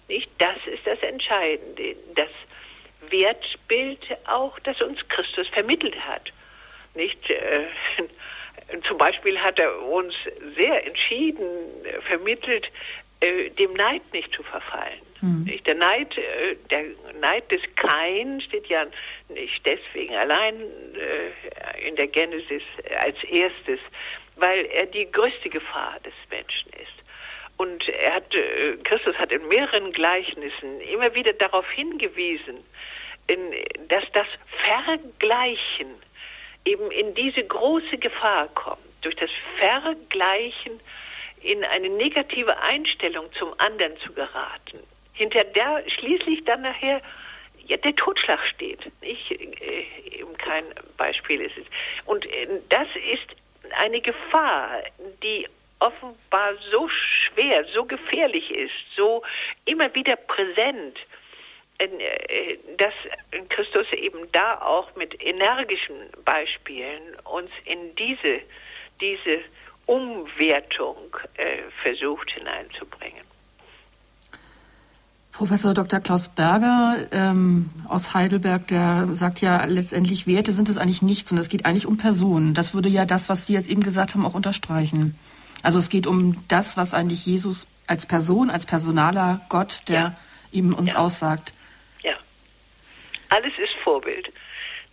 Nicht? 0.07 0.29
Das 0.37 0.57
ist 0.73 0.85
das 0.85 1.01
Entscheidende, 1.01 1.95
das 2.15 2.29
Wertbild 3.11 4.05
auch, 4.25 4.59
das 4.59 4.81
uns 4.81 4.99
Christus 5.09 5.47
vermittelt 5.49 5.95
hat. 6.07 6.31
Nicht? 6.95 7.29
Äh, 7.29 7.67
zum 8.87 8.97
Beispiel 8.97 9.39
hat 9.39 9.59
er 9.59 9.81
uns 9.83 10.13
sehr 10.57 10.85
entschieden 10.85 11.45
äh, 11.83 12.01
vermittelt, 12.01 12.67
äh, 13.21 13.49
dem 13.51 13.73
Neid 13.73 14.01
nicht 14.13 14.33
zu 14.33 14.43
verfallen. 14.43 14.99
Mhm. 15.21 15.51
Der 15.65 15.75
Neid, 15.75 16.17
äh, 16.17 16.55
der 16.71 16.85
Neid 17.19 17.51
des 17.51 17.61
Kain 17.75 18.41
steht 18.41 18.67
ja 18.67 18.85
nicht 19.29 19.65
deswegen 19.65 20.15
allein 20.15 20.55
in 21.85 21.95
der 21.95 22.07
Genesis 22.07 22.63
als 23.01 23.21
erstes, 23.25 23.79
weil 24.37 24.65
er 24.65 24.85
die 24.85 25.11
größte 25.11 25.49
Gefahr 25.49 25.99
des 26.05 26.13
Menschen 26.29 26.71
ist. 26.73 27.57
Und 27.57 27.87
er 27.89 28.15
hat, 28.15 28.33
Christus 28.85 29.15
hat 29.17 29.33
in 29.33 29.45
mehreren 29.49 29.91
Gleichnissen 29.91 30.79
immer 30.81 31.13
wieder 31.13 31.33
darauf 31.33 31.69
hingewiesen, 31.71 32.55
in, 32.57 32.63
dass 33.87 34.03
das 34.13 34.27
Vergleichen 34.65 35.95
eben 36.65 36.91
in 36.91 37.13
diese 37.15 37.43
große 37.43 37.97
Gefahr 37.97 38.47
kommt, 38.49 38.79
durch 39.01 39.15
das 39.15 39.29
Vergleichen 39.57 40.79
in 41.41 41.63
eine 41.63 41.89
negative 41.89 42.57
Einstellung 42.61 43.31
zum 43.33 43.53
anderen 43.59 43.97
zu 43.99 44.13
geraten, 44.13 44.79
hinter 45.13 45.43
der 45.43 45.83
schließlich 45.89 46.43
dann 46.45 46.61
nachher 46.61 47.01
ja, 47.65 47.77
der 47.77 47.95
Totschlag 47.95 48.39
steht. 48.47 48.79
Ich, 49.01 49.31
äh, 49.31 50.19
eben 50.19 50.35
kein 50.37 50.65
Beispiel 50.97 51.41
ist 51.41 51.57
es. 51.57 51.65
Und 52.05 52.25
äh, 52.25 52.47
das 52.69 52.87
ist 53.13 53.35
eine 53.83 54.01
Gefahr, 54.01 54.81
die 55.21 55.47
offenbar 55.79 56.55
so 56.71 56.89
schwer, 56.89 57.63
so 57.73 57.85
gefährlich 57.85 58.49
ist, 58.51 58.73
so 58.95 59.23
immer 59.65 59.93
wieder 59.93 60.15
präsent 60.15 60.97
dass 62.77 62.93
Christus 63.49 63.87
eben 63.93 64.31
da 64.31 64.61
auch 64.61 64.95
mit 64.95 65.21
energischen 65.23 66.09
Beispielen 66.25 67.15
uns 67.23 67.49
in 67.65 67.95
diese, 67.95 68.41
diese 68.99 69.41
Umwertung 69.85 71.15
äh, 71.35 71.63
versucht 71.83 72.29
hineinzubringen. 72.31 73.23
Professor 75.31 75.73
Dr. 75.73 76.01
Klaus 76.01 76.27
Berger 76.27 77.07
ähm, 77.11 77.69
aus 77.87 78.13
Heidelberg, 78.13 78.67
der 78.67 79.07
sagt 79.13 79.39
ja 79.39 79.63
letztendlich, 79.63 80.27
Werte 80.27 80.51
sind 80.51 80.67
es 80.67 80.77
eigentlich 80.77 81.01
nichts 81.01 81.31
und 81.31 81.37
es 81.37 81.47
geht 81.47 81.65
eigentlich 81.65 81.85
um 81.85 81.95
Personen. 81.95 82.53
Das 82.53 82.73
würde 82.73 82.89
ja 82.89 83.05
das, 83.05 83.29
was 83.29 83.47
Sie 83.47 83.53
jetzt 83.53 83.69
eben 83.69 83.81
gesagt 83.81 84.15
haben, 84.15 84.25
auch 84.25 84.33
unterstreichen. 84.33 85.17
Also 85.63 85.79
es 85.79 85.87
geht 85.87 86.07
um 86.07 86.43
das, 86.49 86.75
was 86.75 86.93
eigentlich 86.93 87.25
Jesus 87.25 87.67
als 87.87 88.05
Person, 88.05 88.49
als 88.49 88.65
personaler 88.65 89.41
Gott, 89.47 89.83
der 89.87 89.99
ja. 89.99 90.17
ihm 90.51 90.73
uns 90.73 90.93
ja. 90.93 90.99
aussagt. 90.99 91.53
Alles 93.29 93.57
ist 93.57 93.73
Vorbild, 93.83 94.31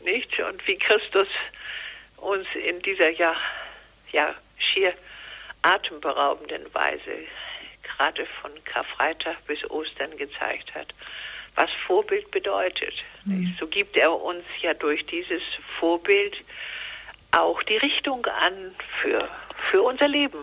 nicht? 0.01 0.39
Und 0.41 0.66
wie 0.66 0.78
Christus 0.78 1.28
uns 2.16 2.47
in 2.55 2.80
dieser 2.82 3.11
ja, 3.11 3.34
ja 4.12 4.34
schier 4.59 4.95
atemberaubenden 5.62 6.72
Weise 6.74 7.26
gerade 7.82 8.26
von 8.41 8.53
Karfreitag 8.64 9.37
bis 9.47 9.68
Ostern 9.70 10.16
gezeigt 10.16 10.74
hat, 10.74 10.95
was 11.55 11.70
Vorbild 11.87 12.30
bedeutet. 12.30 12.95
Mhm. 13.24 13.57
So 13.59 13.66
gibt 13.66 13.97
er 13.97 14.12
uns 14.12 14.45
ja 14.61 14.74
durch 14.74 15.05
dieses 15.07 15.43
Vorbild 15.78 16.37
auch 17.32 17.62
die 17.64 17.76
Richtung 17.76 18.24
an 18.26 18.74
für, 19.01 19.28
für 19.70 19.82
unser 19.82 20.09
Leben. 20.09 20.39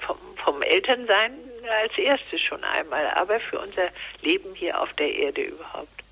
Vom, 0.00 0.18
vom 0.36 0.60
Elternsein 0.62 1.32
als 1.80 1.96
erstes 1.96 2.40
schon 2.40 2.62
einmal, 2.64 3.06
aber 3.14 3.40
für 3.40 3.60
unser 3.60 3.88
Leben 4.22 4.54
hier 4.54 4.80
auf 4.80 4.92
der 4.94 5.12
Erde 5.14 5.42
überhaupt. 5.42 6.03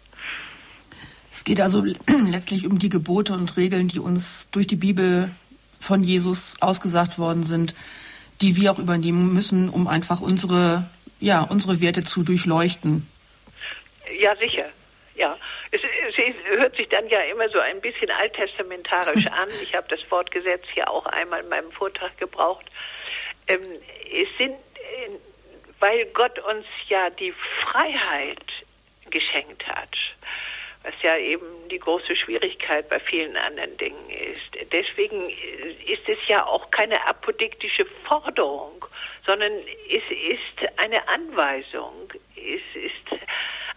Es 1.32 1.44
geht 1.44 1.60
also 1.60 1.82
letztlich 2.30 2.66
um 2.66 2.78
die 2.78 2.90
Gebote 2.90 3.32
und 3.32 3.56
Regeln, 3.56 3.88
die 3.88 3.98
uns 3.98 4.48
durch 4.50 4.68
die 4.68 4.76
Bibel 4.76 5.34
von 5.80 6.04
Jesus 6.04 6.54
ausgesagt 6.60 7.18
worden 7.18 7.42
sind 7.42 7.74
die 8.42 8.56
wir 8.56 8.72
auch 8.72 8.78
übernehmen 8.78 9.32
müssen, 9.32 9.68
um 9.68 9.86
einfach 9.86 10.20
unsere, 10.20 10.84
ja, 11.20 11.42
unsere 11.42 11.80
Werte 11.80 12.02
zu 12.02 12.24
durchleuchten. 12.24 13.08
Ja, 14.18 14.34
sicher. 14.36 14.68
Ja, 15.14 15.38
es, 15.70 15.80
es, 16.16 16.58
hört 16.58 16.76
sich 16.76 16.88
dann 16.88 17.08
ja 17.08 17.20
immer 17.30 17.48
so 17.50 17.60
ein 17.60 17.80
bisschen 17.80 18.10
alttestamentarisch 18.10 19.26
an. 19.30 19.48
Ich 19.62 19.74
habe 19.74 19.86
das 19.88 20.00
Wortgesetz 20.10 20.64
hier 20.74 20.90
auch 20.90 21.06
einmal 21.06 21.42
in 21.42 21.48
meinem 21.48 21.70
Vortrag 21.70 22.16
gebraucht. 22.18 22.66
Ähm, 23.46 23.60
es 24.10 24.28
sind, 24.38 24.52
äh, 24.52 25.10
weil 25.78 26.06
Gott 26.06 26.38
uns 26.40 26.66
ja 26.88 27.10
die 27.10 27.32
Freiheit 27.62 28.44
geschenkt 29.10 29.66
hat, 29.68 29.94
was 30.84 30.94
ja 31.02 31.16
eben 31.16 31.46
die 31.70 31.78
große 31.78 32.16
Schwierigkeit 32.16 32.88
bei 32.88 32.98
vielen 32.98 33.36
anderen 33.36 33.76
Dingen 33.76 34.10
ist. 34.10 34.72
Deswegen 34.72 35.30
ist 35.30 36.08
es 36.08 36.18
ja 36.28 36.44
auch 36.46 36.70
keine 36.70 37.06
apodiktische 37.06 37.86
Forderung, 38.06 38.84
sondern 39.24 39.52
es 39.88 40.02
ist 40.10 40.70
eine 40.78 41.06
Anweisung, 41.08 42.12
es 42.36 42.62
ist 42.74 43.22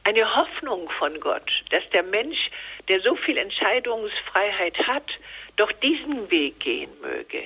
eine 0.04 0.36
Hoffnung 0.36 0.90
von 0.90 1.20
Gott, 1.20 1.52
dass 1.72 1.88
der 1.92 2.04
Mensch, 2.04 2.50
der 2.88 3.02
so 3.02 3.16
viel 3.16 3.38
Entscheidungsfreiheit 3.38 4.78
hat, 4.88 5.10
doch 5.58 5.72
diesen 5.72 6.30
Weg 6.30 6.60
gehen 6.60 6.92
möge, 7.02 7.44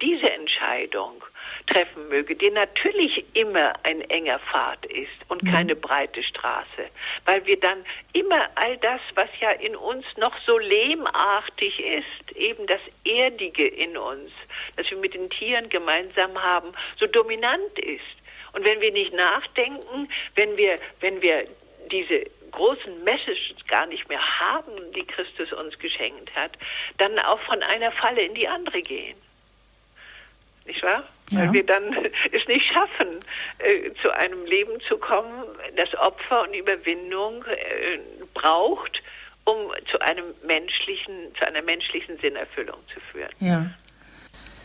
diese 0.00 0.30
Entscheidung 0.30 1.22
treffen 1.66 2.08
möge, 2.08 2.34
die 2.34 2.50
natürlich 2.50 3.24
immer 3.34 3.72
ein 3.82 4.00
enger 4.02 4.38
Pfad 4.38 4.86
ist 4.86 5.08
und 5.28 5.42
mhm. 5.42 5.52
keine 5.52 5.76
breite 5.76 6.22
Straße, 6.22 6.88
weil 7.24 7.44
wir 7.46 7.58
dann 7.60 7.84
immer 8.12 8.48
all 8.54 8.76
das, 8.78 9.00
was 9.14 9.28
ja 9.40 9.50
in 9.50 9.76
uns 9.76 10.04
noch 10.16 10.34
so 10.46 10.58
lehmartig 10.58 11.80
ist, 11.80 12.36
eben 12.36 12.66
das 12.66 12.80
Erdige 13.04 13.66
in 13.66 13.96
uns, 13.96 14.30
das 14.76 14.90
wir 14.90 14.98
mit 14.98 15.14
den 15.14 15.30
Tieren 15.30 15.68
gemeinsam 15.68 16.40
haben, 16.42 16.72
so 16.98 17.06
dominant 17.06 17.78
ist. 17.78 18.02
Und 18.52 18.66
wenn 18.66 18.80
wir 18.80 18.92
nicht 18.92 19.12
nachdenken, 19.12 20.08
wenn 20.36 20.56
wir, 20.56 20.78
wenn 21.00 21.20
wir 21.22 21.46
diese 21.90 22.24
großen 22.50 23.04
Messages 23.04 23.56
gar 23.68 23.86
nicht 23.86 24.08
mehr 24.08 24.40
haben, 24.40 24.92
die 24.94 25.04
Christus 25.04 25.52
uns 25.52 25.78
geschenkt 25.78 26.34
hat, 26.34 26.52
dann 26.96 27.18
auch 27.20 27.40
von 27.40 27.62
einer 27.62 27.92
Falle 27.92 28.22
in 28.22 28.34
die 28.34 28.48
andere 28.48 28.80
gehen 28.80 29.16
nicht 30.68 30.82
wahr? 30.82 31.02
Ja. 31.30 31.40
Weil 31.40 31.52
wir 31.52 31.66
dann 31.66 31.92
es 32.32 32.46
nicht 32.46 32.66
schaffen, 32.72 33.18
äh, 33.58 33.90
zu 34.00 34.10
einem 34.10 34.44
Leben 34.44 34.80
zu 34.88 34.96
kommen, 34.98 35.44
das 35.76 35.92
Opfer 35.96 36.42
und 36.42 36.54
Überwindung 36.54 37.44
äh, 37.44 37.98
braucht, 38.34 39.02
um 39.44 39.56
zu 39.90 39.98
einem 40.00 40.26
menschlichen, 40.46 41.34
zu 41.38 41.46
einer 41.46 41.62
menschlichen 41.62 42.18
Sinnerfüllung 42.18 42.78
zu 42.92 43.00
führen. 43.00 43.30
Ja. 43.40 43.70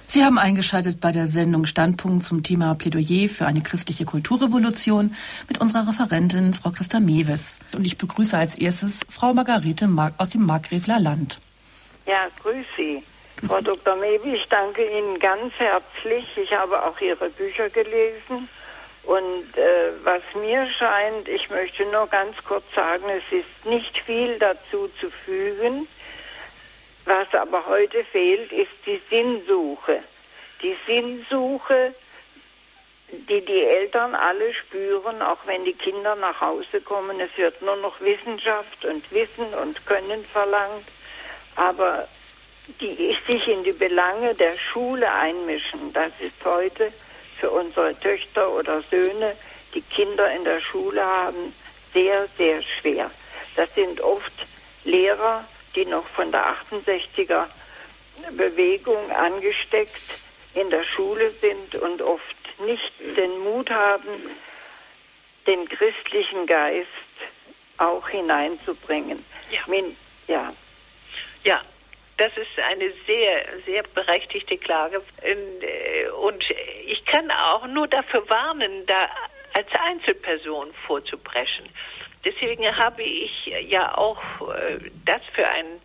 Sie 0.08 0.24
haben 0.24 0.38
eingeschaltet 0.38 1.02
bei 1.02 1.12
der 1.12 1.26
Sendung 1.26 1.66
Standpunkt 1.66 2.24
zum 2.24 2.44
Thema 2.44 2.76
Plädoyer 2.76 3.30
für 3.30 3.48
eine 3.48 3.62
christliche 3.62 4.06
Kulturrevolution 4.06 5.16
mit 5.48 5.60
unserer 5.60 5.88
Referentin 5.88 6.54
Frau 6.54 6.70
Christa 6.70 7.00
Mewes. 7.00 7.58
Und 7.74 7.88
ich 7.88 7.98
begrüße 7.98 8.38
als 8.38 8.56
erstes 8.56 9.06
Frau 9.10 9.34
Margarete 9.34 9.88
Mark 9.88 10.14
aus 10.20 10.30
dem 10.30 10.46
Markgräfler 10.46 11.00
Land. 11.00 11.40
Ja, 12.06 12.28
grüß 12.44 12.66
Sie. 12.78 13.02
Frau 13.48 13.62
Dr. 13.62 13.96
Mewi, 13.96 14.36
ich 14.36 14.48
danke 14.48 14.86
Ihnen 14.86 15.20
ganz 15.20 15.54
herzlich. 15.58 16.26
Ich 16.38 16.54
habe 16.54 16.84
auch 16.84 17.00
Ihre 17.02 17.30
Bücher 17.30 17.70
gelesen. 17.70 18.48
Und 19.04 19.58
äh, 19.58 19.92
was 20.04 20.22
mir 20.36 20.66
scheint, 20.68 21.28
ich 21.28 21.50
möchte 21.50 21.86
nur 21.88 22.08
ganz 22.08 22.38
kurz 22.46 22.64
sagen, 22.74 23.04
es 23.10 23.38
ist 23.38 23.66
nicht 23.66 23.98
viel 24.00 24.40
dazu 24.40 24.88
zu 25.00 25.10
fügen. 25.10 25.88
Was 27.06 27.34
aber 27.34 27.66
heute 27.66 28.06
fehlt, 28.06 28.52
ist 28.54 28.72
die 28.86 29.02
Sinnsuche. 29.10 30.00
Die 30.62 30.78
Sinnsuche, 30.88 31.94
die 33.10 33.44
die 33.44 33.62
Eltern 33.62 34.16
alle 34.16 34.54
spüren, 34.54 35.22
auch 35.22 35.40
wenn 35.46 35.66
die 35.66 35.74
Kinder 35.74 36.16
nach 36.16 36.40
Hause 36.40 36.80
kommen. 36.80 37.20
Es 37.20 37.38
wird 37.38 37.62
nur 37.62 37.76
noch 37.76 38.00
Wissenschaft 38.00 38.86
und 38.86 39.12
Wissen 39.12 39.54
und 39.62 39.86
Können 39.86 40.24
verlangt. 40.24 40.88
Aber 41.58 42.08
die 42.80 43.18
sich 43.28 43.48
in 43.48 43.64
die 43.64 43.74
Belange 43.74 44.36
der 44.36 44.58
Schule 44.58 45.12
einmischen. 45.12 45.94
Das 45.94 46.12
ist 46.20 46.44
heute 46.44 46.92
für 47.40 47.50
unsere 47.50 48.00
Töchter 48.00 48.50
oder 48.52 48.82
Söhne, 48.82 49.36
die 49.74 49.82
Kinder 49.82 50.32
in 50.32 50.44
der 50.44 50.62
Schule 50.62 51.04
haben, 51.04 51.54
sehr, 51.94 52.28
sehr 52.38 52.62
schwer. 52.62 53.12
Das 53.56 53.74
sind 53.76 54.02
oft 54.02 54.34
Lehrer, 54.84 55.46
die 55.76 55.86
noch 55.86 56.06
von 56.08 56.32
der 56.32 56.56
68er 56.72 57.46
Bewegung 58.32 59.12
angesteckt 59.12 60.02
in 60.54 60.70
der 60.70 60.84
Schule 60.84 61.32
sind 61.32 61.76
und 61.76 62.02
oft 62.02 62.24
nicht 62.66 62.94
den 63.18 63.40
Mut 63.40 63.70
haben, 63.70 64.08
den 65.48 65.68
christlichen 65.68 66.46
Geist 66.46 66.88
auch 67.78 68.08
hineinzubringen. 68.08 69.24
Ja. 69.50 69.62
Min, 69.68 69.98
ja. 70.28 70.54
ja, 71.44 71.62
das 72.18 72.32
ist 72.38 72.60
eine 72.60 72.92
sehr, 73.08 73.46
sehr 73.66 73.84
berechtigte 73.84 74.58
Klage. 74.58 75.02
Äh, 75.22 76.10
und 76.10 76.44
ich 76.86 77.04
kann 77.06 77.30
auch 77.32 77.66
nur 77.68 77.88
dafür 77.88 78.28
warnen, 78.30 78.86
da 78.86 79.10
als 79.54 79.68
Einzelperson 79.80 80.74
vorzupreschen. 80.88 81.70
Deswegen 82.26 82.66
habe 82.78 83.04
ich 83.04 83.46
ja 83.68 83.98
auch 83.98 84.20
äh, 84.54 84.80
das 85.06 85.22
für 85.34 85.48
ein, 85.48 85.66
ähm, 85.66 85.82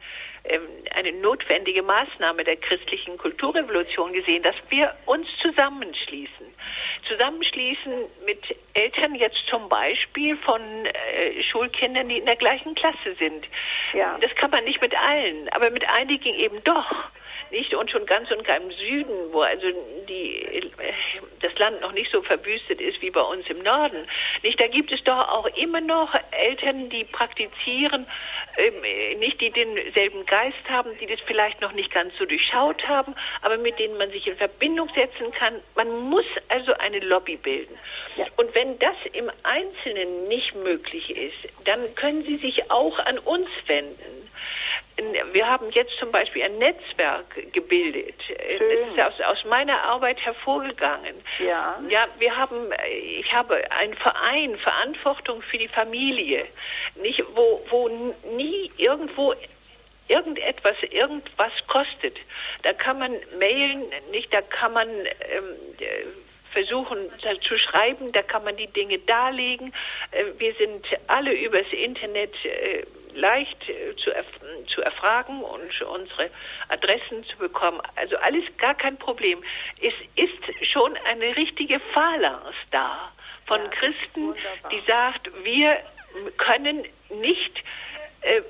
eine 0.94 1.12
notwendige 1.12 1.82
Maßnahme 1.82 2.44
der 2.44 2.57
christlichen 2.57 3.16
Kulturrevolution 3.18 4.12
gesehen, 4.12 4.42
dass 4.42 4.57
wir 4.70 4.94
uns 5.07 5.26
zusammenschließen 5.42 6.46
zusammenschließen 7.09 7.92
mit 8.26 8.57
Eltern 8.74 9.14
jetzt 9.14 9.42
zum 9.49 9.68
Beispiel 9.68 10.36
von 10.36 10.61
äh, 10.61 11.42
Schulkindern, 11.42 12.09
die 12.09 12.18
in 12.18 12.26
der 12.26 12.36
gleichen 12.36 12.74
Klasse 12.74 13.14
sind. 13.18 13.46
Ja. 13.94 14.18
Das 14.20 14.34
kann 14.34 14.51
man 14.51 14.64
nicht 14.64 14.80
mit 14.80 14.94
allen, 14.94 15.49
aber 15.51 15.70
mit 15.70 15.88
einigen 15.90 16.34
eben 16.34 16.62
doch 16.64 17.11
nicht 17.51 17.74
und 17.74 17.90
schon 17.90 18.07
ganz 18.07 18.30
und 18.30 18.44
gar 18.44 18.57
im 18.57 18.70
Süden, 18.70 19.32
wo 19.32 19.42
also 19.42 19.66
die, 20.09 20.70
das 21.40 21.57
Land 21.59 21.80
noch 21.80 21.92
nicht 21.92 22.11
so 22.11 22.22
verwüstet 22.22 22.80
ist 22.80 23.01
wie 23.03 23.11
bei 23.11 23.20
uns 23.20 23.49
im 23.49 23.62
Norden, 23.62 24.07
nicht, 24.42 24.61
da 24.61 24.66
gibt 24.66 24.92
es 24.92 25.03
doch 25.05 25.28
auch 25.28 25.46
immer 25.57 25.80
noch 25.80 26.14
Eltern, 26.30 26.88
die 26.90 27.05
praktizieren, 27.05 28.07
ähm, 28.57 29.18
nicht 29.18 29.40
die 29.40 29.51
denselben 29.51 30.26
Geist 30.26 30.68
haben, 30.68 30.90
die 31.01 31.07
das 31.07 31.20
vielleicht 31.26 31.61
noch 31.61 31.72
nicht 31.72 31.90
ganz 31.92 32.16
so 32.18 32.24
durchschaut 32.24 32.86
haben, 32.86 33.14
aber 33.42 33.57
mit 33.57 33.78
denen 33.78 33.96
man 33.96 34.11
sich 34.11 34.26
in 34.26 34.36
Verbindung 34.36 34.88
setzen 34.94 35.30
kann. 35.32 35.55
Man 35.74 36.09
muss 36.09 36.26
also 36.49 36.72
eine 36.78 37.01
Lobby 37.01 37.36
bilden. 37.36 37.76
Ja. 38.16 38.26
Und 38.36 38.55
wenn 38.55 38.78
das 38.78 38.96
im 39.12 39.30
Einzelnen 39.42 40.28
nicht 40.28 40.55
möglich 40.57 41.16
ist, 41.16 41.49
dann 41.64 41.94
können 41.94 42.24
Sie 42.24 42.36
sich 42.36 42.70
auch 42.70 42.99
an 43.07 43.18
uns 43.18 43.49
wenden 43.66 44.28
wir 45.32 45.46
haben 45.46 45.70
jetzt 45.70 45.92
zum 45.99 46.11
Beispiel 46.11 46.42
ein 46.42 46.59
Netzwerk 46.59 47.53
gebildet. 47.53 48.14
Schön. 48.26 48.96
Das 48.96 49.14
ist 49.14 49.20
aus, 49.20 49.38
aus 49.38 49.44
meiner 49.44 49.82
Arbeit 49.82 50.20
hervorgegangen. 50.20 51.14
Ja. 51.38 51.78
Ja, 51.88 52.07
wir 52.18 52.36
haben, 52.36 52.72
ich 52.90 53.32
habe 53.32 53.70
einen 53.70 53.94
Verein, 53.94 54.57
Verantwortung 54.59 55.42
für 55.42 55.59
die 55.59 55.68
Familie, 55.68 56.46
nicht, 56.96 57.22
wo, 57.34 57.64
wo 57.70 57.88
nie 58.36 58.70
irgendwo 58.76 59.34
irgendetwas 60.09 60.76
irgendwas 60.90 61.53
kostet. 61.66 62.16
Da 62.62 62.72
kann 62.72 62.99
man 62.99 63.12
mailen, 63.38 63.84
nicht, 64.11 64.32
da 64.32 64.40
kann 64.40 64.72
man 64.72 64.88
ähm, 64.88 65.57
versuchen 66.53 66.99
zu 67.42 67.59
schreiben, 67.59 68.11
da 68.12 68.22
kann 68.22 68.44
man 68.44 68.57
die 68.57 68.66
Dinge 68.68 68.99
darlegen. 69.01 69.72
Äh, 70.11 70.24
wir 70.38 70.55
sind 70.55 70.86
alle 71.07 71.32
übers 71.32 71.70
Internet 71.72 72.34
äh, 72.44 72.84
leicht 73.18 73.68
äh, 73.68 73.94
zu, 73.96 74.10
erf 74.10 74.26
zu 74.68 74.82
erfragen 74.82 75.42
und 75.42 75.82
unsere 75.82 76.30
Adressen 76.68 77.24
zu 77.24 77.36
bekommen. 77.38 77.80
Also 77.96 78.16
alles 78.18 78.44
gar 78.58 78.74
kein 78.74 78.96
Problem. 78.96 79.42
Es 79.80 79.94
ist 80.16 80.68
schon 80.72 80.96
eine 81.10 81.36
richtige 81.36 81.80
Phalanx 81.92 82.54
da 82.70 83.12
von 83.46 83.60
ja, 83.60 83.68
Christen, 83.68 84.34
die 84.70 84.82
sagt, 84.86 85.30
wir 85.42 85.78
können 86.36 86.84
nicht 87.10 87.64
äh, 88.22 88.40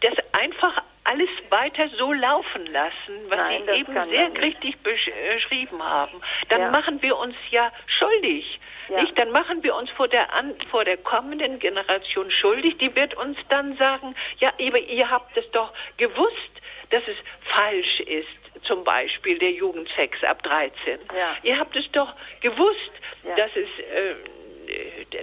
das 0.00 0.14
einfach 0.38 0.82
alles 1.04 1.28
weiter 1.50 1.88
so 1.96 2.12
laufen 2.12 2.66
lassen, 2.66 3.14
was 3.28 3.38
Nein, 3.38 3.62
Sie 3.66 3.80
eben 3.80 3.94
sehr 4.10 4.42
richtig 4.42 4.76
beschrieben 4.82 5.82
haben. 5.82 6.20
Dann 6.48 6.60
ja. 6.60 6.70
machen 6.70 7.00
wir 7.02 7.16
uns 7.16 7.34
ja 7.50 7.72
schuldig. 7.86 8.60
Ja. 8.88 9.02
Nicht? 9.02 9.18
Dann 9.18 9.30
machen 9.30 9.62
wir 9.62 9.74
uns 9.74 9.90
vor 9.90 10.08
der, 10.08 10.32
an, 10.34 10.54
vor 10.70 10.84
der 10.84 10.96
kommenden 10.98 11.58
Generation 11.58 12.30
schuldig. 12.30 12.78
Die 12.78 12.94
wird 12.96 13.14
uns 13.14 13.38
dann 13.48 13.76
sagen, 13.76 14.14
ja, 14.38 14.50
aber 14.60 14.80
ihr 14.80 15.10
habt 15.10 15.36
es 15.36 15.50
doch 15.50 15.72
gewusst, 15.96 16.50
dass 16.90 17.02
es 17.06 17.16
falsch 17.54 18.00
ist, 18.00 18.64
zum 18.64 18.84
Beispiel 18.84 19.38
der 19.38 19.52
Jugendsex 19.52 20.22
ab 20.24 20.42
13. 20.42 20.98
Ja. 21.14 21.36
Ihr 21.42 21.58
habt 21.58 21.76
es 21.76 21.90
doch 21.92 22.12
gewusst, 22.40 22.92
dass 23.36 23.50
es 23.54 23.68
äh, 23.78 24.14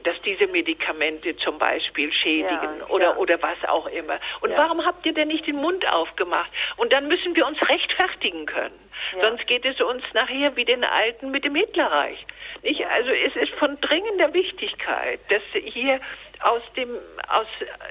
dass 0.04 0.22
diese 0.24 0.48
Medikamente 0.48 1.36
zum 1.38 1.58
Beispiel 1.58 2.12
schädigen 2.12 2.80
ja, 2.80 2.88
oder, 2.88 3.06
ja. 3.06 3.16
oder 3.18 3.42
was 3.42 3.70
auch 3.70 3.88
immer. 3.88 4.20
Und 4.42 4.52
ja. 4.52 4.58
warum 4.58 4.86
habt 4.86 5.06
ihr 5.06 5.14
denn 5.14 5.28
nicht 5.28 5.48
den 5.48 5.58
Mund 5.58 5.88
aufgemacht? 5.92 6.52
Und 6.78 6.94
dann 6.94 7.08
müssen 7.08 7.36
wir 7.36 7.46
uns 7.46 7.58
rechtfertigen 7.68 8.46
können. 8.46 8.80
Sonst 9.22 9.46
geht 9.48 9.66
es 9.66 9.80
uns 9.82 10.04
nachher 10.14 10.56
wie 10.56 10.66
den 10.66 10.84
Alten 10.84 11.32
mit 11.32 11.46
dem 11.46 11.56
Hitlerreich. 11.56 12.26
Nicht? 12.64 12.86
Also 12.86 13.12
es 13.12 13.36
ist 13.36 13.54
von 13.56 13.80
dringender 13.82 14.34
Wichtigkeit, 14.34 15.20
dass 15.30 15.42
hier 15.54 16.00
aus 16.42 16.62
dem, 16.76 16.98
aus, 17.28 17.48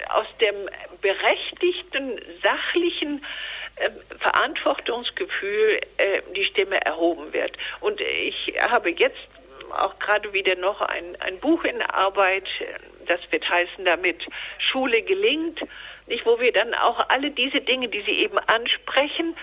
aus 0.09 0.27
dem 0.41 0.55
berechtigten, 1.01 2.21
sachlichen 2.43 3.25
äh, 3.77 3.91
Verantwortungsgefühl 4.21 5.81
äh, 5.99 6.23
die 6.35 6.45
Stimme 6.45 6.81
erhoben 6.85 7.33
wird. 7.33 7.57
Und 7.81 8.01
ich 8.01 8.55
habe 8.69 8.91
jetzt 8.91 9.29
auch 9.75 9.99
gerade 9.99 10.33
wieder 10.33 10.57
noch 10.57 10.81
ein, 10.81 11.17
ein 11.21 11.39
Buch 11.41 11.65
in 11.65 11.83
Arbeit, 11.83 12.49
das 13.07 13.21
wird 13.31 13.49
heißen 13.49 13.85
damit 13.85 14.27
Schule 14.59 15.03
gelingt, 15.03 15.61
nicht, 16.07 16.27
wo 16.27 16.39
wir 16.39 16.53
dann 16.53 16.75
auch 16.75 17.09
alle 17.09 17.31
diese 17.31 17.61
Dinge, 17.61 17.89
die 17.89 18.03
Sie 18.03 18.19
eben 18.19 18.39
ansprechen, 18.39 19.37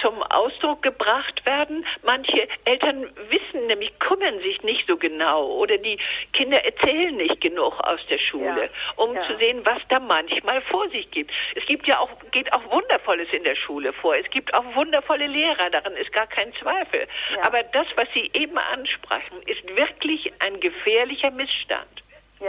zum 0.00 0.22
Ausdruck 0.22 0.82
gebracht 0.82 1.44
werden. 1.46 1.84
Manche 2.02 2.48
Eltern 2.64 3.10
wissen 3.28 3.66
nämlich, 3.66 3.98
kümmern 3.98 4.38
sich 4.40 4.62
nicht 4.62 4.86
so 4.86 4.96
genau 4.96 5.46
oder 5.46 5.78
die 5.78 5.98
Kinder 6.32 6.64
erzählen 6.64 7.16
nicht 7.16 7.40
genug 7.40 7.78
aus 7.80 8.00
der 8.10 8.18
Schule, 8.18 8.64
ja. 8.64 8.70
um 8.96 9.14
ja. 9.14 9.26
zu 9.26 9.36
sehen, 9.38 9.64
was 9.64 9.80
da 9.88 9.98
manchmal 10.00 10.60
vor 10.62 10.88
sich 10.90 11.10
gibt. 11.10 11.30
Es 11.54 11.64
gibt 11.66 11.86
ja 11.86 11.98
auch, 11.98 12.10
geht 12.30 12.52
auch 12.52 12.64
Wundervolles 12.70 13.28
in 13.32 13.44
der 13.44 13.56
Schule 13.56 13.92
vor. 13.92 14.16
Es 14.16 14.28
gibt 14.30 14.52
auch 14.54 14.64
wundervolle 14.74 15.26
Lehrer, 15.26 15.70
daran 15.70 15.94
ist 15.94 16.12
gar 16.12 16.26
kein 16.26 16.52
Zweifel. 16.54 17.06
Ja. 17.34 17.46
Aber 17.46 17.62
das, 17.62 17.86
was 17.96 18.06
Sie 18.14 18.30
eben 18.34 18.58
ansprachen, 18.58 19.42
ist 19.46 19.64
wirklich 19.76 20.32
ein 20.44 20.60
gefährlicher 20.60 21.30
Missstand. 21.30 22.02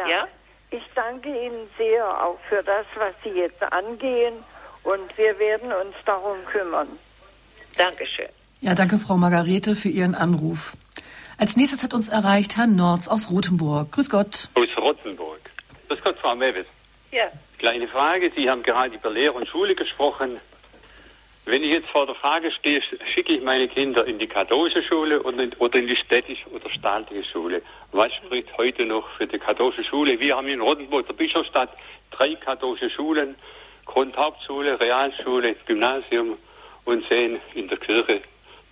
ja? 0.08 0.28
Ich 0.70 0.84
danke 0.96 1.30
Ihnen 1.30 1.70
sehr 1.78 2.06
auch 2.26 2.38
für 2.50 2.62
das, 2.62 2.86
was 2.96 3.14
Sie 3.24 3.30
jetzt 3.30 3.64
angehen 3.72 4.44
und 4.88 5.18
wir 5.18 5.38
werden 5.38 5.72
uns 5.74 5.96
darum 6.06 6.38
kümmern. 6.46 6.88
Dankeschön. 7.78 8.30
Ja, 8.62 8.74
danke, 8.74 8.98
Frau 8.98 9.18
Margarete, 9.18 9.76
für 9.76 9.90
Ihren 9.90 10.16
Anruf. 10.16 10.78
Als 11.38 11.58
nächstes 11.58 11.84
hat 11.84 11.94
uns 11.94 12.10
erreicht 12.10 12.58
Herr 12.58 12.68
Norz 12.68 13.08
aus 13.08 13.30
Rothenburg. 13.30 13.92
Grüß 13.92 14.10
Gott. 14.10 14.50
Aus 14.56 14.70
Rothenburg. 14.78 15.40
Grüß 15.88 16.00
Gott, 16.04 16.18
Frau 16.20 16.36
Mewes. 16.36 16.66
Ja. 17.12 17.26
Kleine 17.60 17.88
Frage. 17.88 18.32
Sie 18.36 18.50
haben 18.50 18.64
gerade 18.64 18.96
über 18.96 19.12
Lehre 19.12 19.34
und 19.34 19.48
Schule 19.48 19.76
gesprochen. 19.76 20.40
Wenn 21.46 21.64
ich 21.64 21.72
jetzt 21.72 21.88
vor 21.90 22.06
der 22.06 22.16
Frage 22.16 22.52
stehe, 22.52 22.82
schicke 23.14 23.34
ich 23.34 23.44
meine 23.44 23.68
Kinder 23.68 24.06
in 24.06 24.20
die 24.20 24.28
katholische 24.28 24.84
Schule 24.84 25.22
oder 25.24 25.44
in, 25.44 25.88
die 25.88 25.96
städtische 25.96 26.50
oder 26.50 26.70
staatliche 26.70 27.24
Schule. 27.30 27.62
Was 27.92 28.14
spricht 28.16 28.58
heute 28.58 28.86
noch 28.86 29.08
für 29.18 29.28
die 29.28 29.40
katholische 29.40 29.84
Schule? 29.84 30.20
Wir 30.20 30.36
haben 30.36 30.48
in 30.48 30.60
Rothenburg, 30.60 31.08
der 31.08 31.14
Bischofsstadt, 31.14 31.70
drei 32.12 32.36
katholische 32.36 32.90
Schulen. 32.90 33.36
Grundhauptschule, 33.88 34.80
Realschule, 34.80 35.56
Gymnasium 35.66 36.38
und 36.86 37.08
sehen 37.10 37.42
in 37.56 37.68
der 37.68 37.78
Kirche 37.78 38.22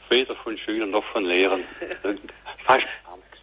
weder 0.09 0.35
von 0.35 0.57
Schülern 0.57 0.91
noch 0.91 1.03
von 1.05 1.25
Lehrern. 1.25 1.63
Fast 2.65 2.85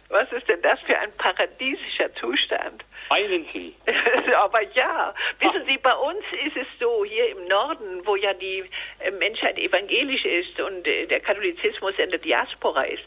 Was 0.09 0.31
ist 0.31 0.49
denn 0.49 0.61
das 0.61 0.79
für 0.81 0.97
ein 0.97 1.11
paradiesischer 1.17 2.13
Zustand? 2.15 2.83
Meinen 3.09 3.45
Sie? 3.51 3.75
Aber 4.35 4.61
ja, 4.73 5.13
wissen 5.39 5.65
Sie, 5.67 5.77
bei 5.77 5.93
uns 5.93 6.23
ist 6.45 6.55
es 6.55 6.67
so, 6.79 7.03
hier 7.05 7.29
im 7.29 7.47
Norden, 7.47 8.01
wo 8.05 8.15
ja 8.15 8.33
die 8.33 8.63
äh, 8.99 9.11
Menschheit 9.11 9.57
evangelisch 9.57 10.25
ist 10.25 10.59
und 10.59 10.87
äh, 10.87 11.05
der 11.07 11.19
Katholizismus 11.19 11.93
in 11.97 12.09
der 12.09 12.19
Diaspora 12.19 12.83
ist, 12.83 13.03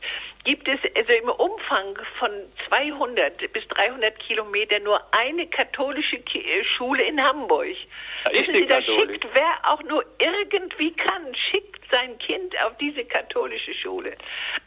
gibt 0.47 0.69
es 0.69 0.79
also 0.95 1.13
im 1.13 1.29
Umfang 1.29 1.99
von 2.21 2.31
200 2.69 3.53
bis 3.53 3.67
300 3.69 4.17
Kilometern 4.21 4.85
nur 4.85 5.01
eine 5.13 5.49
katholische 5.49 6.17
äh, 6.17 6.65
Schule 6.77 7.03
in 7.03 7.21
Hamburg. 7.21 7.77
Da 8.25 8.33
Wissen 8.33 8.55
Sie, 8.55 8.67
da 8.67 8.81
schickt 8.81 9.27
wer 9.35 9.71
auch 9.71 9.83
nur 9.83 10.05
irgendwie 10.19 10.93
kann, 10.93 11.35
schickt 11.35 11.83
sein 11.91 12.17
Kind 12.19 12.55
auf 12.65 12.77
diese 12.79 13.05
katholische 13.05 13.75
Schule. 13.75 14.17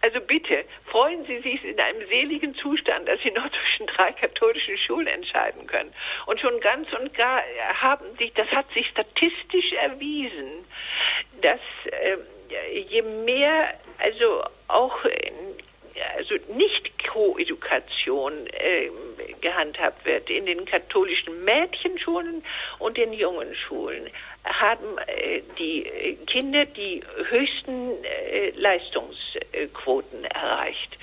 Also 0.03 0.19
bitte, 0.19 0.65
freuen 0.86 1.25
Sie 1.25 1.39
sich 1.39 1.63
in 1.63 1.80
einem 1.80 2.05
seligen 2.09 2.55
Zustand, 2.55 3.07
dass 3.07 3.21
Sie 3.21 3.32
noch 3.32 3.49
zwischen 3.49 3.88
drei 3.88 4.11
katholischen 4.11 4.77
Schulen 4.80 5.07
entscheiden 5.07 5.65
können. 5.65 5.93
Und 6.25 6.41
schon 6.41 6.59
ganz 6.59 6.91
und 6.91 7.13
gar 7.13 7.41
haben 7.82 8.17
sich, 8.17 8.34
das 8.34 8.49
hat 8.49 8.69
sich 8.73 8.86
statistisch 8.88 9.71
erwiesen, 9.82 10.65
dass 11.41 11.61
äh, 11.86 12.17
je 12.89 13.01
mehr, 13.01 13.73
also 13.99 14.43
auch 14.67 15.05
also 16.16 16.36
nicht 16.54 16.91
Koedukation 17.08 18.34
äh, 18.47 18.89
gehandhabt 19.41 20.06
wird 20.06 20.30
in 20.30 20.45
den 20.45 20.66
katholischen 20.66 21.43
Mädchenschulen 21.43 22.43
und 22.78 22.97
den 22.97 23.14
jungen 23.14 23.56
Schulen, 23.56 24.10
haben 24.43 24.97
äh, 25.08 25.41
die 25.58 26.18
Kinder 26.28 26.66
die 26.66 27.02
höchsten 27.30 28.04
äh, 28.04 28.52
Leistungsquoten 28.52 30.26
erreicht. 30.26 30.97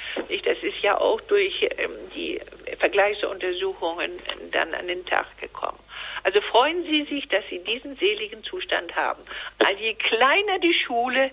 Das 0.45 0.59
ist 0.63 0.81
ja 0.83 0.99
auch 0.99 1.21
durch 1.23 1.63
ähm, 1.63 1.91
die 2.15 2.41
Vergleichsuntersuchungen 2.79 4.13
dann 4.53 4.75
an 4.75 4.89
den 4.89 5.05
Tag 5.07 5.27
gekommen. 5.41 5.79
Also 6.23 6.41
freuen 6.41 6.85
Sie 6.85 7.05
sich, 7.05 7.29
dass 7.29 7.45
Sie 7.49 7.61
diesen 7.61 7.97
seligen 7.97 8.43
Zustand 8.43 8.95
haben. 8.97 9.23
Also 9.59 9.81
je 9.81 9.95
kleiner 9.95 10.59
die 10.59 10.75
Schule, 10.75 11.31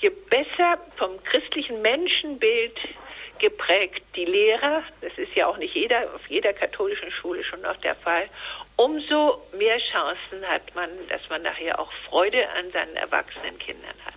je 0.00 0.10
besser 0.30 0.78
vom 0.96 1.22
christlichen 1.24 1.82
Menschenbild 1.82 2.78
geprägt 3.38 4.02
die 4.16 4.24
Lehrer, 4.24 4.82
das 5.00 5.16
ist 5.16 5.34
ja 5.34 5.46
auch 5.46 5.56
nicht 5.58 5.74
jeder, 5.74 6.14
auf 6.14 6.26
jeder 6.28 6.52
katholischen 6.52 7.10
Schule 7.10 7.44
schon 7.44 7.60
noch 7.62 7.76
der 7.78 7.94
Fall, 7.94 8.28
umso 8.76 9.42
mehr 9.56 9.78
Chancen 9.78 10.44
hat 10.46 10.74
man, 10.74 10.90
dass 11.08 11.28
man 11.28 11.42
nachher 11.42 11.78
auch 11.78 11.90
Freude 12.08 12.48
an 12.50 12.70
seinen 12.72 12.96
erwachsenen 12.96 13.58
Kindern 13.58 13.94
hat. 14.04 14.14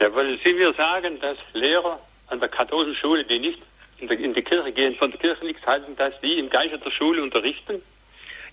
Ja, 0.00 0.12
wollen 0.14 0.38
Sie 0.44 0.52
mir 0.52 0.72
sagen, 0.74 1.20
dass 1.20 1.38
Lehrer 1.52 2.00
an 2.28 2.40
der 2.40 2.48
katholischen 2.48 2.96
Schule, 2.96 3.24
die 3.24 3.38
nicht 3.38 3.60
in, 3.98 4.08
der, 4.08 4.18
in 4.18 4.34
die 4.34 4.42
Kirche 4.42 4.72
gehen, 4.72 4.96
von 4.96 5.10
der 5.10 5.20
Kirche 5.20 5.44
nichts 5.44 5.64
halten, 5.64 5.96
dass 5.96 6.18
die 6.20 6.38
im 6.38 6.50
Geiste 6.50 6.78
der 6.78 6.90
Schule 6.90 7.22
unterrichten? 7.22 7.82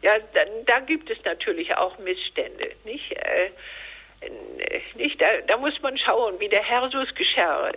Ja, 0.02 0.18
da, 0.34 0.42
da 0.66 0.80
gibt 0.80 1.10
es 1.10 1.24
natürlich 1.24 1.76
auch 1.76 1.98
Missstände, 2.00 2.72
nicht? 2.86 3.12
Äh, 3.12 3.52
nicht, 4.96 5.22
da, 5.22 5.28
da, 5.48 5.58
muss 5.58 5.82
man 5.82 5.98
schauen, 5.98 6.40
wie 6.40 6.50
der 6.50 6.64
Hersus 6.64 7.14
geschah. 7.16 7.72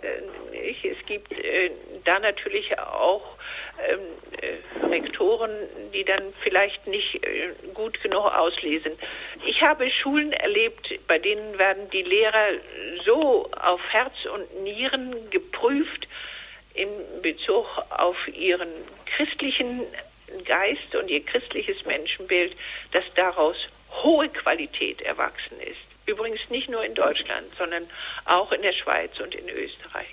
Es 0.53 1.05
gibt 1.07 1.31
äh, 1.31 1.71
da 2.03 2.19
natürlich 2.19 2.77
auch 2.77 3.35
ähm, 3.89 3.99
äh, 4.41 4.85
Rektoren, 4.85 5.51
die 5.93 6.03
dann 6.03 6.33
vielleicht 6.41 6.85
nicht 6.87 7.15
äh, 7.25 7.49
gut 7.73 8.01
genug 8.01 8.25
auslesen. 8.25 8.91
Ich 9.45 9.61
habe 9.61 9.89
Schulen 9.89 10.33
erlebt, 10.33 10.99
bei 11.07 11.17
denen 11.17 11.57
werden 11.57 11.89
die 11.89 12.03
Lehrer 12.03 12.59
so 13.05 13.49
auf 13.59 13.81
Herz 13.89 14.13
und 14.33 14.63
Nieren 14.63 15.29
geprüft 15.31 16.07
in 16.73 16.89
Bezug 17.21 17.65
auf 17.89 18.17
ihren 18.27 18.69
christlichen 19.05 19.81
Geist 20.45 20.95
und 20.95 21.09
ihr 21.09 21.23
christliches 21.23 21.85
Menschenbild, 21.85 22.55
dass 22.91 23.03
daraus 23.15 23.55
hohe 24.03 24.29
Qualität 24.29 25.01
erwachsen 25.01 25.59
ist. 25.61 25.84
Übrigens 26.05 26.41
nicht 26.49 26.69
nur 26.69 26.83
in 26.83 26.93
Deutschland, 26.93 27.47
sondern 27.57 27.87
auch 28.25 28.51
in 28.51 28.61
der 28.61 28.73
Schweiz 28.73 29.19
und 29.19 29.33
in 29.33 29.49
Österreich. 29.49 30.07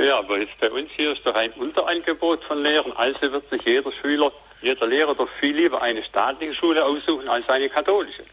Ja, 0.00 0.18
aber 0.18 0.38
jetzt 0.38 0.58
bei 0.60 0.70
uns 0.70 0.90
hier 0.92 1.12
ist 1.12 1.26
doch 1.26 1.34
ein 1.34 1.52
Unterangebot 1.52 2.44
von 2.44 2.62
Lehrern. 2.62 2.92
Also 2.92 3.32
wird 3.32 3.48
sich 3.50 3.62
jeder 3.62 3.90
Schüler, 3.92 4.32
jeder 4.62 4.86
Lehrer 4.86 5.14
doch 5.14 5.28
viel 5.40 5.56
lieber 5.56 5.82
eine 5.82 6.04
staatliche 6.04 6.54
Schule 6.54 6.84
aussuchen 6.84 7.28
als 7.28 7.48
eine 7.48 7.68
katholische. 7.68 8.24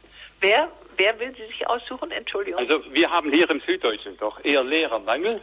Wer, 0.42 0.72
wer 0.98 1.20
will 1.20 1.34
sie 1.36 1.46
sich 1.48 1.68
aussuchen? 1.68 2.12
Entschuldigung. 2.12 2.60
Also 2.60 2.82
wir 2.94 3.10
haben 3.10 3.32
hier 3.32 3.50
im 3.50 3.62
Süddeutschen 3.62 4.18
doch 4.18 4.44
eher 4.44 4.64
Lehrermangel 4.64 5.42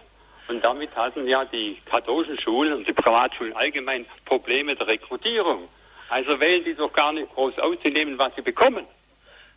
Und 0.48 0.62
damit 0.62 0.94
hatten 0.94 1.26
ja 1.26 1.44
die 1.44 1.78
katholischen 1.86 2.38
Schulen 2.40 2.74
und 2.74 2.88
die 2.88 2.92
Privatschulen 2.92 3.54
allgemein 3.54 4.06
Probleme 4.24 4.76
der 4.76 4.86
Rekrutierung. 4.86 5.68
Also 6.08 6.38
wählen 6.40 6.64
die 6.64 6.74
doch 6.74 6.92
gar 6.92 7.12
nicht 7.12 7.32
groß 7.34 7.58
auszunehmen, 7.58 8.18
was 8.18 8.34
sie 8.36 8.42
bekommen. 8.42 8.86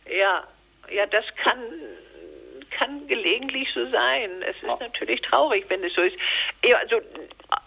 Ja, 0.08 0.44
ja, 0.90 1.06
das 1.06 1.24
kann 1.36 1.58
kann 2.76 3.06
gelegentlich 3.06 3.68
so 3.74 3.88
sein. 3.90 4.42
Es 4.42 4.56
ist 4.56 4.62
ja. 4.64 4.76
natürlich 4.78 5.20
traurig, 5.22 5.64
wenn 5.68 5.82
es 5.82 5.94
so 5.94 6.02
ist. 6.02 6.16
Ja, 6.64 6.76
also 6.78 7.00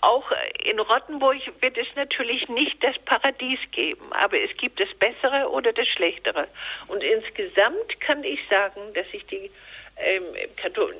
auch 0.02 0.32
in 0.64 0.80
Rottenburg 0.80 1.38
wird 1.62 1.78
es 1.78 1.88
natürlich 1.96 2.48
nicht 2.50 2.84
das 2.84 2.98
Paradies 3.00 3.60
geben, 3.72 4.12
aber 4.12 4.40
es 4.40 4.56
gibt 4.58 4.80
das 4.80 4.90
Bessere 5.00 5.50
oder 5.50 5.74
das 5.74 5.88
Schlechtere. 5.88 6.48
Und 6.88 7.04
insgesamt 7.04 8.00
kann 8.02 8.24
ich 8.24 8.40
sagen, 8.50 8.94
dass 8.94 9.08
ich 9.12 9.26
die 9.28 9.50
ähm, 9.98 10.24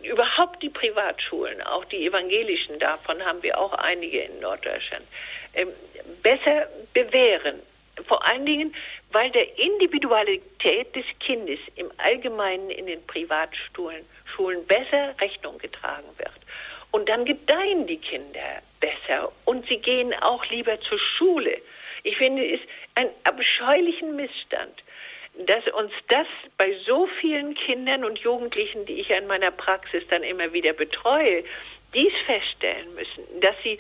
überhaupt 0.04 0.62
die 0.62 0.70
Privatschulen, 0.70 1.62
auch 1.62 1.86
die 1.86 2.06
evangelischen, 2.06 2.80
davon 2.80 3.24
haben 3.24 3.42
wir 3.44 3.58
auch 3.58 3.74
einige 3.74 4.20
in 4.20 4.40
Norddeutschland, 4.42 5.06
ähm, 5.54 5.70
besser 6.22 6.68
bewähren. 6.94 7.62
Vor 8.08 8.26
allen 8.28 8.46
Dingen, 8.46 8.76
weil 9.12 9.32
der 9.32 9.58
Individualität 9.58 10.96
des 10.96 11.06
Kindes 11.20 11.60
im 11.76 11.92
Allgemeinen 11.98 12.70
in 12.70 12.88
den 12.88 13.06
Privatschulen 13.08 14.06
Schulen 14.26 14.66
besser 14.68 15.16
Rechnung 15.20 15.58
getragen 15.58 16.08
wird. 16.18 16.32
Und 16.92 17.08
dann 17.10 17.26
gedeihen 17.26 17.88
die 17.88 17.98
Kinder 17.98 18.62
besser 18.80 19.32
und 19.46 19.68
sie 19.68 19.78
gehen 19.78 20.14
auch 20.22 20.46
lieber 20.48 20.80
zur 20.82 21.00
Schule. 21.00 21.58
Ich 22.04 22.18
finde 22.18 22.46
es 22.46 22.60
einen 22.96 23.12
abscheulichen 23.24 24.16
Missstand, 24.16 24.84
dass 25.46 25.68
uns 25.74 25.92
das 26.08 26.28
bei 26.58 26.74
so 26.86 27.08
vielen 27.22 27.54
Kindern 27.54 28.04
und 28.04 28.20
Jugendlichen, 28.20 28.86
die 28.86 29.00
ich 29.00 29.10
in 29.10 29.28
meiner 29.28 29.52
Praxis 29.52 30.04
dann 30.10 30.24
immer 30.24 30.52
wieder 30.54 30.74
betreue, 30.74 31.44
dies 31.94 32.14
feststellen 32.26 32.94
müssen, 32.96 33.24
dass 33.42 33.56
sie 33.64 33.80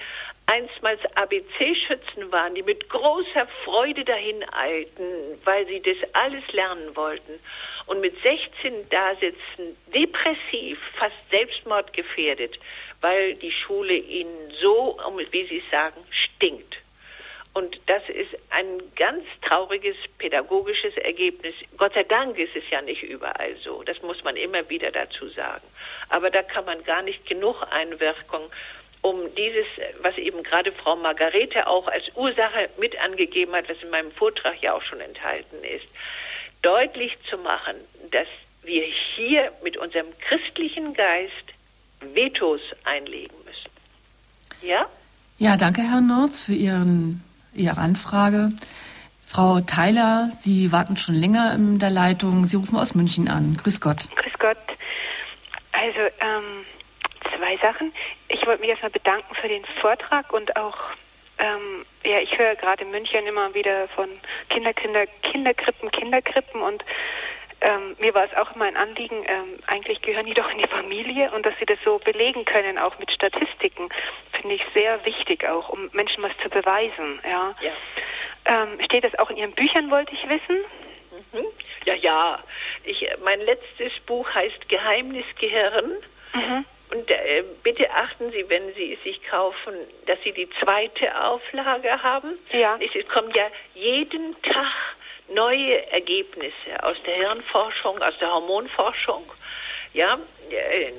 einstmals 0.50 1.00
ABC-Schützen 1.16 2.32
waren, 2.32 2.56
die 2.56 2.64
mit 2.64 2.90
großer 2.90 3.48
Freude 3.66 4.04
dahin 4.04 4.44
eilten, 4.52 5.40
weil 5.44 5.68
sie 5.68 5.82
das 5.82 5.98
alles 6.14 6.44
lernen 6.52 6.96
wollten 6.96 7.40
und 7.86 8.02
mit 8.02 8.16
16 8.22 8.90
da 8.90 9.14
sitzen, 9.16 9.78
depressiv, 9.94 10.80
fast 10.98 11.16
selbstmordgefährdet, 11.32 12.60
weil 13.02 13.36
die 13.36 13.52
Schule 13.52 13.94
ihnen 13.94 14.52
so, 14.60 14.98
wie 15.32 15.48
sie 15.48 15.64
sagen, 15.72 16.04
stinkt. 16.10 16.78
Und 17.54 17.80
das 17.88 18.04
ist 18.10 18.38
ein 18.52 18.80
ganz 18.96 19.26
trauriges 19.42 19.96
pädagogisches 20.18 20.96
Ergebnis. 20.98 21.56
Gott 21.78 21.94
sei 21.94 22.04
Dank 22.04 22.38
ist 22.38 22.56
es 22.56 22.64
ja 22.70 22.82
nicht 22.82 23.02
überall 23.02 23.56
so. 23.64 23.82
Das 23.84 24.02
muss 24.04 24.24
man 24.24 24.36
immer 24.36 24.70
wieder 24.70 24.92
dazu 24.92 25.28
sagen. 25.30 25.66
Aber 26.10 26.30
da 26.30 26.44
kann 26.44 26.66
man 26.66 26.84
gar 26.84 27.02
nicht 27.02 27.26
genug 27.26 27.62
Einwirkung 27.72 28.50
um 29.02 29.18
dieses, 29.36 29.66
was 30.02 30.18
eben 30.18 30.44
gerade 30.44 30.72
Frau 30.72 30.96
Margarete 30.96 31.68
auch 31.68 31.88
als 31.88 32.04
Ursache 32.16 32.70
mit 32.80 33.00
angegeben 33.02 33.54
hat, 33.54 33.70
was 33.70 33.82
in 33.82 33.90
meinem 33.90 34.12
Vortrag 34.12 34.62
ja 34.62 34.74
auch 34.74 34.84
schon 34.84 35.00
enthalten 35.00 35.64
ist, 35.64 35.88
deutlich 36.62 37.18
zu 37.30 37.38
machen, 37.38 37.76
dass 38.12 38.28
wir 38.64 38.84
hier 39.16 39.52
mit 39.64 39.78
unserem 39.78 40.08
christlichen 40.28 40.94
Geist 40.94 41.34
Vetos 42.02 42.62
einlegen 42.84 43.36
müssen. 43.46 43.70
Ja? 44.62 44.86
Ja, 45.38 45.56
danke, 45.56 45.82
Herr 45.82 46.02
Norz, 46.02 46.44
für 46.46 46.54
Ihren, 46.54 47.24
Ihre 47.54 47.78
Anfrage. 47.78 48.52
Frau 49.26 49.62
Theiler, 49.62 50.30
Sie 50.42 50.72
warten 50.72 50.98
schon 50.98 51.16
länger 51.16 51.54
in 51.54 51.80
der 51.80 51.92
Leitung. 51.92 52.46
Sie 52.46 52.56
rufen 52.56 52.78
aus 52.78 52.96
München 52.96 53.28
an. 53.30 53.56
Grüß 53.58 53.80
Gott. 53.80 54.10
Grüß 54.16 54.34
Gott. 54.40 54.58
Also, 55.72 56.00
ähm, 56.00 56.66
zwei 57.38 57.58
Sachen. 57.58 57.94
Ich 58.28 58.46
wollte 58.46 58.62
mich 58.62 58.70
erstmal 58.70 58.92
bedanken 58.92 59.34
für 59.36 59.48
den 59.48 59.66
Vortrag 59.82 60.32
und 60.34 60.56
auch, 60.56 60.78
ähm, 61.38 61.86
ja, 62.04 62.20
ich 62.20 62.38
höre 62.38 62.56
gerade 62.56 62.84
in 62.84 62.92
München 62.92 63.26
immer 63.26 63.54
wieder 63.54 63.88
von 63.90 64.10
Kinder, 64.50 64.74
Kinder, 64.74 65.06
Kinderkrippen, 65.24 65.92
Kinderkrippen 65.92 66.62
und 66.62 66.84
ähm, 67.62 67.96
mir 68.00 68.14
war 68.14 68.24
es 68.24 68.34
auch 68.36 68.56
immer 68.56 68.66
ein 68.66 68.78
Anliegen, 68.78 69.26
ähm, 69.28 69.60
eigentlich 69.68 70.02
gehören 70.02 70.26
die 70.26 70.34
doch 70.36 70.50
in 70.52 70.60
die 70.60 70.68
Familie 70.68 71.32
und 71.32 71.46
dass 71.46 71.54
sie 71.60 71.66
das 71.66 71.80
so 71.84 72.00
belegen 72.00 72.46
können, 72.46 72.78
auch 72.78 72.98
mit 73.00 73.12
Statistiken, 73.12 73.90
finde 74.32 74.56
ich 74.56 74.64
sehr 74.74 75.04
wichtig 75.06 75.48
auch, 75.48 75.70
um 75.70 75.90
Menschen 75.94 76.24
was 76.24 76.32
zu 76.42 76.50
beweisen. 76.50 77.20
Ja. 77.24 77.56
ja. 77.62 77.72
Ähm, 78.46 78.80
steht 78.86 79.04
das 79.04 79.18
auch 79.20 79.30
in 79.30 79.38
Ihren 79.38 79.52
Büchern, 79.52 79.92
wollte 79.92 80.14
ich 80.14 80.24
wissen? 80.24 80.64
Mhm. 81.34 81.46
Ja, 81.86 81.94
ja. 81.96 82.40
Ich, 82.84 83.06
mein 83.24 83.40
letztes 83.42 83.92
Buch 84.06 84.28
heißt 84.34 84.70
Geheimnisgehirn. 84.70 85.98
Mhm. 86.34 86.66
Und 86.92 87.10
äh, 87.12 87.44
bitte 87.64 87.90
achten 87.92 88.32
Sie, 88.32 88.50
wenn 88.50 88.74
Sie 88.74 88.94
es 88.94 89.04
sich 89.04 89.24
kaufen, 89.24 89.76
dass 90.08 90.18
Sie 90.24 90.32
die 90.32 90.50
zweite 90.62 91.24
Auflage 91.24 92.02
haben. 92.02 92.40
Ja. 92.52 92.80
Es 92.82 92.90
kommen 93.08 93.32
ja 93.36 93.46
jeden 93.76 94.36
Tag 94.42 94.74
neue 95.28 95.86
Ergebnisse 95.92 96.82
aus 96.82 96.98
der 97.06 97.14
Hirnforschung, 97.16 98.02
aus 98.02 98.18
der 98.20 98.34
Hormonforschung. 98.34 99.24
Ja, 99.94 100.18
äh, 100.50 100.92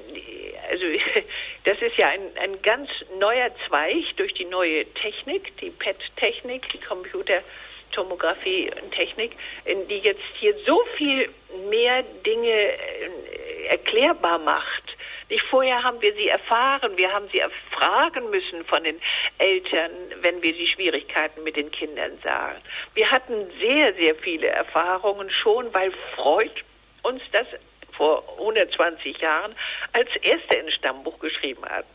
also 0.71 0.85
das 1.65 1.83
ist 1.83 1.97
ja 1.97 2.07
ein, 2.09 2.31
ein 2.41 2.63
ganz 2.63 2.89
neuer 3.19 3.51
Zweig 3.67 4.17
durch 4.17 4.33
die 4.35 4.45
neue 4.45 4.85
Technik, 4.95 5.57
die 5.59 5.71
PET-Technik, 5.71 6.69
die 6.71 6.79
Computertomographie-Technik, 6.79 9.33
die 9.89 9.99
jetzt 9.99 10.23
hier 10.39 10.55
so 10.65 10.85
viel 10.97 11.29
mehr 11.69 12.05
Dinge 12.25 12.49
äh, 12.49 13.11
erklärbar 13.71 14.39
macht 14.39 14.85
nicht 15.31 15.45
vorher 15.45 15.83
haben 15.83 16.03
wir 16.03 16.13
sie 16.15 16.29
erfahren, 16.29 16.97
wir 16.97 17.13
haben 17.13 17.29
sie 17.33 17.39
erfragen 17.39 18.31
müssen 18.31 18.65
von 18.65 18.83
den 18.85 19.01
Eltern, 19.39 19.93
wenn 20.23 20.43
wir 20.43 20.53
die 20.53 20.67
Schwierigkeiten 20.67 21.43
mit 21.45 21.57
den 21.57 21.71
Kindern 21.71 22.19
sahen. 22.23 22.57
Wir 22.95 23.11
hatten 23.11 23.51
sehr, 23.61 23.95
sehr 23.95 24.15
viele 24.17 24.49
Erfahrungen 24.49 25.31
schon, 25.31 25.73
weil 25.73 25.93
Freud 26.17 26.53
uns 27.03 27.23
das 27.33 27.47
vor 27.93 28.25
120 28.39 29.19
Jahren 29.19 29.55
als 29.93 30.09
erster 30.23 30.59
ins 30.59 30.75
Stammbuch 30.75 31.19
geschrieben 31.19 31.65
hat. 31.69 31.87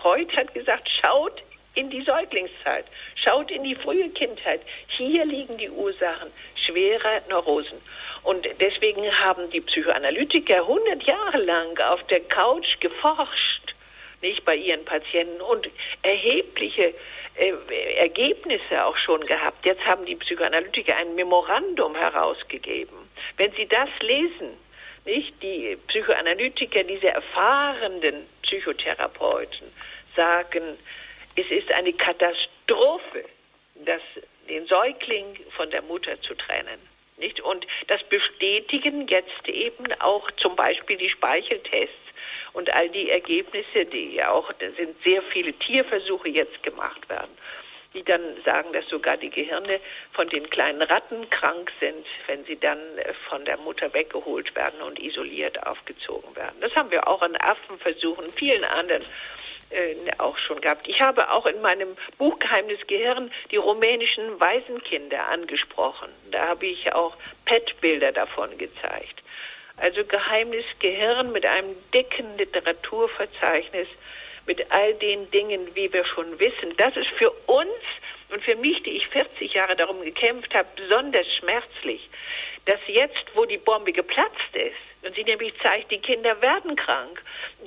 Freud 0.00 0.34
hat 0.36 0.54
gesagt, 0.54 0.88
schaut 1.02 1.42
in 1.74 1.90
die 1.90 2.02
Säuglingszeit, 2.02 2.86
schaut 3.16 3.50
in 3.50 3.64
die 3.64 3.74
frühe 3.74 4.08
Kindheit. 4.10 4.60
Hier 4.86 5.24
liegen 5.24 5.58
die 5.58 5.70
Ursachen 5.70 6.30
schwerer 6.64 7.22
Neurosen. 7.28 7.80
Und 8.22 8.46
deswegen 8.60 9.10
haben 9.20 9.50
die 9.50 9.60
Psychoanalytiker 9.60 10.56
100 10.56 11.02
Jahre 11.04 11.38
lang 11.38 11.78
auf 11.78 12.02
der 12.04 12.20
Couch 12.20 12.80
geforscht, 12.80 13.74
nicht 14.22 14.44
bei 14.44 14.56
ihren 14.56 14.84
Patienten 14.84 15.40
und 15.42 15.68
erhebliche 16.02 16.94
äh, 17.36 17.52
Ergebnisse 17.98 18.84
auch 18.84 18.96
schon 18.96 19.26
gehabt. 19.26 19.66
Jetzt 19.66 19.84
haben 19.84 20.06
die 20.06 20.16
Psychoanalytiker 20.16 20.96
ein 20.96 21.14
Memorandum 21.14 21.94
herausgegeben. 21.94 22.96
Wenn 23.36 23.52
Sie 23.52 23.66
das 23.66 23.88
lesen, 24.00 24.50
nicht 25.04 25.34
die 25.42 25.76
Psychoanalytiker, 25.88 26.82
diese 26.84 27.08
erfahrenen 27.08 28.26
Psychotherapeuten 28.42 29.68
sagen, 30.16 30.78
es 31.36 31.50
ist 31.50 31.72
eine 31.74 31.92
Katastrophe, 31.92 33.24
das, 33.84 34.00
den 34.48 34.66
Säugling 34.66 35.38
von 35.56 35.70
der 35.70 35.82
Mutter 35.82 36.20
zu 36.22 36.34
trennen. 36.34 36.80
Nicht? 37.16 37.40
Und 37.40 37.66
das 37.86 38.02
bestätigen 38.04 39.06
jetzt 39.08 39.48
eben 39.48 39.86
auch 40.00 40.30
zum 40.32 40.56
Beispiel 40.56 40.96
die 40.96 41.08
Speicheltests 41.10 41.94
und 42.52 42.72
all 42.74 42.88
die 42.88 43.10
Ergebnisse, 43.10 43.84
die 43.84 44.14
ja 44.16 44.30
auch, 44.30 44.52
da 44.54 44.70
sind 44.72 44.96
sehr 45.04 45.22
viele 45.22 45.52
Tierversuche 45.52 46.28
jetzt 46.28 46.62
gemacht 46.62 47.08
werden, 47.08 47.30
die 47.92 48.02
dann 48.02 48.20
sagen, 48.44 48.72
dass 48.72 48.86
sogar 48.88 49.16
die 49.16 49.30
Gehirne 49.30 49.80
von 50.12 50.28
den 50.28 50.48
kleinen 50.50 50.82
Ratten 50.82 51.28
krank 51.30 51.70
sind, 51.78 52.06
wenn 52.26 52.44
sie 52.44 52.56
dann 52.56 52.80
von 53.28 53.44
der 53.44 53.58
Mutter 53.58 53.92
weggeholt 53.94 54.54
werden 54.56 54.82
und 54.82 54.98
isoliert 54.98 55.64
aufgezogen 55.66 56.34
werden. 56.34 56.56
Das 56.60 56.74
haben 56.74 56.90
wir 56.90 57.06
auch 57.06 57.22
an 57.22 57.36
Affenversuchen, 57.36 58.30
vielen 58.30 58.64
anderen 58.64 59.04
äh, 59.70 59.94
auch 60.18 60.36
schon 60.38 60.60
gehabt. 60.60 60.88
Ich 60.88 61.00
habe 61.00 61.30
auch 61.30 61.46
in 61.46 61.60
meinem 61.60 61.96
Buch 62.18 62.38
Geheimnis 62.38 62.80
Gehirn 62.86 63.30
die 63.50 63.56
rumänischen 63.56 64.38
Waisenkinder 64.40 65.26
angesprochen. 65.28 66.08
Da 66.30 66.48
habe 66.48 66.66
ich 66.66 66.92
auch 66.92 67.16
PET-Bilder 67.46 68.12
davon 68.12 68.56
gezeigt. 68.58 69.22
Also 69.76 70.04
Geheimnis 70.04 70.64
Gehirn 70.78 71.32
mit 71.32 71.44
einem 71.44 71.74
dicken 71.92 72.36
Literaturverzeichnis, 72.38 73.88
mit 74.46 74.70
all 74.70 74.94
den 74.94 75.30
Dingen, 75.30 75.74
wie 75.74 75.92
wir 75.92 76.04
schon 76.04 76.38
wissen. 76.38 76.76
Das 76.76 76.96
ist 76.96 77.08
für 77.18 77.30
uns 77.46 77.70
und 78.30 78.42
für 78.42 78.56
mich, 78.56 78.82
die 78.82 78.90
ich 78.90 79.06
40 79.08 79.52
Jahre 79.54 79.76
darum 79.76 80.02
gekämpft 80.02 80.54
habe, 80.54 80.68
besonders 80.76 81.26
schmerzlich, 81.38 82.08
dass 82.66 82.80
jetzt, 82.86 83.24
wo 83.34 83.44
die 83.44 83.58
Bombe 83.58 83.92
geplatzt 83.92 84.54
ist, 84.54 84.93
und 85.04 85.14
sie 85.14 85.24
nämlich 85.24 85.52
zeigt, 85.62 85.90
die 85.90 85.98
Kinder 85.98 86.40
werden 86.42 86.76
krank. 86.76 87.22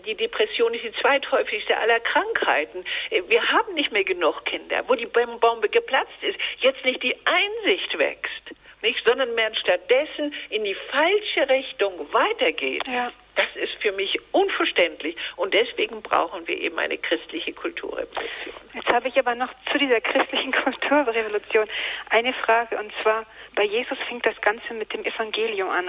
Die 0.06 0.16
Depression 0.16 0.74
ist 0.74 0.84
die 0.84 0.94
zweithäufigste 0.94 1.78
aller 1.78 2.00
Krankheiten. 2.00 2.84
Äh, 3.10 3.22
wir 3.28 3.42
haben 3.52 3.74
nicht 3.74 3.92
mehr 3.92 4.04
genug 4.04 4.46
Kinder. 4.46 4.84
Wo 4.88 4.96
die 4.96 5.06
Bombe 5.06 5.70
geplatzt 5.70 6.22
ist, 6.22 6.38
jetzt 6.60 6.84
nicht 6.86 7.04
die 7.04 7.16
Einsicht 7.26 7.98
wächst, 7.98 8.56
nicht, 8.82 9.08
sondern 9.08 9.34
mehr 9.36 9.54
stattdessen 9.56 10.34
in 10.50 10.64
die 10.64 10.76
falsche 10.92 11.50
Richtung 11.50 12.14
weitergeht. 12.14 12.84
Ja. 12.88 13.12
Das 13.38 13.56
ist 13.56 13.74
für 13.82 13.92
mich 13.92 14.20
unverständlich 14.32 15.16
und 15.36 15.54
deswegen 15.54 16.02
brauchen 16.02 16.48
wir 16.48 16.60
eben 16.60 16.78
eine 16.80 16.98
christliche 16.98 17.54
Kulturrevolution. 17.54 18.54
Jetzt 18.74 18.92
habe 18.92 19.08
ich 19.08 19.18
aber 19.18 19.36
noch 19.36 19.54
zu 19.72 19.78
dieser 19.78 20.02
christlichen 20.02 20.52
Kulturrevolution 20.64 21.68
eine 22.10 22.34
Frage 22.34 22.78
und 22.78 22.92
zwar 23.04 23.26
bei 23.56 23.64
Jesus 23.64 23.98
fängt 24.08 24.26
das 24.26 24.40
Ganze 24.42 24.74
mit 24.74 24.92
dem 24.92 25.06
Evangelium 25.06 25.70
an, 25.70 25.86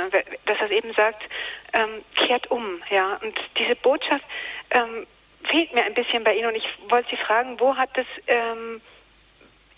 dass 0.46 0.58
er 0.60 0.70
eben 0.70 0.92
sagt, 0.92 1.22
ähm, 1.72 2.04
kehrt 2.14 2.50
um, 2.50 2.82
ja. 2.90 3.18
Und 3.22 3.38
diese 3.58 3.76
Botschaft 3.76 4.24
ähm, 4.70 5.06
fehlt 5.44 5.72
mir 5.72 5.84
ein 5.84 5.94
bisschen 5.94 6.24
bei 6.24 6.34
Ihnen 6.34 6.48
und 6.48 6.56
ich 6.56 6.68
wollte 6.88 7.10
Sie 7.10 7.16
fragen, 7.16 7.58
wo 7.60 7.76
hat 7.76 7.90
das 7.96 8.06
ähm, 8.26 8.80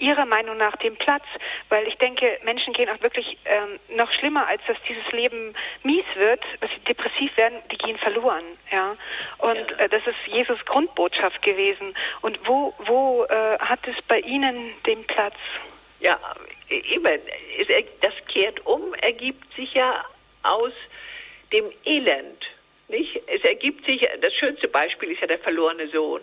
Ihrer 0.00 0.26
Meinung 0.26 0.56
nach 0.56 0.76
den 0.76 0.96
Platz? 0.96 1.24
Weil 1.68 1.86
ich 1.86 1.96
denke, 1.96 2.38
Menschen 2.44 2.72
gehen 2.72 2.88
auch 2.88 3.00
wirklich 3.02 3.38
ähm, 3.44 3.78
noch 3.96 4.10
schlimmer, 4.12 4.46
als 4.46 4.62
dass 4.66 4.76
dieses 4.88 5.10
Leben 5.12 5.54
mies 5.82 6.04
wird, 6.16 6.42
dass 6.60 6.70
sie 6.70 6.80
depressiv 6.80 7.36
werden, 7.36 7.58
die 7.70 7.78
gehen 7.78 7.98
verloren. 7.98 8.44
Ja? 8.72 8.96
Und. 9.38 9.78
Äh, 9.78 9.88
das 9.90 10.06
ist 10.06 10.34
Jesus 10.34 10.64
Grundbotschaft 10.64 11.42
gewesen. 11.42 11.94
Und 12.22 12.38
wo, 12.46 12.74
wo 12.78 13.24
äh, 13.24 13.58
hat 13.58 13.80
es 13.86 14.00
bei 14.02 14.20
Ihnen 14.20 14.72
den 14.86 15.04
Platz? 15.04 15.36
Ja, 16.00 16.18
immer. 16.68 17.10
Das 18.00 18.14
kehrt 18.28 18.64
um, 18.66 18.94
ergibt 18.94 19.52
sich 19.54 19.74
ja 19.74 20.04
aus 20.42 20.72
dem 21.52 21.66
Elend. 21.84 22.42
Nicht? 22.88 23.20
Es 23.26 23.42
ergibt 23.44 23.84
sich, 23.84 24.00
das 24.20 24.34
schönste 24.34 24.68
Beispiel 24.68 25.12
ist 25.12 25.20
ja 25.20 25.26
der 25.26 25.38
verlorene 25.38 25.88
Sohn. 25.88 26.22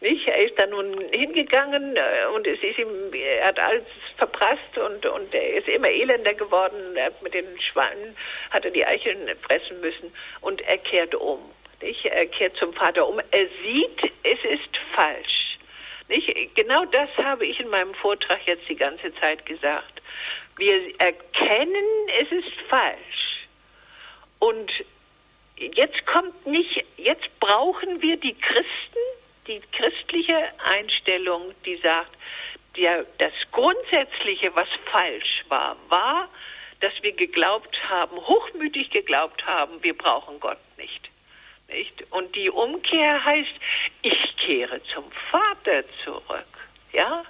Nicht? 0.00 0.26
Er 0.26 0.46
ist 0.46 0.58
da 0.58 0.66
nun 0.66 0.98
hingegangen 1.12 1.94
äh, 1.96 2.26
und 2.34 2.46
es 2.46 2.62
ist 2.62 2.78
ihm, 2.78 3.12
er 3.12 3.46
hat 3.48 3.58
alles 3.60 3.84
verprasst 4.16 4.78
und, 4.78 5.04
und 5.04 5.34
er 5.34 5.54
ist 5.56 5.68
immer 5.68 5.88
elender 5.88 6.32
geworden. 6.32 6.96
Er 6.96 7.06
hat 7.06 7.22
mit 7.22 7.34
den 7.34 7.60
Schwanen 7.60 8.16
hat 8.50 8.64
er 8.64 8.70
die 8.70 8.86
Eicheln 8.86 9.28
fressen 9.42 9.80
müssen 9.80 10.12
und 10.40 10.62
er 10.62 10.78
kehrt 10.78 11.14
um. 11.14 11.40
Nicht? 11.82 12.04
Er 12.06 12.26
kehrt 12.26 12.56
zum 12.56 12.72
Vater 12.72 13.06
um. 13.06 13.20
Er 13.30 13.46
sieht, 13.62 14.12
es 14.22 14.44
ist 14.44 14.76
falsch. 14.94 15.58
Nicht? 16.08 16.54
Genau 16.54 16.86
das 16.86 17.10
habe 17.18 17.46
ich 17.46 17.60
in 17.60 17.68
meinem 17.68 17.94
Vortrag 17.94 18.40
jetzt 18.46 18.68
die 18.68 18.76
ganze 18.76 19.14
Zeit 19.16 19.44
gesagt. 19.44 20.00
Wir 20.56 20.98
erkennen, 20.98 21.84
es 22.20 22.32
ist 22.32 22.60
falsch. 22.68 23.48
Und 24.38 24.72
jetzt 25.56 26.06
kommt 26.06 26.46
nicht, 26.46 26.84
jetzt 26.96 27.28
brauchen 27.38 28.00
wir 28.00 28.16
die 28.16 28.34
Christen, 28.34 28.98
die 29.46 29.60
christliche 29.72 30.36
Einstellung, 30.64 31.54
die 31.64 31.76
sagt, 31.76 32.16
der, 32.76 33.04
das 33.18 33.32
Grundsätzliche, 33.50 34.54
was 34.54 34.68
falsch 34.92 35.44
war, 35.48 35.76
war, 35.88 36.28
dass 36.80 36.92
wir 37.02 37.12
geglaubt 37.12 37.76
haben, 37.88 38.16
hochmütig 38.16 38.90
geglaubt 38.90 39.44
haben, 39.46 39.82
wir 39.82 39.96
brauchen 39.96 40.40
Gott 40.40 40.60
nicht. 40.76 41.10
nicht? 41.68 42.04
Und 42.10 42.34
die 42.36 42.50
Umkehr 42.50 43.24
heißt, 43.24 43.52
ich 44.02 44.36
kehre 44.38 44.82
zum 44.94 45.10
Vater 45.30 45.84
zurück. 46.04 46.46
Ja? 46.92 47.24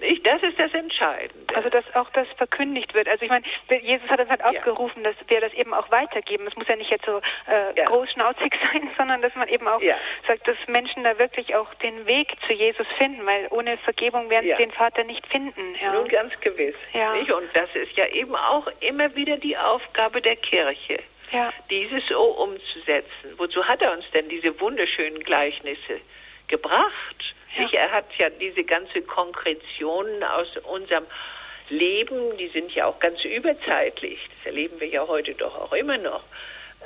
Ich, 0.00 0.22
das 0.22 0.42
ist 0.42 0.60
das 0.60 0.72
Entscheidende. 0.74 1.54
Also 1.56 1.68
dass 1.70 1.84
auch 1.94 2.10
das 2.10 2.28
verkündigt 2.36 2.94
wird. 2.94 3.08
Also 3.08 3.24
ich 3.24 3.30
meine, 3.30 3.44
Jesus 3.82 4.08
hat 4.08 4.20
es 4.20 4.28
halt 4.28 4.44
aufgerufen, 4.44 5.02
ja. 5.02 5.10
dass 5.10 5.28
wir 5.28 5.40
das 5.40 5.52
eben 5.54 5.74
auch 5.74 5.90
weitergeben. 5.90 6.46
Es 6.46 6.56
muss 6.56 6.68
ja 6.68 6.76
nicht 6.76 6.90
jetzt 6.90 7.04
so 7.04 7.18
äh, 7.18 7.76
ja. 7.76 7.84
großschnauzig 7.84 8.52
sein, 8.72 8.90
sondern 8.96 9.22
dass 9.22 9.34
man 9.34 9.48
eben 9.48 9.66
auch 9.66 9.80
ja. 9.80 9.96
sagt, 10.26 10.46
dass 10.46 10.56
Menschen 10.68 11.04
da 11.04 11.18
wirklich 11.18 11.54
auch 11.54 11.72
den 11.74 12.06
Weg 12.06 12.32
zu 12.46 12.52
Jesus 12.52 12.86
finden, 12.98 13.26
weil 13.26 13.48
ohne 13.50 13.76
Vergebung 13.78 14.30
werden 14.30 14.46
sie 14.46 14.62
den 14.62 14.72
Vater 14.72 15.04
nicht 15.04 15.26
finden. 15.26 15.74
Ja. 15.80 15.92
Nun 15.92 16.08
ganz 16.08 16.32
gewiss. 16.40 16.76
Ja. 16.92 17.14
Nicht? 17.14 17.30
Und 17.32 17.48
das 17.54 17.68
ist 17.74 17.96
ja 17.96 18.06
eben 18.08 18.34
auch 18.36 18.68
immer 18.80 19.14
wieder 19.16 19.36
die 19.36 19.56
Aufgabe 19.56 20.22
der 20.22 20.36
Kirche. 20.36 21.02
Ja. 21.32 21.52
Dieses 21.70 22.06
so 22.06 22.22
umzusetzen. 22.22 23.34
Wozu 23.36 23.64
hat 23.64 23.82
er 23.82 23.92
uns 23.92 24.04
denn 24.12 24.28
diese 24.28 24.58
wunderschönen 24.60 25.20
Gleichnisse 25.20 26.00
gebracht? 26.46 27.34
Ja. 27.56 27.68
Er 27.72 27.92
hat 27.92 28.06
ja 28.18 28.28
diese 28.30 28.64
ganze 28.64 29.02
Konkretion 29.02 30.22
aus 30.22 30.48
unserem 30.64 31.06
Leben, 31.70 32.36
die 32.36 32.48
sind 32.48 32.74
ja 32.74 32.86
auch 32.86 32.98
ganz 32.98 33.24
überzeitlich, 33.24 34.18
das 34.36 34.46
erleben 34.46 34.80
wir 34.80 34.88
ja 34.88 35.06
heute 35.06 35.34
doch 35.34 35.54
auch 35.58 35.72
immer 35.72 35.98
noch, 35.98 36.22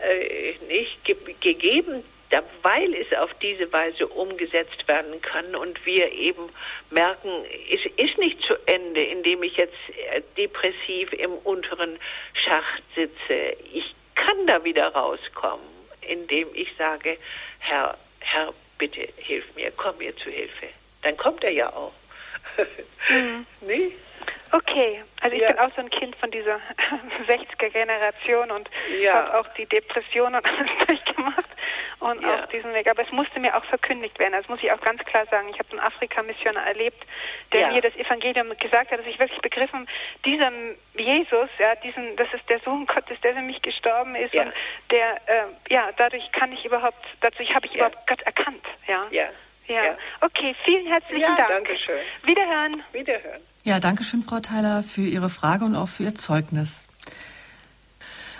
äh, 0.03 0.55
nicht 0.69 1.05
ge 1.05 1.17
gegeben, 1.41 2.03
da, 2.31 2.43
weil 2.63 2.95
es 2.95 3.13
auf 3.19 3.31
diese 3.43 3.71
Weise 3.73 4.07
umgesetzt 4.07 4.89
werden 4.89 5.21
kann 5.21 5.55
und 5.55 5.85
wir 5.85 6.11
eben 6.13 6.49
merken, 6.91 7.29
es 7.71 7.81
ist 7.97 8.19
nicht 8.19 8.41
zu 8.43 8.55
Ende, 8.67 9.03
indem 9.03 9.43
ich 9.43 9.57
jetzt 9.57 9.77
äh, 10.11 10.23
depressiv 10.37 11.13
im 11.13 11.35
unteren 11.45 11.99
Schacht 12.33 12.83
sitze. 12.95 13.57
Ich 13.73 13.95
kann 14.15 14.47
da 14.47 14.65
wieder 14.65 14.89
rauskommen, 14.89 15.67
indem 16.01 16.49
ich 16.55 16.69
sage, 16.79 17.19
Herr, 17.59 17.99
Herr, 18.21 18.55
bitte 18.83 19.09
hilf 19.16 19.45
mir, 19.55 19.70
komm 19.70 19.97
mir 19.99 20.16
zu 20.16 20.28
Hilfe. 20.28 20.66
Dann 21.03 21.16
kommt 21.16 21.45
er 21.45 21.53
ja 21.53 21.72
auch. 21.72 21.93
mhm. 23.09 23.47
nee? 23.61 23.93
Okay, 24.53 25.03
also 25.22 25.34
ich 25.34 25.40
ja. 25.40 25.48
bin 25.48 25.59
auch 25.59 25.70
so 25.74 25.80
ein 25.80 25.88
Kind 25.88 26.14
von 26.16 26.30
dieser 26.30 26.61
60er-Generation 27.26 28.50
und 28.50 28.68
ja. 29.00 29.14
habe 29.14 29.38
auch 29.40 29.48
die 29.55 29.64
Depression 29.64 30.34
und 30.34 30.44
alles 30.46 30.70
durchgemacht 30.86 31.48
und 32.00 32.22
ja. 32.22 32.34
auch 32.34 32.46
diesen 32.48 32.74
Weg. 32.74 32.90
Aber 32.90 33.03
es 33.03 33.11
musste 33.12 33.40
mir 33.40 33.57
auch 33.57 33.64
verkündigt 33.64 34.18
werden. 34.18 34.34
Das 34.34 34.46
muss 34.48 34.62
ich 34.62 34.70
auch 34.70 34.80
ganz 34.82 35.03
klar 35.05 35.24
sagen. 35.30 35.48
Ich 35.48 35.59
habe 35.59 35.70
einen 35.70 35.80
Afrika-Missionar 35.80 36.66
erlebt, 36.66 37.03
der 37.55 37.72
mir 37.72 37.80
das 37.80 37.96
Evangelium 37.96 38.50
gesagt 38.59 38.90
hat, 38.90 38.98
dass 38.98 39.07
ich 39.07 39.18
wirklich 39.18 39.40
begriffen, 39.40 39.88
dieser 40.26 40.53
Jesus, 40.96 41.48
ja, 41.59 41.74
diesen, 41.76 42.16
das 42.16 42.28
ist 42.34 42.46
der 42.50 42.61
Sohn 42.61 42.84
Gottes, 42.84 43.18
der 43.22 43.34
für 43.34 43.40
mich 43.40 43.62
gestorben 43.62 44.14
ist 44.16 44.34
und 44.34 44.53
der, 44.90 45.14
äh, 45.26 45.44
ja, 45.70 45.90
dadurch 45.96 46.30
kann 46.32 46.53
ich 46.53 46.64
überhaupt, 46.66 47.03
dadurch 47.22 47.55
habe 47.55 47.66
ich 47.66 47.74
überhaupt 47.74 48.07
Gott 48.07 48.20
erkannt, 48.22 48.66
ja. 48.86 49.07
Ja. 49.11 49.28
Ja. 49.68 49.96
Okay, 50.20 50.55
vielen 50.64 50.86
herzlichen 50.86 51.20
ja, 51.20 51.36
Dank. 51.36 51.48
Danke 51.48 51.78
schön. 51.78 52.00
Wiederhören. 52.24 52.82
Wiederhören. 52.92 53.40
Ja, 53.65 53.79
danke 53.79 54.03
schön, 54.03 54.23
Frau 54.23 54.41
Theiler, 54.41 54.83
für 54.83 55.03
Ihre 55.03 55.29
Frage 55.29 55.65
und 55.65 55.77
auch 55.77 55.89
für 55.89 56.03
Ihr 56.03 56.17
Zeugnis. 56.17 56.89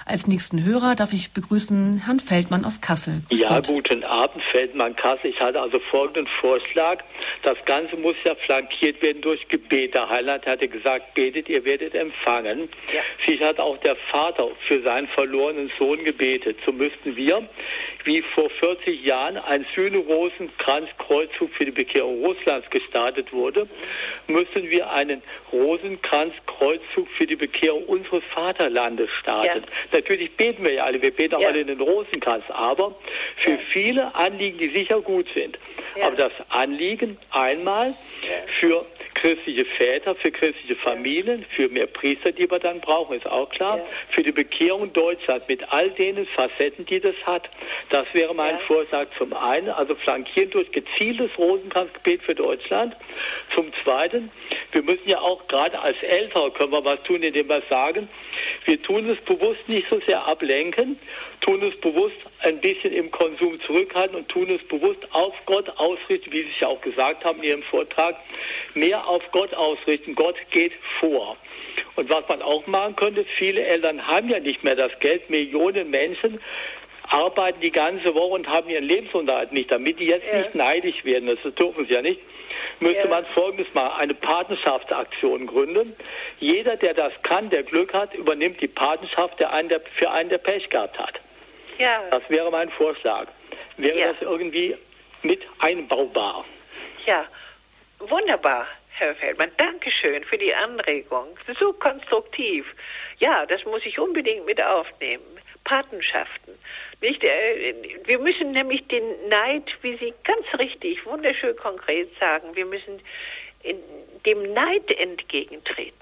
Als 0.05 0.27
nächsten 0.27 0.65
Hörer 0.65 0.97
darf 0.97 1.13
ich 1.13 1.33
begrüßen 1.33 2.03
Herrn 2.05 2.19
Feldmann 2.19 2.65
aus 2.65 2.81
Kassel. 2.81 3.23
Grüß 3.29 3.43
ja, 3.43 3.49
Gott. 3.49 3.69
guten 3.69 4.03
Abend, 4.03 4.43
Feldmann 4.51 4.97
Kassel. 4.97 5.31
Ich 5.31 5.41
hatte 5.41 5.61
also 5.61 5.79
folgenden 5.79 6.27
Vorschlag. 6.41 7.05
Das 7.45 7.57
Ganze 7.67 7.97
muss 7.97 8.17
ja 8.25 8.35
flankiert 8.35 9.01
werden 9.01 9.23
durch 9.23 9.47
Gebet. 9.47 9.95
Der 9.95 10.09
Heiland 10.09 10.45
hatte 10.45 10.67
gesagt, 10.67 11.15
betet, 11.15 11.49
ihr 11.49 11.65
werdet 11.65 11.95
empfangen. 11.95 12.69
Ja. 12.93 13.03
Sich 13.25 13.41
hat 13.41 13.61
auch 13.61 13.77
der 13.79 13.95
Vater 14.11 14.49
für 14.67 14.83
seinen 14.83 15.07
verlorenen 15.07 15.71
Sohn 15.79 16.03
gebetet. 16.03 16.59
So 16.67 16.73
müssten 16.73 17.15
wir, 17.15 17.49
wie 18.05 18.23
vor 18.23 18.51
40 18.51 19.05
Jahren 19.05 19.37
ein 19.37 19.67
Sühne-Rosenkranz-Kreuzzug 19.75 21.51
für 21.55 21.65
die 21.65 21.71
Bekehrung 21.71 22.25
Russlands 22.25 22.69
gestartet 22.71 23.33
wurde, 23.33 23.69
müssen 24.27 24.71
wir 24.71 24.91
einen 24.91 25.23
Rosenkranz-Kreuzzug 25.53 27.09
für 27.17 27.27
die 27.27 27.37
Bekehrung 27.37 27.85
unseres 27.85 28.23
Vaterlandes 28.35 29.11
starten. 29.21 29.61
Ja. 29.61 29.99
Natürlich 29.99 30.33
beten 30.37 30.67
wir 30.67 30.75
ja 30.75 30.85
alle, 30.85 31.01
wir 31.01 31.13
beten 31.13 31.35
auch 31.35 31.43
ja. 31.43 31.49
alle 31.49 31.61
in 31.61 31.69
den 31.69 31.81
Rosenkranz, 31.81 32.45
aber 32.49 32.95
für 33.37 33.53
ja. 33.53 33.59
viele 33.73 34.15
Anliegen, 34.15 34.59
die 34.59 34.69
sicher 34.69 35.01
gut 35.01 35.27
sind. 35.35 35.59
Aber 36.01 36.17
das 36.17 36.33
Anliegen 36.49 37.19
einmal 37.31 37.95
für 38.61 38.87
christliche 39.23 39.65
Väter, 39.65 40.17
für 40.17 40.33
christliche 40.33 40.75
Familien, 40.75 41.45
für 41.55 41.69
mehr 41.69 41.87
Priester, 41.87 42.33
die 42.33 42.51
wir 42.51 42.59
dann 42.59 42.81
brauchen, 42.81 43.17
ist 43.17 43.27
auch 43.27 43.49
klar. 43.51 43.79
Ja. 43.79 43.85
Für 44.11 44.23
die 44.25 44.33
Bekehrung 44.33 44.93
Deutschlands 44.93 45.47
mit 45.47 45.73
all 45.73 45.91
den 45.91 46.27
Facetten, 46.27 46.85
die 46.87 46.99
das 46.99 47.15
hat. 47.25 47.49
Das 47.91 48.07
wäre 48.15 48.35
mein 48.35 48.57
ja. 48.57 48.61
Vorschlag 48.67 49.07
zum 49.17 49.33
einen, 49.33 49.69
also 49.69 49.95
flankieren 49.95 50.51
durch 50.51 50.73
gezieltes 50.73 51.31
Rosenkranzgebet 51.39 52.23
für 52.23 52.35
Deutschland. 52.35 52.97
Zum 53.55 53.73
zweiten, 53.85 54.31
wir 54.73 54.83
müssen 54.83 55.09
ja 55.09 55.21
auch 55.21 55.47
gerade 55.47 55.79
als 55.79 56.03
Ältere 56.03 56.51
können 56.51 56.73
wir 56.73 56.85
was 56.85 57.01
tun, 57.05 57.23
indem 57.23 57.49
wir 57.49 57.63
sagen, 57.71 58.09
wir 58.65 58.83
tun 58.83 59.09
es 59.09 59.21
bewusst 59.21 59.69
nicht 59.69 59.89
so 59.89 60.01
sehr 60.01 60.27
ablenken, 60.27 60.99
tun 61.41 61.63
es 61.63 61.79
bewusst 61.81 62.17
ein 62.43 62.61
bisschen 62.61 62.93
im 62.93 63.11
Konsum 63.11 63.61
zurückhalten 63.63 64.17
und 64.17 64.29
tun 64.29 64.51
es 64.51 64.67
bewusst 64.69 65.07
auf 65.13 65.35
Gott 65.47 65.69
ausrichten, 65.79 66.33
wie 66.33 66.43
Sie 66.43 66.51
es 66.55 66.61
ja 66.61 66.69
auch 66.69 66.81
gesagt 66.81 67.25
haben 67.25 67.39
in 67.43 67.49
Ihrem 67.51 67.63
Vortrag, 67.63 68.17
mehr 68.75 69.07
auf 69.07 69.23
Gott 69.33 69.55
ausrichten. 69.55 70.15
Gott 70.15 70.37
geht 70.51 70.73
vor. 70.99 71.37
Und 71.97 72.11
was 72.11 72.27
man 72.29 72.43
auch 72.43 72.67
machen 72.67 72.97
könnte, 72.97 73.25
viele 73.39 73.65
Eltern 73.65 74.07
haben 74.07 74.29
ja 74.29 74.41
nicht 74.41 74.65
mehr 74.65 74.77
das 74.77 74.93
Geld. 75.01 75.31
Millionen 75.31 75.91
Menschen 75.91 76.41
arbeiten 77.09 77.61
die 77.61 77.71
ganze 77.71 78.15
Woche 78.15 78.35
und 78.35 78.49
haben 78.49 78.69
ihren 78.71 78.85
Lebensunterhalt 78.85 79.53
nicht. 79.53 79.71
Damit 79.71 80.01
die 80.01 80.07
jetzt 80.07 80.27
ja. 80.27 80.39
nicht 80.39 80.55
neidisch 80.55 81.05
werden, 81.05 81.27
das 81.27 81.55
dürfen 81.55 81.87
sie 81.87 81.93
ja 81.93 82.03
nicht, 82.03 82.21
müsste 82.81 83.05
ja. 83.05 83.09
man 83.09 83.25
folgendes 83.27 83.73
machen, 83.75 84.01
eine 84.01 84.15
Patenschaftsaktion 84.15 85.47
gründen. 85.47 85.95
Jeder, 86.39 86.77
der 86.77 86.95
das 86.95 87.13
kann, 87.23 87.51
der 87.51 87.63
Glück 87.63 87.93
hat, 87.93 88.15
übernimmt 88.15 88.61
die 88.61 88.69
Patenschaft 88.69 89.39
der 89.41 89.53
einen, 89.53 89.69
der, 89.69 89.83
für 89.99 90.11
einen, 90.11 90.31
der 90.31 90.39
Pech 90.39 90.71
gehabt 90.71 90.99
hat. 90.99 91.21
Ja. 91.83 92.01
Das 92.11 92.23
wäre 92.29 92.49
mein 92.51 92.71
Vorschlag. 92.71 93.27
Wäre 93.77 93.99
ja. 93.99 94.13
das 94.13 94.23
irgendwie 94.23 94.77
mit 95.23 95.43
einbaubar? 95.59 96.45
Ja, 97.07 97.27
wunderbar. 97.99 98.69
Herr 98.95 99.17
Feldmann, 99.17 99.51
Dankeschön 99.57 100.23
für 100.25 100.39
die 100.39 100.55
Anregung. 100.55 101.37
So 101.59 101.73
konstruktiv. 101.73 102.65
Ja, 103.19 103.47
das 103.47 103.65
muss 103.65 103.85
ich 103.85 103.99
unbedingt 103.99 104.47
mit 104.47 104.63
aufnehmen. 104.63 105.25
Patenschaften. 105.65 106.55
Nicht, 107.01 107.25
äh, 107.25 107.75
wir 108.05 108.19
müssen 108.19 108.53
nämlich 108.53 108.87
den 108.87 109.29
Neid, 109.29 109.65
wie 109.81 109.97
Sie 109.97 110.15
ganz 110.23 110.47
richtig, 110.63 111.05
wunderschön 111.05 111.57
konkret 111.57 112.09
sagen, 112.21 112.55
wir 112.55 112.67
müssen 112.67 113.01
dem 114.27 114.53
Neid 114.53 114.91
entgegentreten. 114.99 116.02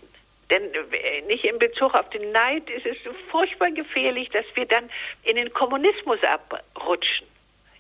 Denn 0.51 0.75
äh, 0.75 1.21
nicht 1.23 1.45
in 1.45 1.59
Bezug 1.59 1.95
auf 1.95 2.09
den 2.11 2.33
Neid 2.33 2.69
ist 2.71 2.87
es 2.87 2.97
furchtbar 3.31 3.71
gefährlich, 3.71 4.29
dass 4.31 4.45
wir 4.55 4.67
dann 4.67 4.91
in 5.23 5.37
den 5.37 5.53
Kommunismus 5.53 6.19
abrutschen. 6.23 7.27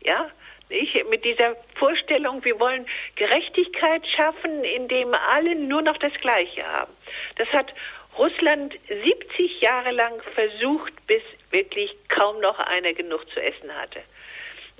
Ja? 0.02 0.30
Nicht? 0.68 1.08
Mit 1.10 1.24
dieser 1.24 1.56
Vorstellung, 1.74 2.44
wir 2.44 2.58
wollen 2.60 2.86
Gerechtigkeit 3.16 4.06
schaffen, 4.06 4.62
indem 4.64 5.12
alle 5.14 5.56
nur 5.56 5.82
noch 5.82 5.98
das 5.98 6.12
Gleiche 6.20 6.64
haben. 6.64 6.92
Das 7.36 7.48
hat 7.48 7.74
Russland 8.16 8.78
70 8.88 9.60
Jahre 9.60 9.90
lang 9.90 10.22
versucht, 10.34 10.92
bis 11.06 11.22
wirklich 11.50 11.94
kaum 12.08 12.40
noch 12.40 12.58
einer 12.58 12.92
genug 12.92 13.28
zu 13.30 13.40
essen 13.42 13.74
hatte. 13.74 14.00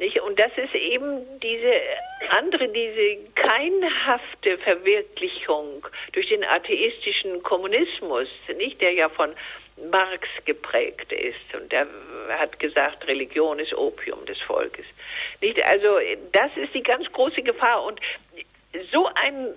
Und 0.00 0.40
das 0.40 0.52
ist 0.56 0.74
eben 0.74 1.26
diese 1.40 1.72
andere, 2.30 2.68
diese 2.68 3.18
keinhafte 3.34 4.56
Verwirklichung 4.58 5.86
durch 6.12 6.28
den 6.28 6.42
atheistischen 6.44 7.42
Kommunismus, 7.42 8.28
nicht, 8.56 8.80
der 8.80 8.92
ja 8.92 9.08
von 9.10 9.34
Marx 9.90 10.28
geprägt 10.44 11.12
ist 11.12 11.54
und 11.54 11.70
der 11.72 11.86
hat 12.30 12.58
gesagt, 12.58 13.06
Religion 13.08 13.58
ist 13.58 13.74
Opium 13.74 14.24
des 14.26 14.38
Volkes. 14.40 14.84
Nicht? 15.40 15.64
Also 15.66 15.98
das 16.32 16.50
ist 16.56 16.74
die 16.74 16.82
ganz 16.82 17.10
große 17.12 17.42
Gefahr 17.42 17.84
und 17.84 18.00
so 18.92 19.08
ein 19.14 19.48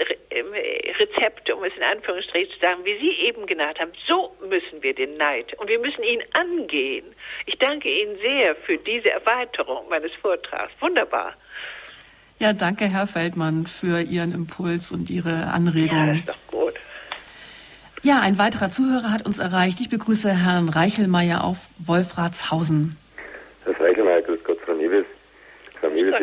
Rezept, 1.00 1.52
um 1.52 1.64
es 1.64 1.74
in 1.76 1.84
Anführungsstrichen 1.84 2.52
zu 2.54 2.60
sagen, 2.60 2.84
wie 2.84 2.98
Sie 2.98 3.28
eben 3.28 3.46
genannt 3.46 3.80
haben, 3.80 3.92
so 4.08 4.36
müssen 4.48 4.82
wir 4.82 4.96
den 4.96 5.18
Neid 5.18 5.54
und 5.60 5.70
wir 5.70 5.80
müssen 5.80 6.04
ihn 6.04 6.24
angehen. 6.34 7.06
Ich 7.46 7.58
danke 7.60 7.90
Ihnen 7.90 8.18
sehr 8.18 8.56
für 8.56 8.78
diese 8.78 9.12
Erweiterung 9.12 9.88
meines 9.90 10.12
Vortrags. 10.22 10.74
Wunderbar. 10.80 11.34
Ja, 12.40 12.54
danke, 12.54 12.86
Herr 12.86 13.08
Feldmann, 13.08 13.68
für 13.68 14.02
Ihren 14.02 14.34
Impuls 14.34 14.92
und 14.92 15.10
Ihre 15.10 15.48
Anregung. 15.54 16.08
Ja, 16.08 16.14
ist 16.14 16.30
doch 16.30 16.48
gut. 16.48 16.74
Ja, 18.02 18.20
ein 18.20 18.38
weiterer 18.38 18.70
Zuhörer 18.70 19.14
hat 19.14 19.26
uns 19.26 19.40
erreicht. 19.40 19.80
Ich 19.80 19.90
begrüße 19.90 20.30
Herrn 20.30 20.68
Reichelmeier 20.70 21.44
auf 21.44 21.70
Wolfratshausen. 21.78 22.98
Herr 23.64 23.80
Reichelmeier, 23.80 24.22
grüß 24.24 24.44
Gott, 24.44 24.60
Frau 24.66 24.74
Neves. 24.74 25.06
Frau 25.80 25.88
Neves, 25.90 26.14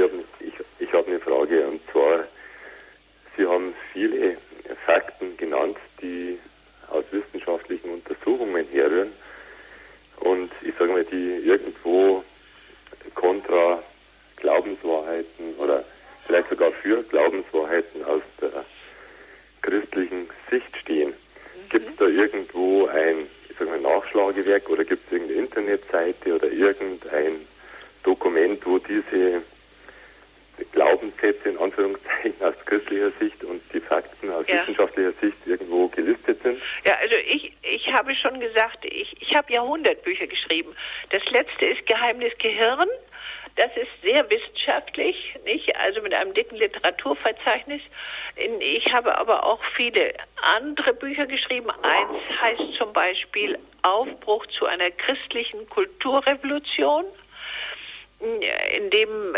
ich, 0.78 0.92
habe 0.92 1.06
eine 1.06 1.20
Frage 1.20 1.68
und 1.68 1.80
zwar 1.90 2.24
viele 4.00 4.36
Fakten 4.86 5.36
genannt, 5.36 5.76
die 6.00 6.38
aus 6.88 7.04
wissenschaftlichen 7.10 7.90
Untersuchungen 7.90 8.66
herrühren 8.72 9.12
und 10.20 10.50
ich 10.62 10.74
sage 10.78 10.92
mal, 10.92 11.04
die 11.04 11.36
irgendwo 11.44 12.24
kontra 13.14 13.82
Glaubenswahrheiten 14.36 15.54
oder 15.58 15.84
vielleicht 16.26 16.48
sogar 16.48 16.72
für 16.72 17.02
Glaubenswahrheiten 17.02 18.04
aus 18.04 18.22
der 18.40 18.64
christlichen 19.60 20.30
Sicht 20.50 20.74
stehen. 20.78 21.10
Mhm. 21.10 21.68
Gibt 21.68 21.90
es 21.90 21.96
da 21.96 22.06
irgendwo 22.06 22.86
ein 22.86 23.26
ich 23.50 23.56
sag 23.58 23.68
mal, 23.68 23.80
Nachschlagewerk 23.80 24.70
oder 24.70 24.84
gibt 24.84 25.06
es 25.06 25.12
irgendeine 25.12 25.40
Internetseite 25.40 26.34
oder 26.34 26.50
irgendein 26.50 27.34
Dokument, 28.02 28.64
wo 28.64 28.78
diese 28.78 29.42
Glaubenssätze 30.72 31.48
in 31.48 31.58
Anführungszeichen 31.58 32.42
aus 32.42 32.54
christlicher 32.64 33.10
Sicht 33.18 33.42
und 33.44 33.60
die 33.72 33.80
Fakten 33.80 34.30
aus 34.30 34.46
ja. 34.48 34.62
wissenschaftlicher 34.62 35.12
Sicht 35.20 35.36
irgendwo 35.46 35.88
gelistet 35.88 36.42
sind? 36.42 36.60
Ja, 36.84 36.94
also 37.00 37.14
ich, 37.16 37.52
ich 37.62 37.92
habe 37.92 38.14
schon 38.14 38.40
gesagt, 38.40 38.84
ich, 38.84 39.16
ich 39.20 39.34
habe 39.34 39.52
Jahrhundertbücher 39.52 40.26
geschrieben. 40.26 40.74
Das 41.10 41.24
letzte 41.26 41.66
ist 41.66 41.86
Geheimnis 41.86 42.32
Gehirn. 42.38 42.88
Das 43.56 43.76
ist 43.76 43.90
sehr 44.02 44.30
wissenschaftlich, 44.30 45.34
nicht? 45.44 45.74
Also 45.76 46.00
mit 46.02 46.14
einem 46.14 46.32
dicken 46.34 46.56
Literaturverzeichnis. 46.56 47.82
Ich 48.60 48.92
habe 48.92 49.18
aber 49.18 49.44
auch 49.44 49.60
viele 49.92 50.14
andere 50.42 50.94
Bücher 50.94 51.26
geschrieben. 51.26 51.70
Eins 51.70 52.40
heißt 52.40 52.78
zum 52.78 52.92
Beispiel 52.92 53.58
Aufbruch 53.82 54.46
zu 54.58 54.66
einer 54.66 54.90
christlichen 54.90 55.68
Kulturrevolution 55.68 57.04
in 58.20 58.90
dem 58.90 59.34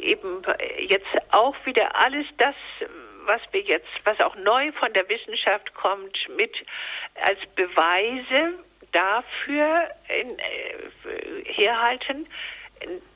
eben 0.00 0.42
jetzt 0.78 1.06
auch 1.32 1.54
wieder 1.66 1.94
alles 1.96 2.24
das, 2.38 2.54
was 3.26 3.42
wir 3.50 3.60
jetzt, 3.60 3.90
was 4.04 4.18
auch 4.20 4.34
neu 4.36 4.72
von 4.72 4.90
der 4.94 5.06
Wissenschaft 5.10 5.74
kommt, 5.74 6.16
mit 6.34 6.54
als 7.22 7.38
Beweise 7.56 8.54
dafür 8.92 9.90
äh, 10.08 10.24
herhalten, 11.44 12.26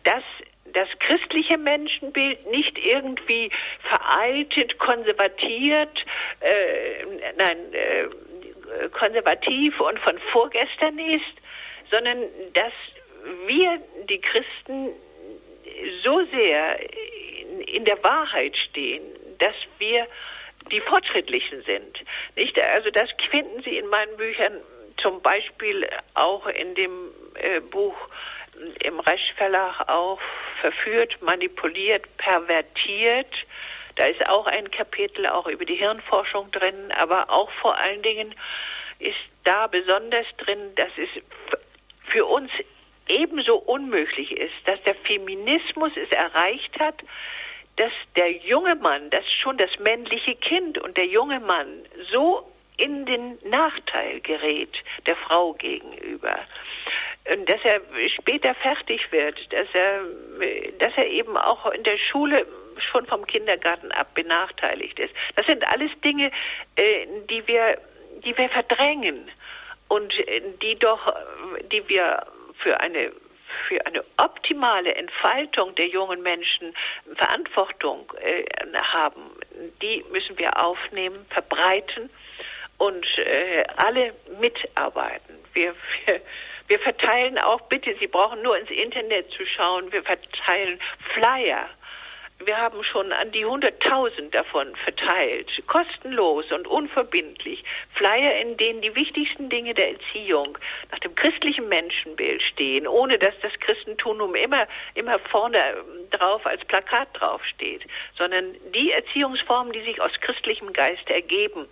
dass 0.04 0.24
das 0.72 0.88
christliche 1.00 1.58
Menschenbild 1.58 2.46
nicht 2.50 2.78
irgendwie 2.78 3.50
veraltet, 3.88 4.78
konservatiert, 4.78 6.04
äh, 6.40 7.04
nein, 7.38 7.58
äh, 7.72 8.88
konservativ 8.90 9.80
und 9.80 9.98
von 10.00 10.18
vorgestern 10.32 10.98
ist, 10.98 11.34
sondern 11.90 12.24
dass 12.54 12.72
wir, 13.46 13.80
die 14.08 14.20
Christen, 14.20 14.90
so 16.02 16.24
sehr 16.32 16.78
in 17.66 17.84
der 17.84 18.02
Wahrheit 18.02 18.56
stehen, 18.68 19.02
dass 19.38 19.54
wir 19.78 20.06
die 20.70 20.80
Fortschrittlichen 20.80 21.62
sind. 21.62 21.98
Nicht? 22.36 22.58
Also 22.74 22.90
das 22.90 23.08
finden 23.30 23.62
Sie 23.62 23.78
in 23.78 23.86
meinen 23.86 24.16
Büchern 24.16 24.60
zum 24.98 25.20
Beispiel 25.22 25.88
auch 26.14 26.46
in 26.46 26.74
dem 26.74 27.10
äh, 27.34 27.60
Buch 27.60 27.96
im 28.82 29.00
Resch 29.00 29.32
Verlag 29.36 29.88
auch 29.88 30.20
verführt, 30.60 31.20
manipuliert, 31.22 32.04
pervertiert. 32.16 33.32
Da 33.96 34.06
ist 34.06 34.24
auch 34.26 34.46
ein 34.46 34.70
Kapitel 34.70 35.26
auch 35.26 35.46
über 35.46 35.64
die 35.64 35.76
Hirnforschung 35.76 36.50
drin, 36.50 36.92
aber 36.96 37.30
auch 37.30 37.50
vor 37.60 37.76
allen 37.76 38.02
Dingen 38.02 38.34
ist 38.98 39.18
da 39.44 39.66
besonders 39.66 40.26
drin, 40.38 40.74
dass 40.76 40.90
es 40.96 41.08
für 42.10 42.26
uns 42.26 42.50
ebenso 43.08 43.56
unmöglich 43.56 44.32
ist, 44.32 44.54
dass 44.66 44.80
der 44.82 44.94
Feminismus 44.94 45.92
es 45.96 46.10
erreicht 46.10 46.78
hat, 46.78 47.02
dass 47.76 47.92
der 48.16 48.30
junge 48.30 48.74
Mann, 48.76 49.10
dass 49.10 49.24
schon 49.42 49.56
das 49.56 49.70
männliche 49.78 50.36
Kind 50.36 50.78
und 50.78 50.96
der 50.96 51.06
junge 51.06 51.40
Mann 51.40 51.84
so 52.12 52.46
in 52.76 53.04
den 53.06 53.38
Nachteil 53.44 54.20
gerät 54.20 54.74
der 55.06 55.16
Frau 55.16 55.52
gegenüber. 55.54 56.38
Und 57.32 57.48
dass 57.48 57.60
er 57.64 57.80
später 58.18 58.54
fertig 58.56 59.00
wird, 59.12 59.38
dass 59.52 59.68
er, 59.72 60.00
dass 60.78 60.92
er 60.96 61.06
eben 61.06 61.36
auch 61.36 61.66
in 61.66 61.82
der 61.84 61.98
Schule 61.98 62.46
schon 62.90 63.06
vom 63.06 63.26
Kindergarten 63.26 63.92
ab 63.92 64.14
benachteiligt 64.14 64.98
ist. 64.98 65.14
Das 65.36 65.46
sind 65.46 65.62
alles 65.72 65.90
Dinge, 66.02 66.30
äh, 66.76 67.06
die 67.28 67.46
wir, 67.46 67.78
die 68.24 68.36
wir 68.36 68.48
verdrängen 68.48 69.30
und 69.88 70.12
äh, 70.26 70.42
die 70.62 70.76
doch, 70.76 71.14
die 71.70 71.88
wir 71.88 72.26
für 72.62 72.80
eine 72.80 73.12
für 73.68 73.84
eine 73.84 74.04
optimale 74.16 74.94
Entfaltung 74.94 75.74
der 75.74 75.88
jungen 75.88 76.22
Menschen 76.22 76.74
Verantwortung 77.16 78.12
äh, 78.20 78.44
haben, 78.80 79.22
die 79.82 80.04
müssen 80.12 80.38
wir 80.38 80.64
aufnehmen, 80.64 81.26
verbreiten 81.30 82.10
und 82.78 83.06
äh, 83.18 83.64
alle 83.76 84.14
mitarbeiten. 84.40 85.34
Wir, 85.52 85.74
wir, 86.06 86.20
wir 86.70 86.78
verteilen 86.78 87.36
auch, 87.38 87.60
bitte, 87.62 87.94
Sie 87.98 88.06
brauchen 88.06 88.42
nur 88.42 88.56
ins 88.56 88.70
Internet 88.70 89.28
zu 89.32 89.44
schauen, 89.44 89.90
wir 89.92 90.04
verteilen 90.04 90.78
Flyer 91.12 91.68
wir 92.44 92.56
haben 92.56 92.82
schon 92.84 93.12
an 93.12 93.32
die 93.32 93.44
100.000 93.44 94.30
davon 94.30 94.74
verteilt, 94.76 95.50
kostenlos 95.66 96.50
und 96.50 96.66
unverbindlich. 96.66 97.62
Flyer, 97.94 98.40
in 98.40 98.56
denen 98.56 98.80
die 98.80 98.94
wichtigsten 98.94 99.50
Dinge 99.50 99.74
der 99.74 99.92
Erziehung 99.92 100.56
nach 100.90 100.98
dem 101.00 101.14
christlichen 101.14 101.68
Menschenbild 101.68 102.42
stehen, 102.42 102.86
ohne 102.86 103.18
dass 103.18 103.34
das 103.42 103.52
Christentum 103.60 104.34
immer, 104.34 104.66
immer 104.94 105.18
vorne 105.30 105.58
ähm, 105.58 106.10
drauf 106.10 106.44
als 106.46 106.64
Plakat 106.64 107.08
draufsteht, 107.14 107.82
sondern 108.16 108.54
die 108.74 108.90
Erziehungsformen, 108.92 109.72
die 109.72 109.82
sich 109.82 110.00
aus 110.00 110.12
christlichem 110.20 110.72
Geist 110.72 111.08
ergeben, 111.10 111.66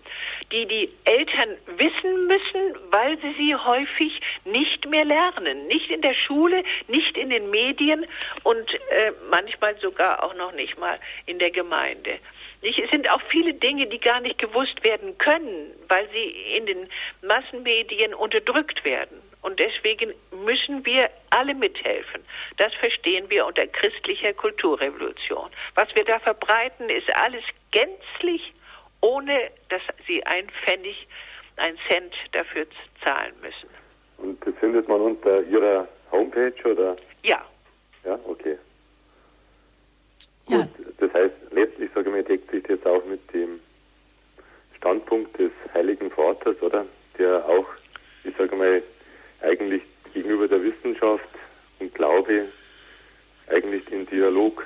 die 0.53 0.67
die 0.67 0.93
Eltern 1.05 1.57
wissen 1.79 2.27
müssen, 2.27 2.79
weil 2.91 3.19
sie 3.19 3.35
sie 3.39 3.55
häufig 3.55 4.21
nicht 4.45 4.89
mehr 4.89 5.05
lernen, 5.05 5.67
nicht 5.67 5.91
in 5.91 6.03
der 6.03 6.15
Schule, 6.15 6.63
nicht 6.89 7.17
in 7.17 7.31
den 7.31 7.51
Medien 7.51 8.07
und 8.43 8.69
äh, 8.91 9.13
manchmal 9.31 9.77
sogar 9.79 10.23
auch 10.23 10.35
noch 10.35 10.53
nicht 10.59 10.79
mal 10.79 10.99
in 11.25 11.39
der 11.39 11.51
Gemeinde. 11.51 12.19
Es 12.61 12.91
sind 12.91 13.09
auch 13.11 13.23
viele 13.31 13.55
Dinge, 13.55 13.87
die 13.87 14.01
gar 14.01 14.21
nicht 14.21 14.39
gewusst 14.39 14.85
werden 14.85 15.17
können, 15.19 15.73
weil 15.89 16.09
sie 16.11 16.57
in 16.57 16.67
den 16.67 16.89
Massenmedien 17.23 18.13
unterdrückt 18.13 18.85
werden. 18.85 19.23
Und 19.43 19.61
deswegen 19.61 20.13
müssen 20.45 20.85
wir 20.85 21.09
alle 21.31 21.55
mithelfen. 21.55 22.23
Das 22.57 22.75
verstehen 22.75 23.31
wir 23.31 23.47
unter 23.47 23.67
christlicher 23.69 24.33
Kulturrevolution. 24.33 25.51
Was 25.77 25.89
wir 25.95 26.05
da 26.05 26.19
verbreiten, 26.19 26.91
ist 26.91 27.09
alles 27.23 27.45
gänzlich, 27.71 28.53
ohne 29.01 29.51
dass 29.69 29.83
sie 30.07 30.25
ein 30.27 30.49
Pfennig, 30.51 31.07
ein 31.57 31.79
Cent 31.89 32.15
dafür 32.33 32.67
zahlen 33.03 33.35
müssen. 33.41 33.69
Und 34.19 34.45
das 34.45 34.55
findet 34.59 34.89
man 34.89 35.01
unter 35.01 35.43
Ihrer 35.45 35.87
Homepage 36.11 36.55
oder? 36.65 36.97
Ja. 37.23 37.45
Ja, 38.05 38.19
okay. 38.27 38.59
Ja. 40.49 40.59
Gut, 40.59 40.69
das 40.99 41.13
heißt, 41.13 41.35
letztlich, 41.51 41.91
sage 41.95 42.09
ich 42.09 42.15
mal, 42.15 42.25
deckt 42.25 42.51
sich 42.51 42.63
das 42.65 42.85
auch 42.87 43.05
mit 43.05 43.21
dem 43.33 43.61
Standpunkt 44.77 45.39
des 45.39 45.53
Heiligen 45.75 46.11
Vaters, 46.11 46.61
oder? 46.63 46.87
Der 47.19 47.45
auch, 47.47 47.67
ich 48.25 48.35
sage 48.37 48.57
mal, 48.57 48.83
eigentlich 49.43 49.83
gegenüber 50.15 50.49
der 50.49 50.63
Wissenschaft 50.63 51.29
und 51.79 51.95
Glaube 51.95 52.47
eigentlich 53.49 53.85
den 53.87 54.07
Dialog 54.07 54.65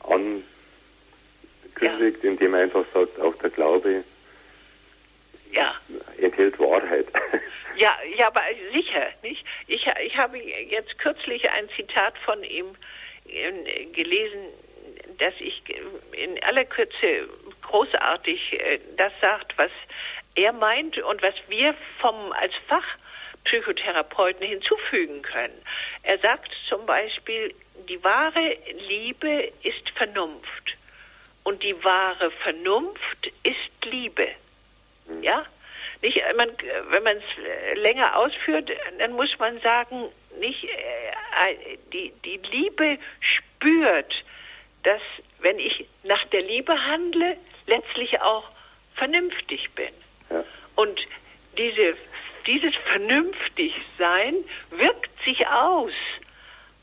ankündigt, 0.00 0.44
indem 2.24 2.54
er 2.54 2.62
einfach 2.62 2.84
sagt, 2.92 3.20
auch 3.20 3.34
der 3.36 3.50
Glaube 3.50 4.04
Ja. 5.52 5.74
enthält 6.18 6.58
Wahrheit. 6.58 7.06
Ja, 7.76 7.92
ja, 8.16 8.28
aber 8.28 8.42
sicher, 8.72 9.08
nicht? 9.22 9.44
Ich, 9.66 9.84
ich 10.00 10.16
habe 10.16 10.38
jetzt 10.38 10.96
kürzlich 10.98 11.50
ein 11.50 11.68
Zitat 11.74 12.16
von 12.18 12.44
ihm 12.44 12.66
gelesen, 13.24 14.48
dass 15.18 15.34
ich 15.38 15.62
in 16.12 16.42
aller 16.44 16.64
Kürze 16.64 17.28
großartig 17.62 18.60
äh, 18.60 18.78
das 18.96 19.12
sagt, 19.20 19.56
was 19.56 19.70
er 20.34 20.52
meint 20.52 20.98
und 20.98 21.22
was 21.22 21.34
wir 21.48 21.74
vom 22.00 22.32
als 22.32 22.52
Fachpsychotherapeuten 22.68 24.46
hinzufügen 24.46 25.22
können. 25.22 25.62
Er 26.02 26.18
sagt 26.18 26.50
zum 26.68 26.84
Beispiel, 26.86 27.54
die 27.88 28.02
wahre 28.02 28.56
Liebe 28.88 29.52
ist 29.62 29.88
Vernunft 29.90 30.76
und 31.44 31.62
die 31.62 31.82
wahre 31.84 32.30
Vernunft 32.42 33.32
ist 33.42 33.84
Liebe. 33.84 34.28
Ja? 35.22 35.44
Nicht, 36.02 36.18
äh, 36.18 36.34
man, 36.34 36.50
wenn 36.90 37.02
man 37.02 37.16
es 37.16 37.78
länger 37.78 38.16
ausführt, 38.16 38.70
dann 38.98 39.12
muss 39.12 39.38
man 39.38 39.60
sagen, 39.60 40.08
nicht, 40.38 40.64
äh, 40.64 41.76
die, 41.92 42.12
die 42.24 42.40
Liebe 42.50 42.98
spürt, 43.20 44.24
dass 44.82 45.00
wenn 45.40 45.58
ich 45.58 45.86
nach 46.02 46.24
der 46.26 46.42
Liebe 46.42 46.72
handle, 46.86 47.36
letztlich 47.66 48.20
auch 48.20 48.48
vernünftig 48.94 49.70
bin. 49.74 49.92
Ja. 50.30 50.44
Und 50.76 51.00
diese, 51.58 51.94
dieses 52.46 52.74
Vernünftigsein 52.90 54.36
wirkt 54.70 55.10
sich 55.24 55.46
aus 55.46 55.92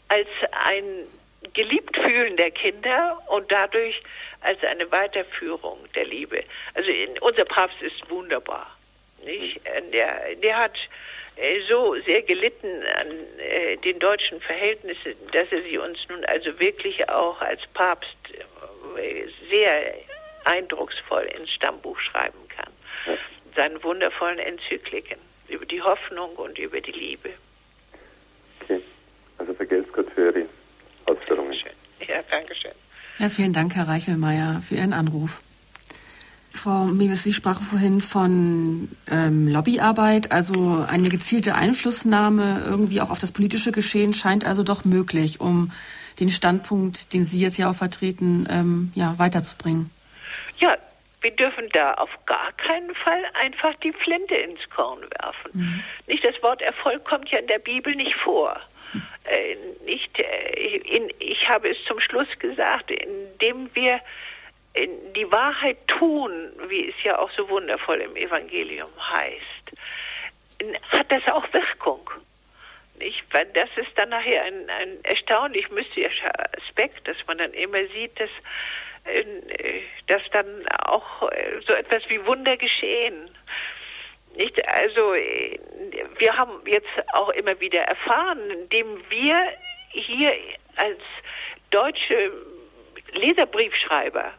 als 0.07 0.28
ein 0.52 1.07
geliebt 1.53 1.98
fühlen 1.98 2.38
der 2.38 2.52
Kinder 2.52 3.19
und 3.28 3.52
dadurch 3.52 4.02
als 4.41 4.64
eine 4.64 4.91
Weiterführung 4.91 5.80
der 5.95 6.06
Liebe. 6.06 6.44
Also 6.76 6.90
in, 6.90 7.18
unser 7.19 7.45
Papst 7.45 7.82
ist 7.82 8.10
wunderbar. 8.10 8.78
Nicht? 9.23 9.60
Der, 9.91 10.36
der 10.36 10.57
hat 10.57 10.76
äh, 10.76 10.80
so 11.68 11.95
sehr 12.05 12.22
gelitten 12.22 12.84
an 12.95 13.07
äh, 13.39 13.77
den 13.77 13.99
deutschen 13.99 14.39
Verhältnissen, 14.41 15.15
dass 15.31 15.51
er 15.51 15.61
sie 15.63 15.77
uns 15.77 15.97
nun 16.09 16.23
also 16.26 16.59
wirklich 16.59 17.07
auch 17.09 17.41
als 17.41 17.61
Papst 17.73 18.15
äh, 18.97 19.26
sehr 19.49 19.95
eindrucksvoll 20.45 21.23
ins 21.38 21.49
Stammbuch 21.51 21.99
schreiben 21.99 22.39
kann. 22.49 22.72
Seinen 23.55 23.84
wundervollen 23.84 24.39
Enzykliken 24.39 25.18
über 25.47 25.65
die 25.65 25.81
Hoffnung 25.81 26.35
und 26.35 26.57
über 26.57 26.80
die 26.80 26.91
Liebe. 26.91 27.30
Okay. 28.61 28.81
Also 29.38 29.53
vergelt's 29.53 29.91
Gott 29.91 30.07
für 30.15 30.27
Ihre 30.30 30.45
Ausführungen. 31.05 31.53
Ja, 32.07 32.22
danke 32.30 32.55
schön. 32.55 32.72
Ja, 33.19 33.30
vielen 33.30 33.53
Dank, 33.53 33.76
Herr 33.76 33.88
Reichelmeier, 33.88 34.61
für 34.68 34.76
Ihren 34.76 34.93
Anruf. 34.93 35.41
Frau 36.62 36.86
Mewes, 36.86 37.24
Sie 37.24 37.34
sprachen 37.34 37.64
vorhin 37.64 38.02
von 38.02 38.88
ähm, 39.10 39.48
Lobbyarbeit, 39.48 40.32
also 40.32 40.86
eine 40.88 41.10
gezielte 41.10 41.56
Einflussnahme 41.56 42.64
irgendwie 42.64 43.02
auch 43.02 43.10
auf 43.10 43.18
das 43.18 43.32
politische 43.32 43.72
Geschehen 43.72 44.14
scheint 44.14 44.46
also 44.46 44.62
doch 44.62 44.86
möglich, 44.86 45.42
um 45.42 45.72
den 46.20 46.30
Standpunkt, 46.30 47.14
den 47.14 47.26
Sie 47.26 47.40
jetzt 47.40 47.58
ja 47.58 47.72
auch 47.72 47.76
vertreten, 47.76 48.48
ähm, 48.48 48.92
ja, 48.94 49.18
weiterzubringen. 49.18 49.90
Ja, 50.60 50.78
wir 51.22 51.32
dürfen 51.32 51.68
da 51.74 51.96
auf 51.96 52.12
gar 52.28 52.52
keinen 52.54 52.94
Fall 52.94 53.24
einfach 53.42 53.74
die 53.84 53.94
Flinte 53.94 54.36
ins 54.36 54.60
Korn 54.70 55.02
werfen. 55.20 55.84
Nicht 56.06 56.24
das 56.24 56.36
Wort 56.44 56.62
Erfolg 56.62 57.04
kommt 57.06 57.30
ja 57.30 57.40
in 57.40 57.48
der 57.48 57.60
Bibel 57.60 57.96
nicht 57.96 58.16
vor. 58.24 58.60
Äh, 59.24 59.56
nicht, 59.86 60.12
äh, 60.20 60.78
in, 60.78 61.12
ich 61.18 61.50
habe 61.50 61.70
es 61.70 61.78
zum 61.88 62.00
Schluss 62.00 62.28
gesagt, 62.38 62.92
indem 62.92 63.74
wir 63.74 64.00
die 64.76 65.31
Wahrheit 65.31 65.77
tun, 65.88 66.52
wie 66.68 66.89
es 66.89 66.95
ja 67.03 67.19
auch 67.19 67.30
so 67.31 67.49
wundervoll 67.49 68.02
im 68.02 68.15
Evangelium 68.15 68.89
heißt, 68.98 69.72
hat 70.91 71.11
das 71.11 71.23
auch 71.34 71.52
Wirkung. 71.53 72.10
Weil 73.31 73.48
das 73.53 73.69
ist 73.77 73.91
dann 73.95 74.10
nachher 74.10 74.43
ein, 74.43 74.69
ein 74.69 75.03
erstaunlich 75.03 75.69
mystischer 75.72 76.31
Aspekt, 76.57 77.07
dass 77.07 77.18
man 77.27 77.39
dann 77.39 77.53
immer 77.53 77.85
sieht, 77.88 78.19
dass, 78.19 78.30
äh, 79.06 79.81
dass 80.07 80.22
dann 80.31 80.68
auch 80.85 81.30
äh, 81.31 81.60
so 81.68 81.76
etwas 81.76 82.07
wie 82.10 82.23
Wunder 82.26 82.57
geschehen. 82.57 83.30
Nicht? 84.35 84.61
Also 84.68 85.15
äh, 85.15 85.57
wir 86.19 86.38
haben 86.38 86.61
jetzt 86.68 86.89
auch 87.14 87.30
immer 87.30 87.60
wieder 87.60 87.81
erfahren, 87.81 88.52
indem 88.52 89.10
wir 89.10 89.53
hier 89.89 90.34
als 90.76 90.99
deutsche 91.72 92.31
Leserbriefschreiber, 93.14 94.34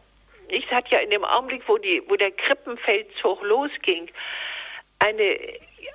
nicht? 0.47 0.67
Es 0.67 0.71
hat 0.71 0.89
ja 0.89 0.99
in 0.99 1.09
dem 1.09 1.23
Augenblick, 1.23 1.63
wo 1.67 1.77
die, 1.77 2.03
wo 2.07 2.15
der 2.15 2.31
Krippenfeldzug 2.31 3.41
losging, 3.43 4.09
eine 4.99 5.37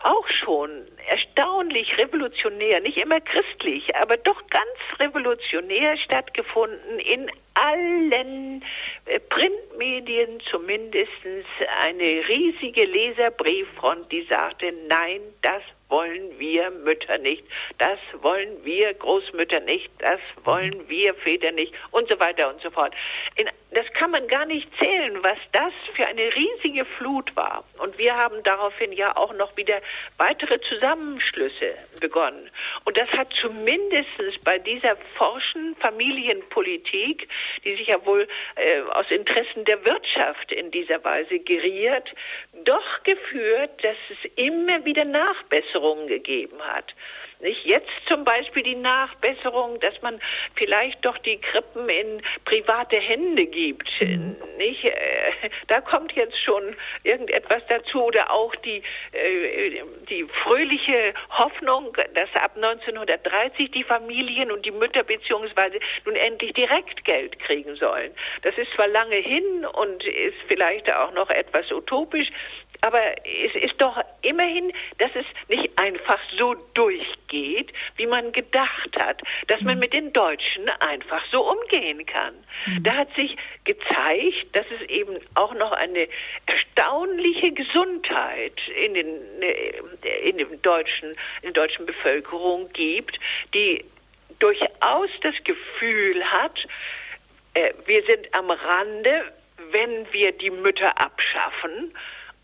auch 0.02 0.28
schon 0.28 0.86
erstaunlich 1.08 1.96
revolutionär, 1.98 2.80
nicht 2.80 3.00
immer 3.00 3.20
christlich, 3.20 3.94
aber 3.96 4.16
doch 4.16 4.40
ganz 4.48 5.00
revolutionär 5.00 5.96
stattgefunden 5.96 6.98
in 7.00 7.30
allen 7.54 8.62
äh, 9.06 9.18
Printmedien 9.18 10.40
zumindest 10.50 11.10
eine 11.82 12.28
riesige 12.28 12.84
Leserbrieffront, 12.84 14.10
die 14.12 14.26
sagte, 14.30 14.72
nein, 14.88 15.20
das 15.42 15.62
wollen 15.88 16.38
wir 16.38 16.70
Mütter 16.70 17.18
nicht, 17.18 17.44
das 17.78 17.98
wollen 18.20 18.64
wir 18.64 18.92
Großmütter 18.94 19.60
nicht, 19.60 19.90
das 19.98 20.20
wollen 20.44 20.88
wir 20.88 21.14
Väter 21.14 21.52
nicht 21.52 21.72
und 21.90 22.10
so 22.10 22.18
weiter 22.20 22.48
und 22.50 22.60
so 22.60 22.70
fort. 22.70 22.94
In, 23.36 23.48
das 23.70 23.86
kann 23.94 24.10
man 24.10 24.26
gar 24.28 24.46
nicht 24.46 24.68
zählen, 24.78 25.22
was 25.22 25.38
das 25.52 25.72
für 25.94 26.06
eine 26.06 26.34
riesige 26.34 26.84
Flut 26.84 27.34
war. 27.36 27.64
Und 27.78 27.96
wir 27.98 28.14
haben 28.16 28.42
daraufhin 28.42 28.92
ja 28.92 29.16
auch 29.16 29.32
noch 29.34 29.56
wieder 29.56 29.80
weitere 30.16 30.60
Zusammenschlüsse 30.60 31.74
begonnen. 32.00 32.50
Und 32.84 32.98
das 32.98 33.08
hat 33.10 33.32
zumindest 33.40 34.08
bei 34.44 34.58
dieser 34.58 34.96
forschen 35.16 35.76
Familienpolitik, 35.76 37.28
die 37.64 37.76
sich 37.76 37.88
ja 37.88 38.04
wohl 38.06 38.26
äh, 38.56 38.80
aus 38.92 39.10
Interessen 39.10 39.64
der 39.64 39.84
Wirtschaft 39.86 40.52
in 40.52 40.70
dieser 40.70 41.02
Weise 41.04 41.38
geriert, 41.38 42.08
doch 42.64 43.02
geführt, 43.04 43.70
dass 43.82 43.96
es 44.10 44.30
immer 44.36 44.84
wieder 44.84 45.04
Nachbesserungen 45.04 45.77
gegeben 46.06 46.60
hat. 46.60 46.94
Nicht 47.40 47.64
jetzt 47.64 47.90
zum 48.08 48.24
Beispiel 48.24 48.64
die 48.64 48.74
Nachbesserung, 48.74 49.78
dass 49.78 50.00
man 50.02 50.20
vielleicht 50.56 51.04
doch 51.04 51.16
die 51.18 51.38
Krippen 51.38 51.88
in 51.88 52.20
private 52.44 53.00
Hände 53.00 53.46
gibt. 53.46 53.88
Nicht? 54.58 54.84
Äh, 54.84 55.50
Da 55.68 55.80
kommt 55.80 56.12
jetzt 56.12 56.38
schon 56.42 56.76
irgendetwas 57.04 57.62
dazu 57.68 58.04
oder 58.04 58.30
auch 58.32 58.54
die, 58.56 58.82
äh, 59.12 59.82
die 60.08 60.24
fröhliche 60.42 61.14
Hoffnung, 61.30 61.96
dass 62.14 62.42
ab 62.42 62.52
1930 62.56 63.70
die 63.70 63.84
Familien 63.84 64.50
und 64.50 64.64
die 64.64 64.70
Mütter 64.70 65.04
beziehungsweise 65.04 65.78
nun 66.04 66.16
endlich 66.16 66.54
direkt 66.54 67.04
Geld 67.04 67.38
kriegen 67.40 67.76
sollen. 67.76 68.12
Das 68.42 68.56
ist 68.56 68.72
zwar 68.74 68.88
lange 68.88 69.16
hin 69.16 69.66
und 69.66 70.04
ist 70.04 70.38
vielleicht 70.48 70.92
auch 70.92 71.12
noch 71.12 71.30
etwas 71.30 71.70
utopisch, 71.70 72.28
aber 72.80 73.00
es 73.26 73.54
ist 73.54 73.74
doch 73.78 74.00
immerhin, 74.22 74.72
dass 74.98 75.10
es 75.14 75.26
nicht 75.48 75.70
einfach 75.78 76.18
so 76.36 76.54
durchgeht, 76.74 77.72
wie 77.96 78.06
man 78.06 78.32
gedacht 78.32 78.90
hat, 79.02 79.20
dass 79.48 79.60
man 79.62 79.78
mit 79.78 79.92
den 79.92 80.12
Deutschen 80.12 80.68
einfach 80.80 81.22
so 81.30 81.50
umgehen 81.50 82.06
kann. 82.06 82.34
Da 82.80 82.94
hat 82.94 83.14
sich 83.14 83.36
gezeigt, 83.64 84.46
dass 84.52 84.66
es 84.70 84.88
eben 84.88 85.18
auch 85.34 85.54
noch 85.54 85.72
eine 85.72 86.08
erstaunliche 86.46 87.52
Gesundheit 87.52 88.58
in 88.76 88.94
den 88.94 89.42
in 90.24 90.38
dem 90.38 90.62
deutschen 90.62 91.10
in 91.42 91.52
der 91.52 91.64
deutschen 91.64 91.86
Bevölkerung 91.86 92.72
gibt, 92.72 93.18
die 93.54 93.84
durchaus 94.38 95.10
das 95.22 95.34
Gefühl 95.44 96.24
hat, 96.24 96.58
äh, 97.54 97.72
wir 97.86 98.02
sind 98.04 98.28
am 98.36 98.50
Rande, 98.50 99.32
wenn 99.72 100.12
wir 100.12 100.32
die 100.32 100.50
Mütter 100.50 100.96
abschaffen 101.00 101.92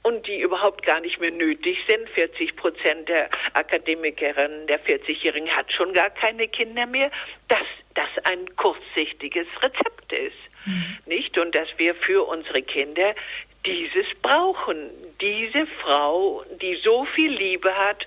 und 0.05 0.27
die 0.27 0.41
überhaupt 0.41 0.85
gar 0.85 1.01
nicht 1.01 1.19
mehr 1.19 1.31
nötig 1.31 1.79
sind. 1.89 2.09
40 2.11 2.57
Prozent 2.57 3.09
der 3.09 3.29
Akademikerinnen, 3.55 4.67
der 4.67 4.79
40-Jährigen 4.85 5.49
hat 5.51 5.73
schon 5.73 5.93
gar 5.95 6.11
keine 6.11 6.47
Kinder 6.47 6.87
mehr, 6.87 7.11
dass 7.49 7.67
das 7.95 8.09
ein 8.25 8.55
kurzsichtiges 8.57 9.47
Rezept 9.63 10.13
ist. 10.13 10.37
Nicht? 11.07 11.37
Und 11.39 11.55
dass 11.55 11.69
wir 11.79 11.95
für 11.95 12.27
unsere 12.27 12.63
Kinder 12.63 13.15
dieses 13.65 14.07
brauchen. 14.21 14.91
Diese 15.21 15.67
Frau, 15.83 16.45
die 16.61 16.79
so 16.83 17.07
viel 17.15 17.33
Liebe 17.33 17.75
hat, 17.75 18.07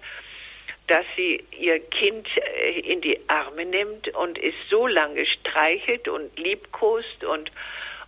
dass 0.85 1.05
sie 1.15 1.43
ihr 1.59 1.79
Kind 1.79 2.27
äh, 2.37 2.79
in 2.79 3.01
die 3.01 3.19
Arme 3.27 3.65
nimmt 3.65 4.07
und 4.15 4.37
es 4.37 4.53
so 4.69 4.87
lange 4.87 5.25
streichelt 5.25 6.07
und 6.07 6.37
liebkost 6.37 7.23
und, 7.25 7.51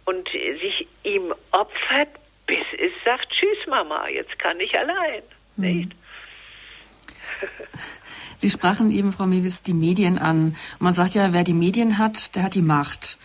und 0.05 0.29
sich 0.29 0.87
ihm 1.03 1.33
opfert, 1.51 2.09
bis 2.49 2.65
es 2.79 2.91
sagt, 3.05 3.29
tschüss 3.29 3.67
Mama, 3.67 4.07
jetzt 4.09 4.37
kann 4.39 4.59
ich 4.59 4.77
allein. 4.77 5.21
Mhm. 5.55 5.65
Nicht? 5.65 5.91
Sie 8.39 8.49
sprachen 8.49 8.89
eben, 8.89 9.13
Frau 9.13 9.27
Mewis, 9.27 9.61
die 9.61 9.73
Medien 9.73 10.17
an. 10.17 10.55
Und 10.73 10.81
man 10.81 10.93
sagt 10.95 11.13
ja, 11.13 11.31
wer 11.31 11.43
die 11.43 11.53
Medien 11.53 11.99
hat, 11.99 12.35
der 12.35 12.43
hat 12.43 12.55
die 12.55 12.63
Macht. 12.63 13.17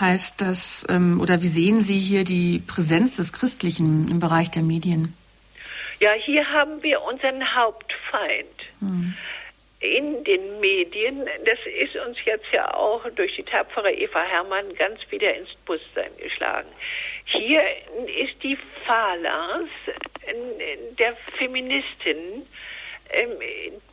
Heißt 0.00 0.40
das, 0.40 0.84
ähm, 0.88 1.20
oder 1.20 1.40
wie 1.40 1.46
sehen 1.46 1.82
Sie 1.82 2.00
hier 2.00 2.24
die 2.24 2.58
Präsenz 2.58 3.16
des 3.16 3.32
Christlichen 3.32 4.08
im 4.10 4.18
Bereich 4.18 4.50
der 4.50 4.62
Medien? 4.62 5.16
Ja, 6.00 6.10
hier 6.14 6.44
haben 6.50 6.82
wir 6.82 7.00
unseren 7.02 7.54
Hauptfeind. 7.54 8.58
Hm. 8.80 9.14
In 9.78 10.24
den 10.24 10.60
Medien, 10.60 11.24
das 11.44 11.58
ist 11.80 11.94
uns 11.94 12.16
jetzt 12.24 12.46
ja 12.52 12.74
auch 12.74 13.08
durch 13.14 13.36
die 13.36 13.44
tapfere 13.44 13.92
Eva 13.92 14.22
Herrmann 14.22 14.74
ganz 14.74 14.98
wieder 15.10 15.32
ins 15.36 15.54
Bewusstsein 15.64 16.10
geschlagen. 16.18 16.68
Hier 17.24 17.62
ist 18.22 18.42
die 18.42 18.58
Phalanx 18.86 19.70
der 20.98 21.16
Feministinnen, 21.38 22.46
ähm, 23.10 23.30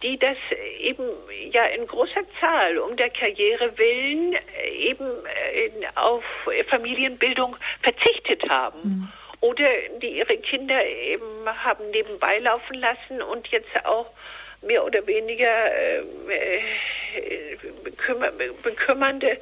die 0.01 0.17
das 0.17 0.37
eben 0.79 1.03
ja 1.51 1.65
in 1.65 1.85
großer 1.85 2.23
Zahl 2.39 2.77
um 2.79 2.95
der 2.95 3.09
Karriere 3.09 3.77
willen 3.77 4.33
äh, 4.33 4.89
eben 4.89 5.05
äh, 5.05 5.69
auf 5.95 6.23
Familienbildung 6.69 7.55
verzichtet 7.81 8.47
haben. 8.49 8.79
Mhm. 8.83 9.07
Oder 9.41 9.67
die 10.01 10.17
ihre 10.17 10.37
Kinder 10.37 10.85
eben 10.85 11.25
haben 11.47 11.89
nebenbei 11.91 12.39
laufen 12.39 12.75
lassen 12.75 13.21
und 13.21 13.47
jetzt 13.47 13.85
auch 13.85 14.11
mehr 14.61 14.85
oder 14.85 15.05
weniger 15.07 15.75
äh, 16.29 16.61
bekümmer, 17.83 18.31
bekümmernde 18.63 19.37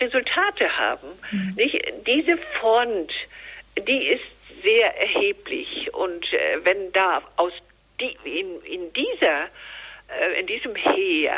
Resultate 0.00 0.76
haben. 0.76 1.08
Mhm. 1.30 1.54
Nicht? 1.56 1.92
Diese 2.06 2.38
Front, 2.60 3.12
die 3.78 4.08
ist 4.08 4.24
sehr 4.62 4.96
erheblich 4.96 5.92
und 5.92 6.32
äh, 6.32 6.58
wenn 6.64 6.92
da 6.92 7.22
aus 7.36 7.52
die, 8.00 8.16
in, 8.24 8.62
in 8.62 8.92
dieser 8.92 9.48
äh, 10.08 10.40
in 10.40 10.46
diesem 10.46 10.74
Heer, 10.74 11.36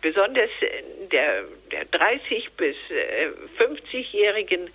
besonders 0.00 0.50
der, 1.12 1.44
der 1.70 1.84
30 1.86 2.50
bis 2.56 2.76
50-jährigen 3.58 4.70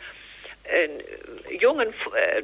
äh, 0.64 1.54
jungen 1.54 1.90
äh, 1.90 2.44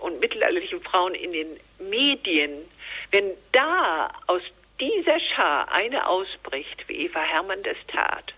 und 0.00 0.20
mittelalterlichen 0.20 0.82
Frauen 0.82 1.14
in 1.14 1.32
den 1.32 1.60
Medien, 1.78 2.68
wenn 3.10 3.32
da 3.52 4.10
aus 4.26 4.42
dieser 4.80 5.20
Schar 5.20 5.70
eine 5.72 6.06
ausbricht, 6.08 6.88
wie 6.88 7.06
Eva 7.06 7.22
Hermann 7.22 7.62
das 7.62 7.76
tat, 7.88 8.34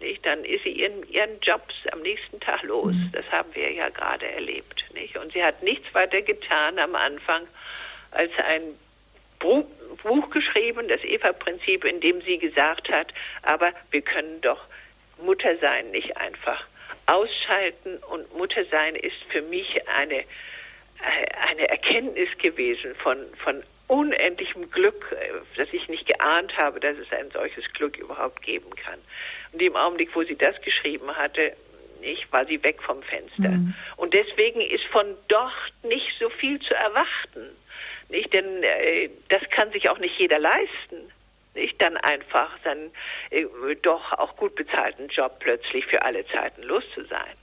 nicht, 0.00 0.24
dann 0.24 0.44
ist 0.44 0.64
sie 0.64 0.70
ihren, 0.70 1.02
ihren 1.10 1.40
Jobs 1.40 1.74
am 1.92 2.02
nächsten 2.02 2.40
Tag 2.40 2.62
los. 2.62 2.94
Mhm. 2.94 3.10
Das 3.12 3.30
haben 3.30 3.54
wir 3.54 3.72
ja 3.72 3.88
gerade 3.88 4.26
erlebt. 4.26 4.84
Nicht? 4.94 5.16
Und 5.16 5.32
sie 5.32 5.42
hat 5.42 5.62
nichts 5.62 5.92
weiter 5.94 6.22
getan 6.22 6.78
am 6.78 6.94
Anfang, 6.94 7.46
als 8.10 8.30
ein 8.50 8.74
Buch, 9.38 9.66
Buch 10.02 10.30
geschrieben, 10.30 10.88
das 10.88 11.02
Eva-Prinzip, 11.04 11.84
in 11.84 12.00
dem 12.00 12.20
sie 12.22 12.38
gesagt 12.38 12.88
hat, 12.90 13.12
aber 13.42 13.72
wir 13.90 14.02
können 14.02 14.40
doch 14.40 14.60
Mutter 15.18 15.56
sein 15.58 15.90
nicht 15.90 16.16
einfach 16.16 16.64
ausschalten 17.06 17.98
und 18.10 18.34
Mutter 18.36 18.64
sein 18.70 18.94
ist 18.94 19.16
für 19.30 19.42
mich 19.42 19.80
eine, 19.88 20.24
eine 21.48 21.68
Erkenntnis 21.68 22.28
gewesen 22.38 22.94
von, 22.96 23.18
von 23.42 23.62
unendlichem 23.88 24.70
Glück, 24.70 25.16
dass 25.56 25.68
ich 25.72 25.88
nicht 25.88 26.06
geahnt 26.06 26.56
habe, 26.56 26.78
dass 26.80 26.96
es 26.98 27.10
ein 27.10 27.30
solches 27.30 27.64
Glück 27.72 27.96
überhaupt 27.96 28.42
geben 28.42 28.70
kann. 28.76 29.00
Und 29.52 29.62
im 29.62 29.76
Augenblick, 29.76 30.14
wo 30.14 30.22
sie 30.22 30.36
das 30.36 30.60
geschrieben 30.62 31.08
hatte, 31.16 31.52
ich 32.02 32.30
war 32.32 32.46
sie 32.46 32.62
weg 32.62 32.82
vom 32.82 33.02
Fenster. 33.02 33.50
Mhm. 33.50 33.74
Und 33.96 34.14
deswegen 34.14 34.60
ist 34.60 34.84
von 34.92 35.06
dort 35.28 35.52
nicht 35.82 36.06
so 36.18 36.28
viel 36.30 36.58
zu 36.60 36.74
erwarten. 36.74 37.56
Nicht? 38.08 38.32
Denn 38.32 38.62
äh, 38.62 39.10
das 39.28 39.42
kann 39.50 39.70
sich 39.72 39.90
auch 39.90 39.98
nicht 39.98 40.18
jeder 40.18 40.38
leisten. 40.38 41.10
Nicht? 41.54 41.80
Dann 41.82 41.96
einfach 41.96 42.50
seinen 42.64 42.90
äh, 43.30 43.44
doch 43.82 44.12
auch 44.12 44.36
gut 44.36 44.54
bezahlten 44.54 45.08
Job 45.08 45.38
plötzlich 45.40 45.84
für 45.86 46.02
alle 46.02 46.26
Zeiten 46.28 46.62
los 46.62 46.84
zu 46.94 47.04
sein. 47.04 47.34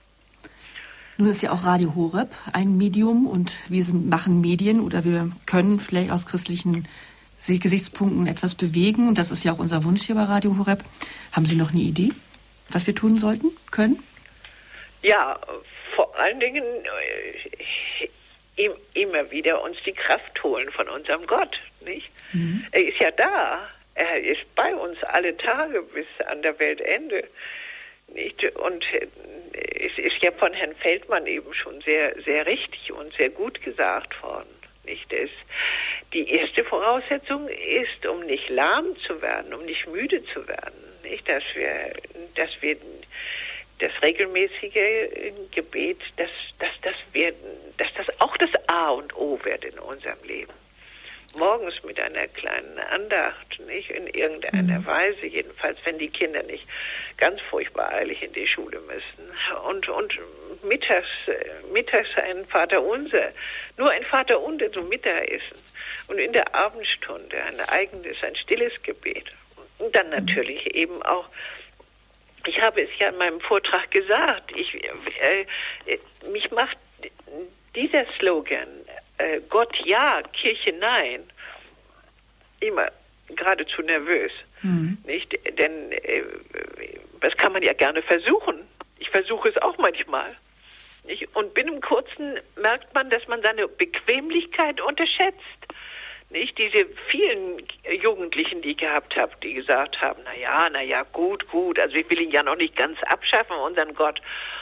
Nun 1.17 1.29
ist 1.29 1.41
ja 1.41 1.51
auch 1.51 1.63
Radio 1.63 1.95
Horeb 1.95 2.29
ein 2.51 2.77
Medium 2.77 3.25
und 3.25 3.57
wir 3.69 3.85
machen 3.93 4.41
Medien 4.41 4.81
oder 4.81 5.05
wir 5.05 5.29
können 5.45 5.79
vielleicht 5.79 6.11
aus 6.11 6.25
christlichen 6.25 6.87
Gesichtspunkten 7.59 8.27
etwas 8.27 8.55
bewegen 8.55 9.07
und 9.07 9.17
das 9.17 9.31
ist 9.31 9.43
ja 9.43 9.53
auch 9.53 9.59
unser 9.59 9.83
Wunsch 9.83 10.03
hier 10.03 10.15
bei 10.15 10.23
Radio 10.23 10.57
Horeb. 10.57 10.83
Haben 11.31 11.45
Sie 11.45 11.55
noch 11.55 11.71
eine 11.71 11.81
Idee, 11.81 12.11
was 12.69 12.87
wir 12.87 12.95
tun 12.95 13.17
sollten, 13.19 13.51
können? 13.71 14.01
Ja, 15.03 15.39
vor 15.95 16.17
allen 16.17 16.39
Dingen 16.39 16.63
äh, 18.57 18.69
immer 18.93 19.29
wieder 19.31 19.61
uns 19.61 19.77
die 19.85 19.93
Kraft 19.93 20.43
holen 20.43 20.71
von 20.71 20.89
unserem 20.89 21.25
Gott, 21.27 21.59
nicht? 21.81 22.09
Mhm. 22.33 22.65
Er 22.71 22.87
ist 22.87 22.99
ja 22.99 23.11
da. 23.11 23.67
Er 23.95 24.19
ist 24.19 24.43
bei 24.55 24.75
uns 24.75 24.97
alle 25.03 25.37
Tage 25.37 25.81
bis 25.81 26.07
an 26.27 26.41
der 26.41 26.57
Weltende. 26.59 27.27
Nicht? 28.07 28.43
Und 28.55 28.83
äh, 28.93 29.07
es 29.53 29.97
ist 29.97 30.23
ja 30.23 30.31
von 30.31 30.53
Herrn 30.53 30.75
Feldmann 30.75 31.27
eben 31.27 31.53
schon 31.53 31.81
sehr, 31.81 32.15
sehr 32.23 32.45
richtig 32.45 32.91
und 32.91 33.13
sehr 33.15 33.29
gut 33.29 33.61
gesagt 33.61 34.21
worden. 34.21 34.49
Nicht? 34.85 35.11
Es, 35.11 35.29
die 36.13 36.29
erste 36.29 36.63
Voraussetzung 36.63 37.47
ist, 37.47 38.05
um 38.05 38.21
nicht 38.25 38.49
lahm 38.49 38.95
zu 39.07 39.21
werden, 39.21 39.53
um 39.53 39.65
nicht 39.65 39.87
müde 39.87 40.23
zu 40.25 40.47
werden, 40.47 40.79
nicht? 41.03 41.27
dass 41.27 41.43
wir, 41.55 41.93
dass 42.35 42.49
wir 42.61 42.77
das 43.79 43.91
regelmäßige 44.01 45.33
Gebet, 45.51 45.99
dass, 46.17 46.29
dass, 46.59 46.69
dass, 46.81 46.95
wir, 47.11 47.33
dass 47.77 47.93
das 47.95 48.07
auch 48.21 48.37
das 48.37 48.49
A 48.67 48.91
und 48.91 49.15
O 49.15 49.39
wird 49.43 49.65
in 49.65 49.77
unserem 49.79 50.21
Leben. 50.23 50.53
Morgens 51.37 51.83
mit 51.83 51.99
einer 51.99 52.27
kleinen 52.27 52.79
Andacht, 52.79 53.59
nicht 53.67 53.89
in 53.89 54.07
irgendeiner 54.07 54.79
mhm. 54.79 54.85
Weise, 54.85 55.25
jedenfalls, 55.25 55.77
wenn 55.83 55.97
die 55.97 56.07
Kinder 56.07 56.43
nicht 56.43 56.65
ganz 57.17 57.41
furchtbar 57.41 57.89
eilig 57.89 58.23
in 58.23 58.31
die 58.31 58.47
Schule 58.47 58.79
müssen. 58.81 59.31
Und, 59.67 59.89
und 59.89 60.17
mittags, 60.67 61.07
mittags 61.71 62.09
ein 62.17 62.45
Vater 62.45 62.81
Unser, 62.83 63.31
nur 63.77 63.89
ein 63.91 64.03
Vater 64.03 64.39
Unser 64.41 64.71
zum 64.71 64.89
Mittagessen. 64.89 65.57
Und 66.07 66.17
in 66.19 66.33
der 66.33 66.53
Abendstunde 66.53 67.41
ein 67.41 67.59
eigenes, 67.69 68.17
ein 68.23 68.35
stilles 68.35 68.73
Gebet. 68.83 69.25
Und 69.79 69.95
dann 69.95 70.07
mhm. 70.07 70.25
natürlich 70.25 70.73
eben 70.75 71.01
auch 71.03 71.27
ich 72.47 72.61
habe 72.61 72.81
es 72.83 72.89
ja 72.99 73.09
in 73.09 73.17
meinem 73.17 73.39
Vortrag 73.41 73.89
gesagt, 73.91 74.51
ich, 74.55 74.73
äh, 75.21 75.45
mich 76.31 76.51
macht 76.51 76.77
dieser 77.75 78.05
Slogan, 78.17 78.67
äh, 79.17 79.41
Gott 79.49 79.75
ja, 79.85 80.21
Kirche 80.33 80.73
nein, 80.73 81.23
immer 82.59 82.89
geradezu 83.35 83.81
nervös. 83.81 84.31
Mhm. 84.61 84.97
Nicht? 85.05 85.33
Denn 85.57 85.91
äh, 85.91 86.23
das 87.21 87.35
kann 87.37 87.53
man 87.53 87.63
ja 87.63 87.73
gerne 87.73 88.01
versuchen. 88.01 88.61
Ich 88.99 89.09
versuche 89.09 89.49
es 89.49 89.57
auch 89.57 89.77
manchmal. 89.77 90.35
Nicht? 91.05 91.27
Und 91.35 91.53
binnen 91.53 91.81
kurzen 91.81 92.39
merkt 92.55 92.93
man, 92.93 93.09
dass 93.09 93.27
man 93.27 93.41
seine 93.41 93.67
Bequemlichkeit 93.67 94.81
unterschätzt. 94.81 95.39
Nicht 96.31 96.57
diese 96.57 96.87
vielen 97.11 97.61
Jugendlichen, 98.01 98.61
die 98.63 98.71
ich 98.71 98.77
gehabt 98.77 99.15
habe, 99.15 99.31
die 99.43 99.53
gesagt 99.53 100.01
haben, 100.01 100.21
na 100.25 100.35
ja, 100.35 100.67
na 100.71 100.81
ja, 100.81 101.03
gut, 101.03 101.47
gut, 101.49 101.79
also 101.79 101.95
ich 101.95 102.09
will 102.09 102.19
ihn 102.19 102.31
ja 102.31 102.41
noch 102.41 102.55
nicht 102.55 102.75
ganz 102.75 102.97
abschaffen, 103.03 103.55
unseren 103.57 103.93
Gott, 103.93 104.19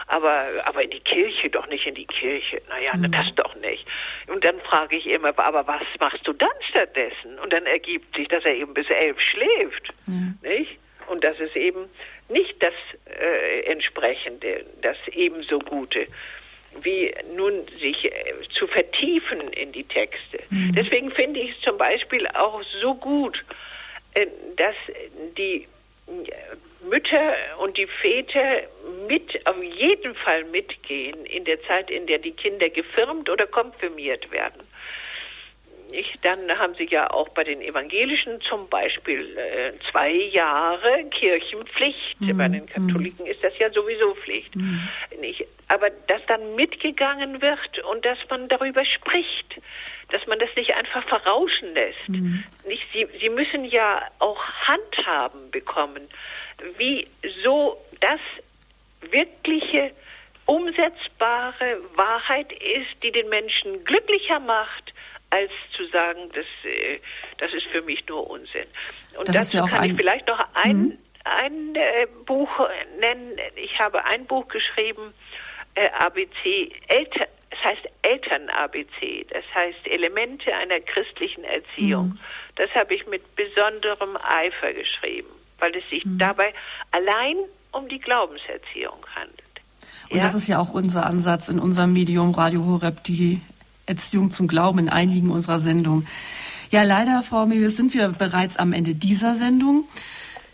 aber, 0.07 0.43
aber 0.65 0.83
in 0.83 0.89
die 0.89 0.99
Kirche, 0.99 1.49
doch 1.49 1.65
nicht 1.67 1.87
in 1.87 1.93
die 1.93 2.05
Kirche. 2.05 2.61
Na 2.67 2.79
ja, 2.79 2.93
mhm. 2.95 3.09
das 3.11 3.33
doch 3.35 3.55
nicht. 3.55 3.87
Und 4.27 4.43
dann 4.43 4.59
frage 4.59 4.97
ich 4.97 5.07
immer, 5.07 5.29
aber 5.39 5.65
was 5.65 5.83
machst 6.01 6.27
du 6.27 6.33
dann 6.33 6.49
stattdessen? 6.69 7.39
Und 7.39 7.53
dann 7.53 7.65
ergibt 7.65 8.13
sich, 8.15 8.27
dass 8.27 8.43
er 8.43 8.55
eben 8.55 8.73
bis 8.73 8.89
elf 8.89 9.17
schläft, 9.21 9.93
mhm. 10.05 10.37
nicht? 10.41 10.77
Und 11.07 11.23
das 11.23 11.39
ist 11.39 11.55
eben 11.55 11.89
nicht 12.33 12.55
das 12.59 12.73
äh, 13.05 13.61
entsprechende, 13.71 14.65
das 14.81 14.97
ebenso 15.13 15.59
Gute 15.59 16.07
wie 16.81 17.13
nun 17.35 17.65
sich 17.79 18.05
äh, 18.05 18.33
zu 18.57 18.67
vertiefen 18.67 19.41
in 19.53 19.71
die 19.71 19.83
Texte. 19.83 20.39
Mhm. 20.49 20.73
Deswegen 20.75 21.11
finde 21.11 21.39
ich 21.39 21.51
es 21.51 21.61
zum 21.61 21.77
Beispiel 21.77 22.27
auch 22.27 22.61
so 22.81 22.95
gut, 22.95 23.43
äh, 24.15 24.25
dass 24.55 24.75
die 25.37 25.67
äh, 26.07 26.87
Mütter 26.89 27.35
und 27.59 27.77
die 27.77 27.87
Väter 28.01 28.63
mit, 29.07 29.45
auf 29.47 29.61
jeden 29.61 30.15
Fall 30.15 30.43
mitgehen 30.45 31.25
in 31.25 31.45
der 31.45 31.61
Zeit, 31.63 31.89
in 31.89 32.07
der 32.07 32.17
die 32.17 32.31
Kinder 32.31 32.69
gefirmt 32.69 33.29
oder 33.29 33.47
konfirmiert 33.47 34.29
werden. 34.31 34.61
Ich, 35.93 36.17
dann 36.21 36.49
haben 36.57 36.73
sie 36.75 36.87
ja 36.89 37.09
auch 37.11 37.29
bei 37.29 37.43
den 37.43 37.61
Evangelischen 37.61 38.41
zum 38.41 38.67
Beispiel 38.67 39.37
äh, 39.37 39.73
zwei 39.91 40.11
Jahre 40.11 41.05
Kirchenpflicht. 41.11 42.19
Mhm. 42.19 42.37
Bei 42.37 42.47
den 42.47 42.65
Katholiken 42.65 43.25
ist 43.25 43.43
das 43.43 43.53
ja 43.59 43.71
sowieso 43.71 44.15
Pflicht. 44.15 44.55
Mhm. 44.55 44.87
Nicht? 45.19 45.45
Aber 45.67 45.89
dass 46.07 46.25
dann 46.27 46.55
mitgegangen 46.55 47.41
wird 47.41 47.79
und 47.91 48.03
dass 48.05 48.17
man 48.29 48.47
darüber 48.49 48.83
spricht, 48.85 49.61
dass 50.09 50.25
man 50.27 50.39
das 50.39 50.49
nicht 50.55 50.75
einfach 50.75 51.03
verrauschen 51.07 51.73
lässt. 51.73 52.09
Mhm. 52.09 52.43
Nicht 52.67 52.83
Sie, 52.91 53.07
Sie 53.19 53.29
müssen 53.29 53.65
ja 53.65 54.01
auch 54.19 54.43
Handhaben 54.67 55.51
bekommen, 55.51 56.07
wie 56.77 57.07
so 57.43 57.77
das 57.99 58.19
wirkliche 59.11 59.91
umsetzbare 60.45 61.79
Wahrheit 61.95 62.51
ist, 62.51 63.01
die 63.03 63.11
den 63.11 63.29
Menschen 63.29 63.83
glücklicher 63.85 64.39
macht, 64.39 64.93
als 65.33 65.51
zu 65.75 65.85
sagen, 65.87 66.29
das, 66.33 66.45
äh, 66.63 66.99
das 67.37 67.53
ist 67.53 67.65
für 67.67 67.81
mich 67.81 68.05
nur 68.07 68.29
Unsinn. 68.29 68.67
Und 69.17 69.27
das 69.27 69.35
dazu 69.35 69.57
ja 69.57 69.67
kann 69.67 69.89
ich 69.89 69.95
vielleicht 69.95 70.27
noch 70.27 70.45
ein, 70.53 70.77
mhm. 70.77 70.97
ein 71.23 71.75
äh, 71.75 72.07
Buch 72.25 72.49
nennen. 72.99 73.37
Ich 73.55 73.79
habe 73.79 74.05
ein 74.05 74.25
Buch 74.25 74.47
geschrieben, 74.47 75.13
äh, 75.75 75.89
ABC, 75.89 76.71
Elter, 76.87 77.27
es 77.49 77.63
heißt 77.63 77.89
Eltern-ABC, 78.03 79.25
das 79.29 79.43
heißt 79.55 79.87
Elemente 79.87 80.53
einer 80.53 80.79
christlichen 80.81 81.43
Erziehung. 81.43 82.09
Mhm. 82.09 82.19
Das 82.55 82.69
habe 82.75 82.93
ich 82.93 83.05
mit 83.07 83.23
besonderem 83.35 84.17
Eifer 84.17 84.73
geschrieben, 84.73 85.29
weil 85.59 85.75
es 85.75 85.89
sich 85.89 86.05
mhm. 86.05 86.19
dabei 86.19 86.53
allein 86.91 87.37
um 87.71 87.87
die 87.89 87.99
Glaubenserziehung 87.99 89.05
handelt. 89.15 89.41
Und 90.09 90.17
ja? 90.17 90.23
das 90.23 90.35
ist 90.35 90.47
ja 90.47 90.59
auch 90.59 90.73
unser 90.73 91.05
Ansatz 91.05 91.49
in 91.49 91.59
unserem 91.59 91.93
Medium 91.93 92.33
Radio 92.35 92.65
Horeb, 92.65 93.03
die 93.03 93.41
Erziehung 93.85 94.31
zum 94.31 94.47
Glauben 94.47 94.79
in 94.79 94.89
einigen 94.89 95.29
unserer 95.29 95.59
Sendungen. 95.59 96.07
Ja, 96.71 96.83
leider, 96.83 97.21
Frau 97.21 97.45
Mewes, 97.45 97.77
sind 97.77 97.93
wir 97.93 98.09
bereits 98.09 98.57
am 98.57 98.73
Ende 98.73 98.95
dieser 98.95 99.35
Sendung. 99.35 99.87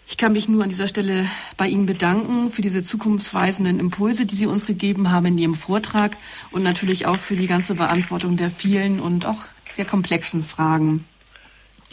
Ich 0.07 0.17
kann 0.17 0.33
mich 0.33 0.49
nur 0.49 0.63
an 0.63 0.69
dieser 0.69 0.87
Stelle 0.87 1.27
bei 1.55 1.67
Ihnen 1.67 1.85
bedanken 1.85 2.49
für 2.49 2.63
diese 2.63 2.81
zukunftsweisenden 2.81 3.79
Impulse, 3.79 4.25
die 4.25 4.35
Sie 4.35 4.47
uns 4.47 4.65
gegeben 4.65 5.11
haben 5.11 5.27
in 5.27 5.37
Ihrem 5.37 5.55
Vortrag 5.55 6.17
und 6.51 6.63
natürlich 6.63 7.05
auch 7.05 7.19
für 7.19 7.35
die 7.35 7.45
ganze 7.45 7.75
Beantwortung 7.75 8.35
der 8.35 8.49
vielen 8.49 8.99
und 8.99 9.25
auch 9.25 9.37
sehr 9.75 9.85
komplexen 9.85 10.41
Fragen. 10.41 11.05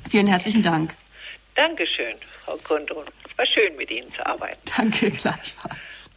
Vielen 0.08 0.26
herzlichen 0.26 0.62
Dank. 0.62 0.94
Dankeschön, 1.54 2.14
Frau 2.44 2.56
Kundrun. 2.64 3.04
Es 3.30 3.38
war 3.38 3.46
schön, 3.46 3.76
mit 3.76 3.90
Ihnen 3.90 4.12
zu 4.14 4.24
arbeiten. 4.24 4.58
Danke, 4.76 5.10
gleichfalls. 5.10 6.10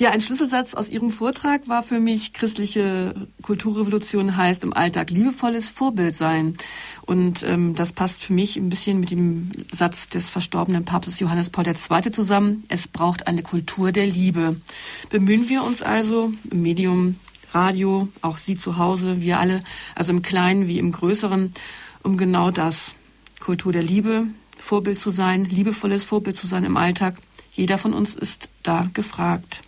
Ja, 0.00 0.10
ein 0.10 0.20
Schlüsselsatz 0.20 0.74
aus 0.74 0.90
Ihrem 0.90 1.10
Vortrag 1.10 1.66
war 1.66 1.82
für 1.82 1.98
mich, 1.98 2.32
christliche 2.32 3.16
Kulturrevolution 3.42 4.36
heißt 4.36 4.62
im 4.62 4.72
Alltag 4.72 5.10
liebevolles 5.10 5.70
Vorbild 5.70 6.16
sein. 6.16 6.56
Und 7.04 7.42
ähm, 7.42 7.74
das 7.74 7.90
passt 7.90 8.22
für 8.22 8.32
mich 8.32 8.56
ein 8.56 8.70
bisschen 8.70 9.00
mit 9.00 9.10
dem 9.10 9.50
Satz 9.74 10.08
des 10.08 10.30
verstorbenen 10.30 10.84
Papstes 10.84 11.18
Johannes 11.18 11.50
Paul 11.50 11.66
II. 11.66 12.12
zusammen. 12.12 12.62
Es 12.68 12.86
braucht 12.86 13.26
eine 13.26 13.42
Kultur 13.42 13.90
der 13.90 14.06
Liebe. 14.06 14.60
Bemühen 15.10 15.48
wir 15.48 15.64
uns 15.64 15.82
also 15.82 16.32
im 16.48 16.62
Medium 16.62 17.16
Radio, 17.52 18.06
auch 18.22 18.36
Sie 18.36 18.56
zu 18.56 18.78
Hause, 18.78 19.20
wir 19.20 19.40
alle, 19.40 19.64
also 19.96 20.12
im 20.12 20.22
Kleinen 20.22 20.68
wie 20.68 20.78
im 20.78 20.92
Größeren, 20.92 21.52
um 22.04 22.16
genau 22.16 22.52
das. 22.52 22.94
Kultur 23.40 23.72
der 23.72 23.82
Liebe, 23.82 24.28
Vorbild 24.60 25.00
zu 25.00 25.10
sein, 25.10 25.44
liebevolles 25.44 26.04
Vorbild 26.04 26.36
zu 26.36 26.46
sein 26.46 26.62
im 26.62 26.76
Alltag. 26.76 27.16
Jeder 27.50 27.78
von 27.78 27.94
uns 27.94 28.14
ist 28.14 28.48
da 28.62 28.88
gefragt. 28.94 29.62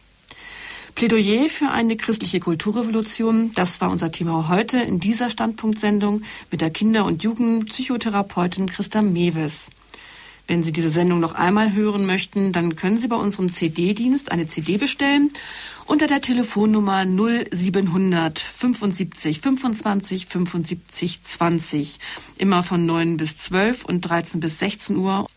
Plädoyer 0.94 1.48
für 1.48 1.70
eine 1.70 1.96
christliche 1.96 2.40
Kulturrevolution, 2.40 3.52
das 3.54 3.80
war 3.80 3.90
unser 3.90 4.12
Thema 4.12 4.48
heute 4.48 4.78
in 4.78 5.00
dieser 5.00 5.30
Standpunktsendung 5.30 6.22
mit 6.50 6.60
der 6.60 6.70
Kinder- 6.70 7.04
und 7.04 7.22
Jugendpsychotherapeutin 7.22 8.68
Christa 8.68 9.00
Mewes. 9.02 9.70
Wenn 10.46 10.64
Sie 10.64 10.72
diese 10.72 10.90
Sendung 10.90 11.20
noch 11.20 11.34
einmal 11.34 11.74
hören 11.74 12.06
möchten, 12.06 12.52
dann 12.52 12.74
können 12.74 12.98
Sie 12.98 13.06
bei 13.06 13.16
unserem 13.16 13.52
CD-Dienst 13.52 14.32
eine 14.32 14.48
CD 14.48 14.78
bestellen 14.78 15.32
unter 15.86 16.08
der 16.08 16.20
Telefonnummer 16.20 17.04
0700 17.04 18.38
75 18.38 19.40
25 19.40 20.26
75 20.26 21.22
20. 21.22 21.98
Immer 22.36 22.62
von 22.64 22.84
9 22.84 23.16
bis 23.16 23.38
12 23.38 23.84
und 23.84 24.00
13 24.00 24.40
bis 24.40 24.58
16 24.58 24.96
Uhr. 24.96 25.28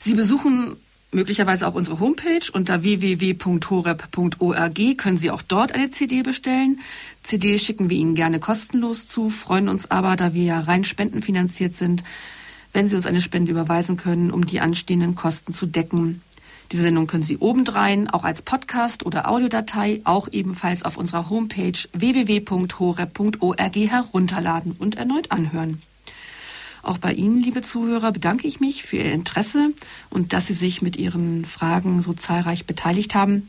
Sie 0.00 0.14
besuchen 0.14 0.76
möglicherweise 1.16 1.66
auch 1.66 1.74
unsere 1.74 1.98
Homepage 1.98 2.52
unter 2.52 2.84
www.horeb.org 2.84 4.78
können 4.98 5.16
Sie 5.16 5.32
auch 5.32 5.42
dort 5.42 5.72
eine 5.72 5.90
CD 5.90 6.22
bestellen. 6.22 6.78
CDs 7.24 7.64
schicken 7.64 7.90
wir 7.90 7.96
Ihnen 7.96 8.14
gerne 8.14 8.38
kostenlos 8.38 9.08
zu, 9.08 9.30
freuen 9.30 9.68
uns 9.68 9.90
aber, 9.90 10.14
da 10.14 10.34
wir 10.34 10.44
ja 10.44 10.60
rein 10.60 10.84
spendenfinanziert 10.84 11.74
sind, 11.74 12.04
wenn 12.72 12.86
Sie 12.86 12.94
uns 12.94 13.06
eine 13.06 13.20
Spende 13.20 13.50
überweisen 13.50 13.96
können, 13.96 14.30
um 14.30 14.46
die 14.46 14.60
anstehenden 14.60 15.16
Kosten 15.16 15.52
zu 15.52 15.66
decken. 15.66 16.22
Diese 16.70 16.82
Sendung 16.82 17.06
können 17.06 17.22
Sie 17.22 17.38
obendrein 17.38 18.10
auch 18.10 18.24
als 18.24 18.42
Podcast 18.42 19.06
oder 19.06 19.30
Audiodatei 19.30 20.02
auch 20.04 20.28
ebenfalls 20.30 20.84
auf 20.84 20.96
unserer 20.96 21.30
Homepage 21.30 21.78
www.horeb.org 21.92 23.76
herunterladen 23.76 24.76
und 24.78 24.96
erneut 24.96 25.30
anhören. 25.32 25.80
Auch 26.86 26.98
bei 26.98 27.14
Ihnen, 27.14 27.42
liebe 27.42 27.62
Zuhörer, 27.62 28.12
bedanke 28.12 28.46
ich 28.46 28.60
mich 28.60 28.84
für 28.84 28.98
Ihr 28.98 29.12
Interesse 29.12 29.70
und 30.08 30.32
dass 30.32 30.46
Sie 30.46 30.54
sich 30.54 30.82
mit 30.82 30.94
Ihren 30.94 31.44
Fragen 31.44 32.00
so 32.00 32.12
zahlreich 32.12 32.64
beteiligt 32.64 33.16
haben. 33.16 33.48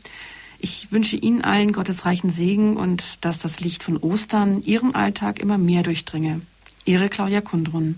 Ich 0.58 0.90
wünsche 0.90 1.16
Ihnen 1.16 1.42
allen 1.42 1.70
Gottes 1.70 2.04
reichen 2.04 2.32
Segen 2.32 2.76
und 2.76 3.24
dass 3.24 3.38
das 3.38 3.60
Licht 3.60 3.84
von 3.84 3.96
Ostern 3.96 4.60
Ihren 4.64 4.96
Alltag 4.96 5.38
immer 5.38 5.56
mehr 5.56 5.84
durchdringe. 5.84 6.40
Ihre 6.84 7.08
Claudia 7.08 7.40
Kundrun. 7.40 7.96